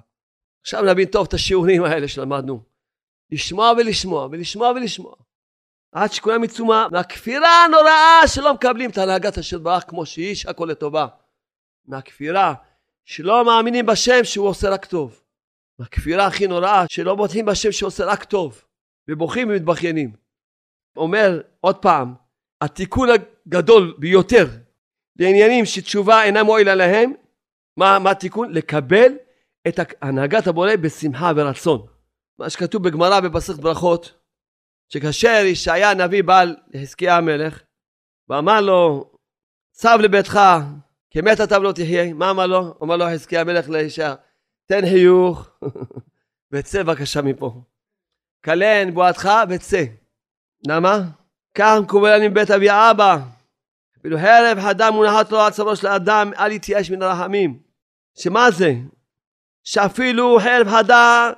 [0.61, 2.72] עכשיו נבין טוב את השיעורים האלה שלמדנו.
[3.31, 5.15] לשמוע ולשמוע, ולשמוע ולשמוע.
[5.91, 11.07] עד שכולם יצאו מהכפירה הנוראה שלא מקבלים את הנהגת השם ברך כמו שהיא, שהכל לטובה.
[11.85, 12.53] מהכפירה,
[13.05, 15.21] שלא מאמינים בשם שהוא עושה רק טוב.
[15.79, 18.63] מהכפירה הכי נוראה, שלא בוטחים בשם שעושה רק טוב.
[19.07, 20.11] ובוכים ומתבכיינים.
[20.97, 22.13] אומר עוד פעם,
[22.61, 23.09] התיקון
[23.47, 24.47] הגדול ביותר
[25.19, 27.13] לעניינים שתשובה אינה מועילה להם,
[27.77, 28.51] מה, מה התיקון?
[28.51, 29.13] לקבל
[29.67, 31.85] את הנהגת הבורא בשמחה ורצון.
[32.39, 34.13] מה שכתוב בגמרא במסכת ברכות,
[34.89, 37.63] שכאשר ישעיה הנביא בא לחזקיה המלך,
[38.29, 39.11] ואמר לו,
[39.71, 40.39] צב לביתך,
[41.09, 42.75] כי מת אתה ולא תחיה, מה אמר לו?
[42.83, 44.15] אמר לו חזקיה המלך לישעיה,
[44.65, 45.49] תן חיוך
[46.51, 47.61] וצא בבקשה מפה.
[48.45, 49.83] כלן בועתך וצא.
[50.67, 50.99] למה?
[51.55, 53.17] כך מקובל אני בבית אבי אבא.
[54.03, 57.59] ואילו הרב הדם מונחת לו על צווארו של האדם, אל יתייאש מן הרחמים.
[58.17, 58.73] שמה זה?
[59.63, 61.31] שאפילו חרב הדר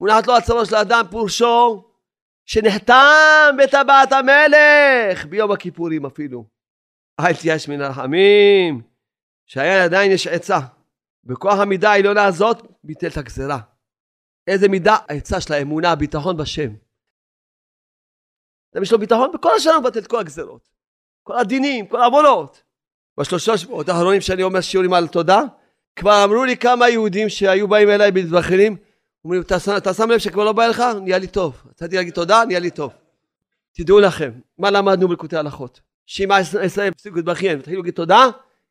[0.00, 1.84] מונחת לו על צווארו של האדם, פירושו
[2.44, 6.44] שנחתם בטבעת המלך ביום הכיפורים אפילו.
[7.20, 8.82] אל תייאש מן הרחמים,
[9.46, 10.58] שהיה עדיין יש עצה.
[11.24, 13.58] בכוח המידה העליונה הזאת ביטל את הגזרה.
[14.46, 14.96] איזה מידה?
[15.08, 16.70] העצה של האמונה, הביטחון בשם.
[18.82, 20.68] יש לו ביטחון בכל השנה מבטל את כל הגזרות.
[21.22, 22.62] כל הדינים, כל העוונות.
[23.20, 25.40] בשלושה שבועות האחרונים שאני אומר שיעורים על תודה,
[25.96, 28.76] כבר אמרו לי כמה יהודים שהיו באים אליי בדבחינים,
[29.28, 29.42] אומרים,
[29.76, 30.82] אתה שם לב שכבר לא בא לך?
[31.02, 31.62] נהיה לי טוב.
[31.66, 32.92] רציתי להגיד תודה, נהיה לי טוב.
[33.72, 35.80] תדעו לכם, מה למדנו בלקוטי הלכות?
[36.06, 36.28] שאם
[36.64, 38.26] ישראל יפסיקו להתבכיין ותתחילו להגיד תודה,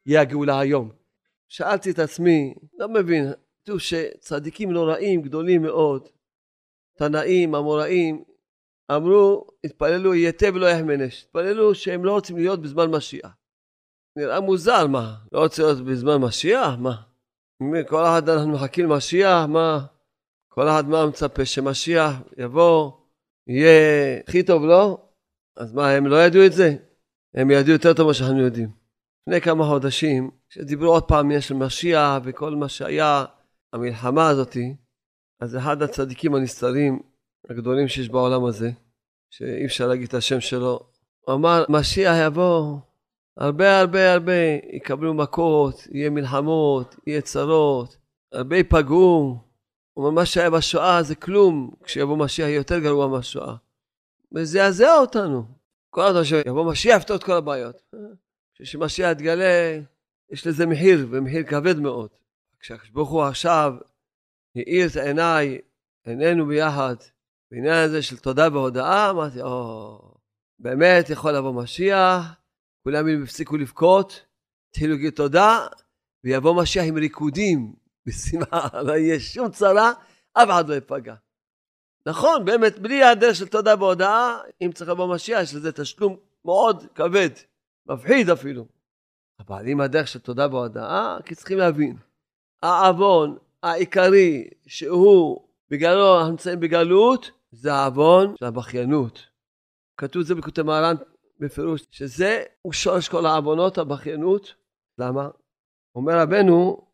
[0.06, 0.90] יהיה הגאולה היום.
[1.48, 3.34] שאלתי את עצמי, לא מבין,
[3.64, 6.08] כתוב שצדיקים נוראים גדולים מאוד,
[6.98, 8.24] תנאים, אמוראים,
[8.92, 11.24] אמרו, התפללו ייתה ולא יחמנש.
[11.24, 13.32] התפללו שהם לא רוצים להיות בזמן משיח.
[14.16, 15.16] נראה מוזר, מה?
[15.32, 16.76] לא רוצה להיות בזמן משיח?
[16.80, 16.96] מה?
[17.88, 19.97] כל אחד אנחנו מחכים למשיח, מה?
[20.58, 21.46] כל אחד מה מצפה?
[21.46, 22.92] שמשיח יבוא,
[23.48, 24.68] יהיה הכי טוב לו?
[24.68, 24.98] לא?
[25.58, 26.76] אז מה, הם לא ידעו את זה?
[27.36, 28.70] הם ידעו יותר טוב ממה שאנחנו יודעים.
[29.22, 33.26] לפני כמה חודשים, כשדיברו עוד פעם יש משיח וכל מה שהיה,
[33.74, 34.76] המלחמה הזאתי,
[35.40, 37.00] אז אחד הצדיקים הנסתרים
[37.50, 38.72] הגדולים שיש בעולם הזה,
[39.30, 40.80] שאי אפשר להגיד את השם שלו,
[41.20, 42.78] הוא אמר, משיח יבוא,
[43.38, 44.34] הרבה הרבה הרבה
[44.74, 47.98] יקבלו מכות, יהיה מלחמות, יהיה צרות,
[48.34, 49.47] הרבה ייפגעו.
[49.98, 53.56] הוא מה שהיה בשואה זה כלום, כשיבוא משיח יהיה יותר גרוע מהשואה.
[54.32, 55.44] וזה יזעזע אותנו.
[55.90, 57.82] כל הזמן שיבוא משיח יפתור את כל הבעיות.
[58.56, 59.80] כשמשיח יתגלה,
[60.32, 62.10] יש לזה מחיר, ומחיר כבד מאוד.
[62.60, 63.74] כשהקדוש הוא עכשיו
[64.56, 65.58] האיר את עיניי,
[66.06, 66.96] עינינו ביחד,
[67.52, 70.00] בעניין הזה של תודה והודאה, אמרתי, או,
[70.60, 72.36] באמת יכול לבוא משיח,
[72.84, 74.26] כולם הפסיקו לבכות,
[74.70, 75.68] התחילו להגיד תודה,
[76.24, 77.74] ויבוא משיח עם ריקודים,
[78.08, 79.92] בשמחה, לא יהיה שום צרה,
[80.34, 81.16] אף אחד לא ייפגע.
[82.06, 86.84] נכון, באמת, בלי הדרך של תודה והודאה, אם צריך לבוא משיח, יש לזה תשלום מאוד
[86.96, 87.30] כבד,
[87.86, 88.66] מפחיד אפילו.
[89.40, 91.98] אבל אם הדרך של תודה והודאה, כי צריכים להבין,
[92.64, 99.26] העוון העיקרי שהוא, בגללו אנחנו נמצאים בגלות, זה העוון של הבכיינות.
[99.98, 100.96] כתוב את זה בכותב מהר"ן
[101.40, 104.54] בפירוש, שזה הוא שורש כל העוונות, הבכיינות.
[104.98, 105.30] למה?
[105.96, 106.87] אומר רבנו,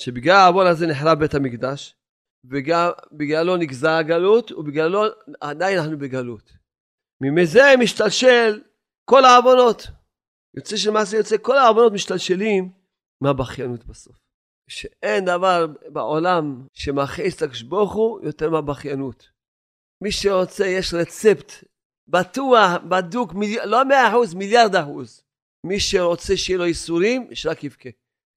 [0.00, 1.96] שבגלל העוון הזה נחרב בית המקדש,
[2.44, 5.02] ובגללו נגזר הגלות, ובגללו
[5.40, 6.52] עדיין אנחנו בגלות.
[7.20, 8.62] ממזה משתלשל
[9.04, 9.86] כל העוונות.
[10.56, 12.72] יוצא שמעשה יוצא, כל העוונות משתלשלים
[13.20, 14.16] מהבכיינות בסוף.
[14.70, 19.30] שאין דבר בעולם שמכעיס את הקדוש ברוך הוא יותר מהבכיינות.
[20.02, 21.52] מי שרוצה, יש רצפט
[22.08, 23.64] בטוח, בדוק, מיל...
[23.64, 25.22] לא מאה אחוז, מיליארד אחוז.
[25.66, 27.88] מי שרוצה שיהיה לו ייסורים, שרק יבכה.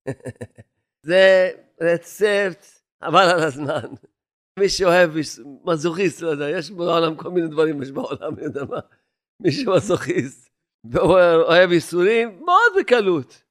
[1.03, 2.65] זה רצפט,
[3.03, 3.89] חבל על הזמן.
[4.59, 5.11] מי שאוהב,
[5.65, 8.79] מזוכיסט, לא יודע, יש בעולם כל מיני דברים, יש בעולם, אני יודע מה.
[9.39, 10.49] מי שמזוכיסט,
[10.91, 13.43] ואוהב ייסורים, מאוד בקלות.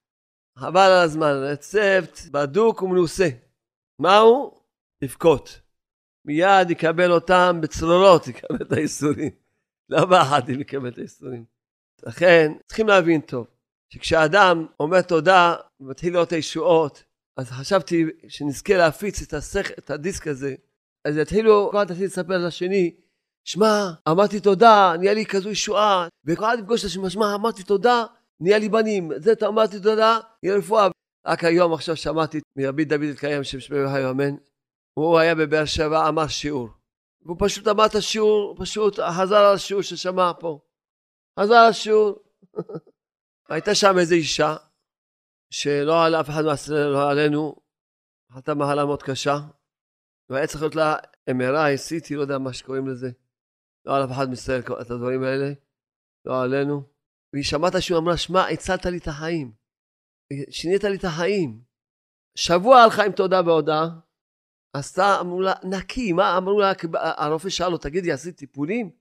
[0.57, 3.29] חבל על הזמן, רצפט בדוק ומנוסה.
[3.99, 4.61] מהו?
[5.01, 5.61] לבכות.
[6.25, 9.31] מיד יקבל אותם בצרורות, יקבל את הייסורים.
[9.89, 11.45] לא באחד אם יקבל את הייסורים.
[12.03, 13.47] לכן, צריכים להבין טוב,
[13.89, 17.03] שכשאדם אומר תודה ומתחיל לראות הישועות,
[17.41, 19.71] אז חשבתי שנזכה להפיץ את, השכ...
[19.79, 20.55] את הדיסק הזה,
[21.05, 22.95] אז יתחילו, כל אחד לספר לשני,
[23.43, 28.05] שמע, אמרתי תודה, נהיה לי כזו ישועה, וכל אחד יפגוש את השם, שמע, אמרתי תודה,
[28.39, 30.87] נהיה לי בנים, זה אמרתי תודה, נהיה רפואה.
[31.27, 34.35] רק היום עכשיו שמעתי מרבי דוד אלקיים, שם שמי וחי אמן,
[34.93, 36.69] הוא היה בבאר שבע, אמר שיעור.
[37.25, 40.59] והוא פשוט אמר את השיעור, פשוט חזר על השיעור ששמע פה.
[41.39, 42.19] חזר על השיעור.
[43.49, 44.55] הייתה שם איזו אישה,
[45.51, 47.55] שלא על אף אחד מהסרט, לא עלינו,
[48.35, 49.37] הייתה מחלה מאוד קשה,
[50.29, 50.95] והיה צריך להיות לה
[51.29, 53.11] MRI, CT, לא יודע מה שקוראים לזה.
[53.85, 55.53] לא על אף אחד מישראל את הדברים האלה,
[56.25, 56.83] לא עלינו.
[57.33, 59.51] והיא שמעת שהוא אמרה, שמע, הצלת לי את החיים.
[60.49, 61.61] שינית לי את החיים.
[62.35, 63.85] שבוע הלכה עם תודה והודאה,
[64.73, 68.91] עשתה, אמרו לה, נקי, מה אמרו לה, הרופא שאל לו, תגידי, עשית טיפולים?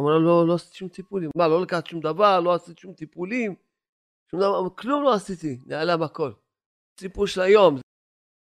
[0.00, 1.30] אמרו לה, לא, לא עשיתי שום טיפולים.
[1.36, 3.54] מה, לא לקחת שום דבר, לא עשית שום טיפולים?
[4.34, 6.32] שום דבר, כלום לא עשיתי, נעלם הכל.
[7.00, 7.80] סיפור של היום,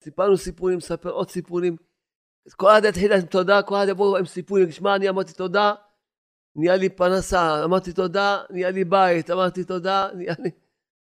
[0.03, 1.76] סיפרנו סיפורים, נספר עוד סיפורים.
[2.56, 5.74] כל אחד יתחיל עם תודה, כל אחד יבוא עם סיפורים, שמע, אני אמרתי תודה,
[6.56, 10.49] נהיה לי פרנסה, אמרתי תודה, נהיה לי בית, אמרתי תודה, נהיה לי...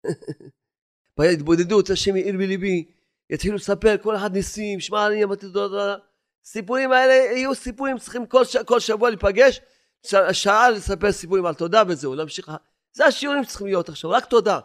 [1.18, 2.92] בהתבודדות, השם יאיר בליבי,
[3.30, 5.96] יתחילו לספר כל אחד ניסים, שמע אני אמרתי תודה,
[6.44, 8.58] סיפורים האלה יהיו סיפורים, צריכים כל, ש...
[8.58, 9.62] כל שבוע להיפגש,
[10.06, 10.16] ש...
[10.32, 12.52] שעה לספר סיפורים על תודה וזהו, להמשיך,
[12.94, 14.60] זה השיעורים שצריכים להיות עכשיו, רק תודה.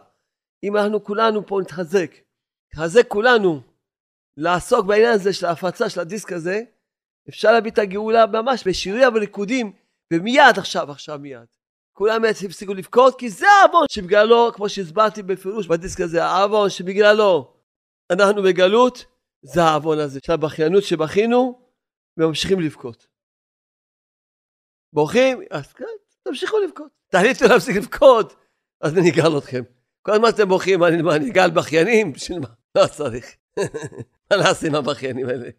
[0.63, 2.11] אם אנחנו כולנו פה נתחזק,
[2.67, 3.61] נתחזק כולנו
[4.37, 6.61] לעסוק בעניין הזה של ההפצה של הדיסק הזה,
[7.29, 9.73] אפשר להביא את הגאולה ממש בשיריה וריקודים,
[10.13, 11.47] ומיד עכשיו, עכשיו מיד.
[11.93, 17.53] כולם הפסיקו לבכות, כי זה העוון שבגללו, כמו שהסברתי בפירוש בדיסק הזה, העוון שבגללו
[18.11, 19.05] אנחנו בגלות,
[19.41, 21.61] זה העוון הזה של הבכיינות שבכינו,
[22.17, 23.07] וממשיכים לבכות.
[24.93, 25.85] בוכים, אז כן,
[26.23, 26.91] תמשיכו לבכות.
[27.07, 28.35] תחליטו להפסיק לבכות,
[28.81, 29.76] אז אני אגאל אתכם.
[30.07, 32.13] כל הזמן אתם בוכים, אני, אני אגאל בכיינים?
[32.13, 32.47] בשביל מה?
[32.75, 33.35] לא צריך.
[34.31, 35.49] מה נעשה עם הבכיינים האלה?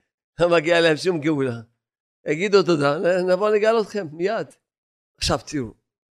[0.40, 1.60] לא מגיע להם שום גאולה.
[2.26, 2.98] יגידו תודה,
[3.32, 4.46] נבוא לגאל אתכם, מיד.
[5.18, 5.74] עכשיו תראו,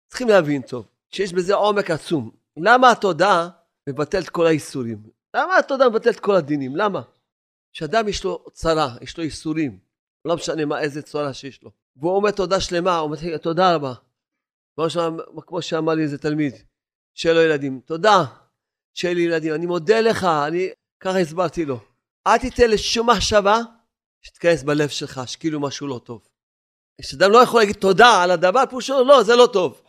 [0.09, 2.31] צריכים להבין טוב, שיש בזה עומק עצום.
[2.57, 3.48] למה התודה
[3.89, 5.02] מבטלת כל האיסורים?
[5.36, 6.77] למה התודה מבטלת כל הדינים?
[6.77, 7.02] למה?
[7.73, 9.78] כשאדם יש לו צרה, יש לו איסורים,
[10.24, 11.70] לא משנה מה, איזה צרה שיש לו.
[11.97, 13.94] והוא אומר תודה שלמה, הוא מתחיל, תודה רבה.
[15.47, 16.55] כמו שאמר לי איזה תלמיד,
[17.21, 18.25] שיהיה לו ילדים, תודה
[18.95, 20.71] שיהיה לי ילדים, אני מודה לך, אני,
[21.01, 21.81] ככה הסברתי לו.
[22.27, 23.59] אל תיתן לשום מחשבה
[24.23, 26.29] שתיכנס בלב שלך, שכאילו משהו לא טוב.
[27.01, 29.83] כשאדם לא יכול להגיד תודה על הדבר, פירושו לא, זה לא טוב.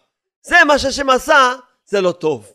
[0.46, 1.54] זה מה שהשם עשה,
[1.86, 2.54] זה לא טוב.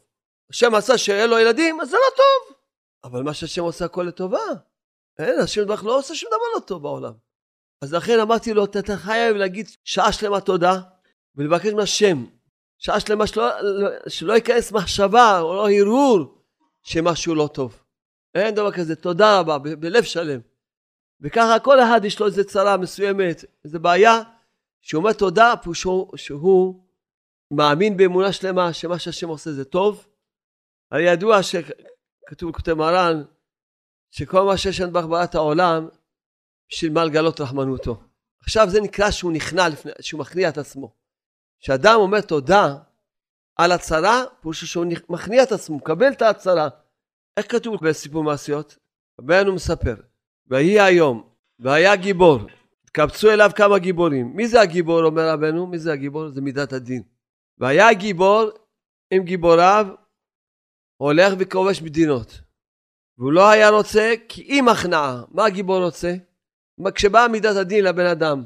[0.50, 2.56] השם עשה שיהיה לו ילדים, אז זה לא טוב.
[3.04, 4.44] אבל מה שהשם עושה הכל לטובה.
[5.18, 7.12] אין, השם דבר לא עושה שום דבר לא טוב בעולם.
[7.82, 10.80] אז לכן אמרתי לו, אתה חייב להגיד שעה שלמה תודה,
[11.34, 12.24] ולבקש מהשם,
[12.78, 13.50] שעה שלמה שלא,
[14.08, 16.42] שלא ייכנס מחשבה או לא הרהור
[16.82, 17.80] שמשהו לא טוב.
[18.34, 20.40] אין דבר כזה, תודה רבה, ב- בלב שלם.
[21.20, 24.22] וככה כל אחד יש לו איזה צרה מסוימת, איזה בעיה,
[24.82, 26.84] שהוא אומר תודה, שהוא, שהוא
[27.50, 30.06] מאמין באמונה שלמה שמה שהשם עושה זה טוב.
[30.90, 33.22] הרי ידוע שכתוב בכותב מרן,
[34.10, 35.88] שכל מה שיש לנו בהחברת העולם,
[36.70, 38.02] בשביל מה לגלות רחמנותו.
[38.40, 40.94] עכשיו זה נקרא שהוא נכנע לפני, שהוא מכניע את עצמו.
[41.60, 42.74] כשאדם אומר תודה
[43.56, 46.68] על הצרה, פירושו שהוא מכניע את עצמו, מקבל את ההצרה.
[47.36, 48.78] איך כתוב בסיפור מעשיות?
[49.20, 49.94] רבנו מספר,
[50.46, 51.28] ויהי היום,
[51.58, 52.38] והיה גיבור,
[52.84, 54.32] התקבצו אליו כמה גיבורים.
[54.36, 55.66] מי זה הגיבור, אומר רבנו?
[55.66, 56.30] מי זה הגיבור?
[56.30, 57.02] זה מידת הדין.
[57.58, 58.50] והיה גיבור
[59.10, 59.86] עם גיבוריו,
[60.96, 62.40] הולך וכובש מדינות.
[63.18, 65.22] והוא לא היה רוצה כי אם הכנעה.
[65.30, 66.14] מה הגיבור רוצה?
[66.94, 68.44] כשבאה מידת הדין לבן אדם,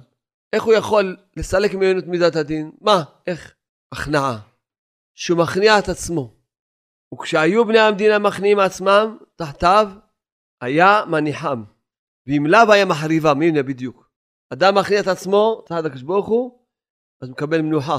[0.52, 2.70] איך הוא יכול לסלק ממנו את מידת הדין?
[2.80, 3.02] מה?
[3.26, 3.54] איך?
[3.92, 4.38] הכנעה.
[5.14, 6.34] שהוא מכניע את עצמו.
[7.14, 9.90] וכשהיו בני המדינה מכניעים עצמם תחתיו,
[10.60, 11.64] היה מניחם.
[12.26, 14.10] ואם לאו היה מחריבם, הנה בדיוק.
[14.52, 16.58] אדם מכניע את עצמו תחת הקדוש ברוך הוא,
[17.20, 17.98] אז מקבל מנוחה,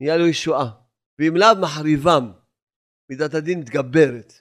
[0.00, 0.70] נהיה לו ישועה.
[1.18, 2.32] ואם לאו מחריבם,
[3.10, 4.32] מידת הדין מתגברת.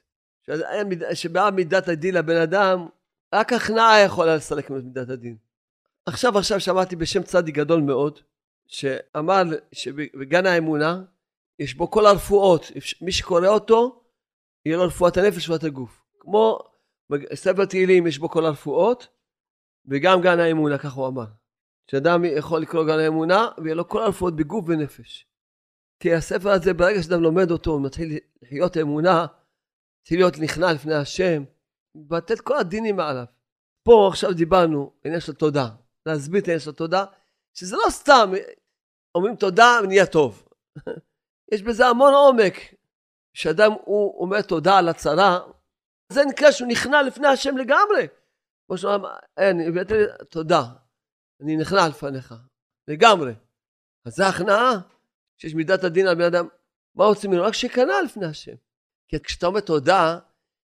[1.13, 2.87] שבאה מידת הדין לבן אדם,
[3.35, 5.37] רק הכנעה יכולה לסלק ממנו מידת הדין.
[6.09, 8.19] עכשיו עכשיו שמעתי בשם צדיק גדול מאוד,
[8.67, 11.03] שאמר שבגן האמונה
[11.59, 12.65] יש בו כל הרפואות,
[13.01, 14.03] מי שקורא אותו,
[14.65, 16.03] יהיה לו רפואת הנפש ורפואת הגוף.
[16.19, 16.59] כמו
[17.33, 19.07] ספר תהילים יש בו כל הרפואות,
[19.85, 21.25] וגם גן האמונה, כך הוא אמר.
[21.91, 25.25] שאדם יכול לקרוא גן האמונה, ויהיה לו כל הרפואות בגוף ונפש.
[25.99, 29.25] כי הספר הזה, ברגע שאדם לומד אותו, הוא מתחיל לחיות אמונה,
[30.01, 31.43] מתחיל להיות נכנע לפני השם,
[31.95, 33.25] מבטא את כל הדינים מעליו.
[33.83, 35.69] פה עכשיו דיברנו, עניין של תודה.
[36.05, 37.05] להסביר את העניין של התודה,
[37.53, 38.31] שזה לא סתם,
[39.15, 40.47] אומרים תודה ונהיה טוב.
[41.53, 42.53] יש בזה המון עומק.
[43.33, 45.39] כשאדם הוא אומר תודה על הצרה,
[46.11, 48.07] זה נקרא שהוא נכנע לפני השם לגמרי.
[48.67, 49.97] כמו שהוא אמר, אין, הבאת לי
[50.29, 50.63] תודה,
[51.41, 52.33] אני נכנע לפניך,
[52.87, 53.33] לגמרי.
[54.05, 54.71] אז זה הכנעה,
[55.37, 56.47] שיש מידת הדין על בן אדם,
[56.95, 57.43] מה רוצים ממנו?
[57.43, 58.55] רק שכנע לפני השם.
[59.07, 60.19] כי כשאתה אומר תודה,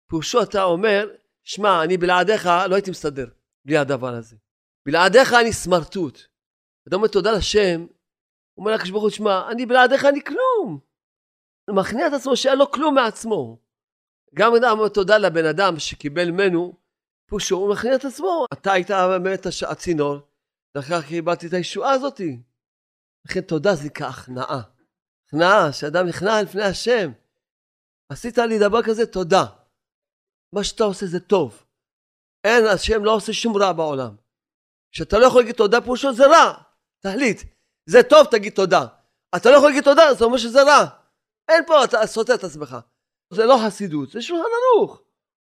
[0.10, 1.10] פירושו אתה אומר,
[1.44, 3.28] שמע, אני בלעדיך לא הייתי מסתדר
[3.66, 4.36] בלי הדבר הזה.
[4.86, 6.20] בלעדיך אני סמרטוט.
[6.88, 7.86] אתה אומר תודה לשם,
[8.58, 10.80] אומר לקדוש ברוך הוא, שמע, אני בלעדיך אני כלום.
[11.70, 13.58] הוא מכניע את עצמו שאין לו כלום מעצמו.
[14.36, 16.74] גם אומר תודה לבן אדם שקיבל ממנו,
[17.30, 18.46] פושו, הוא מכניע את עצמו.
[18.54, 20.18] אתה היית באמת הצינור,
[20.76, 22.40] ואחר כך קיבלתי את הישועה הזאתי.
[23.26, 24.62] לכן תודה זה נקרא הכנעה.
[25.28, 27.12] הכנעה, שאדם נכנע לפני השם.
[28.10, 29.46] עשית לי דבר כזה, תודה.
[30.56, 31.66] מה שאתה עושה זה טוב.
[32.44, 34.16] אין, השם לא עושה שום רע בעולם.
[34.92, 36.54] כשאתה לא יכול להגיד תודה פירושו זה רע.
[37.00, 37.42] תחליט.
[37.86, 38.86] זה טוב, תגיד תודה.
[39.36, 40.86] אתה לא יכול להגיד תודה, זה אומר שזה רע.
[41.50, 42.78] אין פה, אתה סותר את עצמך.
[43.34, 45.02] זה לא חסידות, זה שולחן ערוך.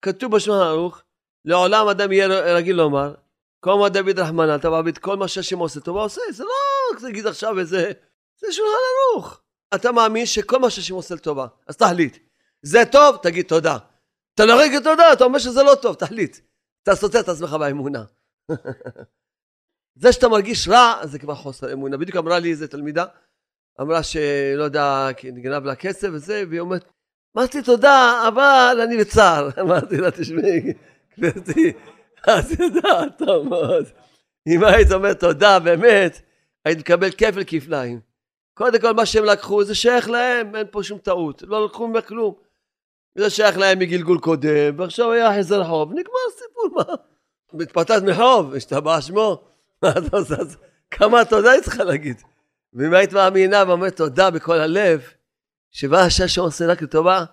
[0.02, 1.02] כתוב בשולחן ערוך,
[1.44, 3.15] לעולם אדם יהיה רגיל לומר,
[3.61, 7.59] כל דוד רחמנא, אתה מעביד כל מה שהשם עושה טובה עושה, זה לא תגיד עכשיו
[7.59, 7.93] איזה,
[8.40, 8.70] זה שולחן
[9.12, 9.40] ערוך.
[9.74, 12.19] אתה מאמין שכל מה שהשם עושה לטובה, אז תחליט.
[12.62, 13.78] זה טוב, תגיד תודה.
[14.35, 16.39] אתה לא להגיד תודה, אתה אומר שזה לא טוב, תחליט.
[16.82, 18.05] אתה סותר את עצמך באמונה.
[19.96, 21.96] זה שאתה מרגיש רע, זה כבר חוסר אמונה.
[21.96, 23.04] בדיוק אמרה לי איזה תלמידה,
[23.80, 26.84] אמרה שלא יודע, נגנב לה כסף וזה, והיא אומרת,
[27.36, 29.48] אמרתי תודה, אבל אני בצער.
[29.60, 30.72] אמרתי לה, תשמעי,
[31.18, 31.72] גברתי,
[32.20, 33.48] את יודעת טוב.
[34.46, 36.20] אם היית אומר תודה באמת,
[36.64, 38.00] היית מקבל כפל כפליים.
[38.54, 41.42] קודם כל מה שהם לקחו זה שייך להם, אין פה שום טעות.
[41.42, 42.34] לא לקחו ממך כלום.
[43.18, 46.94] זה שייך להם מגלגול קודם, ועכשיו היה חזר חוב, נגמר הסיפור, מה?
[47.52, 49.53] מתפתת מחוב, השתבע שמו.
[50.90, 52.23] כמה תודה היא צריכה להגיד.
[52.73, 55.02] ואם היית מאמינה ואומרת תודה בכל הלב,
[55.70, 57.24] שבא השש עושה רק לטובה,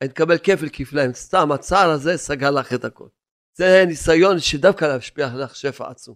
[0.00, 1.12] היית מקבל כפל כפליים.
[1.14, 3.08] סתם, הצער הזה סגר לך את הכל.
[3.54, 6.14] זה ניסיון שדווקא להשפיע לך שפע עצום.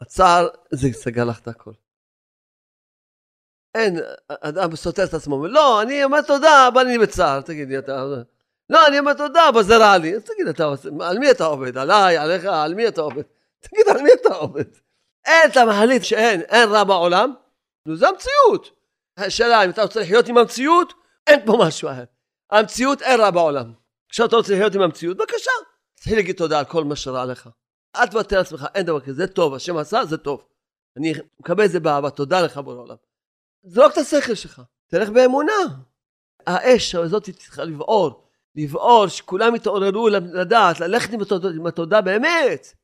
[0.00, 1.72] הצער זה סגר לך את הכל.
[3.74, 8.04] אין, אדם סותר את עצמו, לא, אני אומר תודה, אבל אני בצער, תגידי, אתה...
[8.70, 10.16] לא, אני אומר תודה, אבל זה רע לי.
[10.16, 11.78] אז תגיד, אתה, על מי אתה עובד?
[11.78, 13.22] עליי, עליך, על מי אתה עובד?
[13.60, 14.64] תגיד, על מי אתה עובד?
[15.24, 17.34] אין, אתה מחליט שאין, אין רע בעולם,
[17.94, 18.70] זה המציאות.
[19.16, 20.92] השאלה, אם אתה רוצה לחיות עם המציאות,
[21.26, 22.04] אין פה משהו אחר.
[22.50, 23.72] המציאות אין רע בעולם.
[24.08, 25.50] כשאתה רוצה לחיות עם המציאות, בבקשה.
[25.94, 27.48] תתחיל להגיד תודה על כל מה שרע לך.
[27.96, 30.44] אל תוותר לעצמך, אין דבר כזה, זה טוב, השם עשה, זה טוב.
[30.96, 32.96] אני מקבל את זה באהבה, תודה לך בורא עולם.
[33.62, 35.52] זרוק את השכל שלך, תלך באמונה.
[36.46, 38.24] האש הזאת צריכה לבעור,
[38.56, 41.10] לבעור, שכולם יתעוררו לדעת, ללכת
[41.54, 42.74] עם התודה באמת.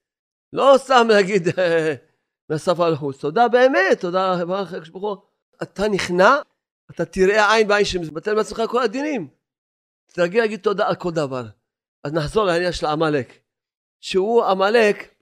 [0.52, 1.48] לא סתם להגיד
[2.50, 4.76] מהשפה לחוץ, תודה באמת, תודה רבה לך,
[5.62, 6.36] אתה נכנע,
[6.90, 9.28] אתה תראה עין בעין שמבטל מעצמך כל הדינים.
[10.12, 11.46] תרגיל להגיד תודה על כל דבר.
[12.04, 13.38] אז נחזור לעניין של עמלק.
[14.00, 15.14] שהוא עמלק,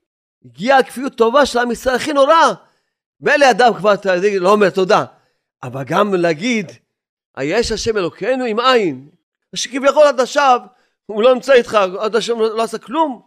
[0.45, 2.53] הגיע הכפיות טובה של עם ישראל הכי נורא.
[3.19, 5.05] מילא אדם כבר, אתה יודע, לא אומר תודה.
[5.63, 6.71] אבל גם להגיד,
[7.35, 9.09] היש השם אלוקינו עם עין.
[9.55, 10.59] שכביכול עד עכשיו
[11.05, 13.21] הוא לא נמצא איתך, עד עכשיו לא עשה כלום.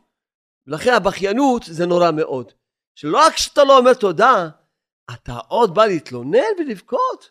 [0.67, 2.53] ולכן הבכיינות זה נורא מאוד.
[3.01, 4.49] שלא רק שאתה לא אומר תודה,
[5.15, 7.31] אתה עוד בא להתלונן ולבכות.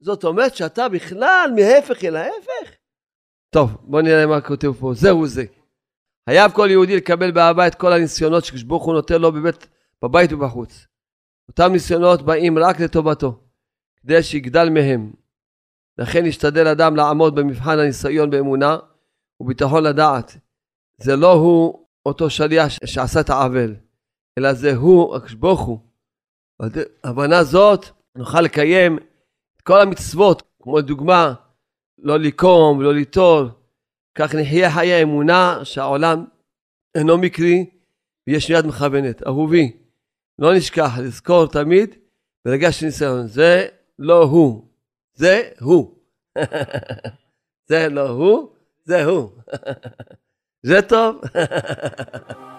[0.00, 2.74] זאת אומרת שאתה בכלל מהפך אל ההפך.
[3.50, 4.92] טוב, בוא נראה מה כותב פה.
[4.94, 5.44] זהו זה.
[6.28, 9.68] חייב כל יהודי לקבל באהבה את כל הניסיונות שכשברוך הוא נותן לו בבית,
[10.04, 10.86] בבית ובחוץ.
[11.48, 13.40] אותם ניסיונות באים רק לטובתו,
[13.96, 15.12] כדי שיגדל מהם.
[15.98, 18.76] לכן ישתדל אדם לעמוד במבחן הניסיון באמונה
[19.40, 20.36] וביטחון לדעת.
[21.00, 23.74] זה לא הוא אותו שליח שעשה את העוול,
[24.38, 25.78] אלא זה הוא, הקדוש הוא.
[27.04, 27.86] הבנה זאת
[28.16, 28.98] נוכל לקיים
[29.56, 31.34] את כל המצוות, כמו לדוגמה,
[31.98, 33.50] לא לקום ולא ליטול,
[34.14, 36.24] כך נחיה חיי האמונה שהעולם
[36.94, 37.70] אינו מקרי
[38.26, 39.26] ויש יד מכוונת.
[39.26, 39.76] אהובי,
[40.38, 41.94] לא נשכח לזכור תמיד
[42.44, 43.66] ברגע של ניסיון, זה
[43.98, 44.68] לא הוא,
[45.14, 45.94] זה הוא.
[47.68, 48.52] זה לא הוא,
[48.84, 49.30] זה הוא.
[50.68, 51.20] זה טוב.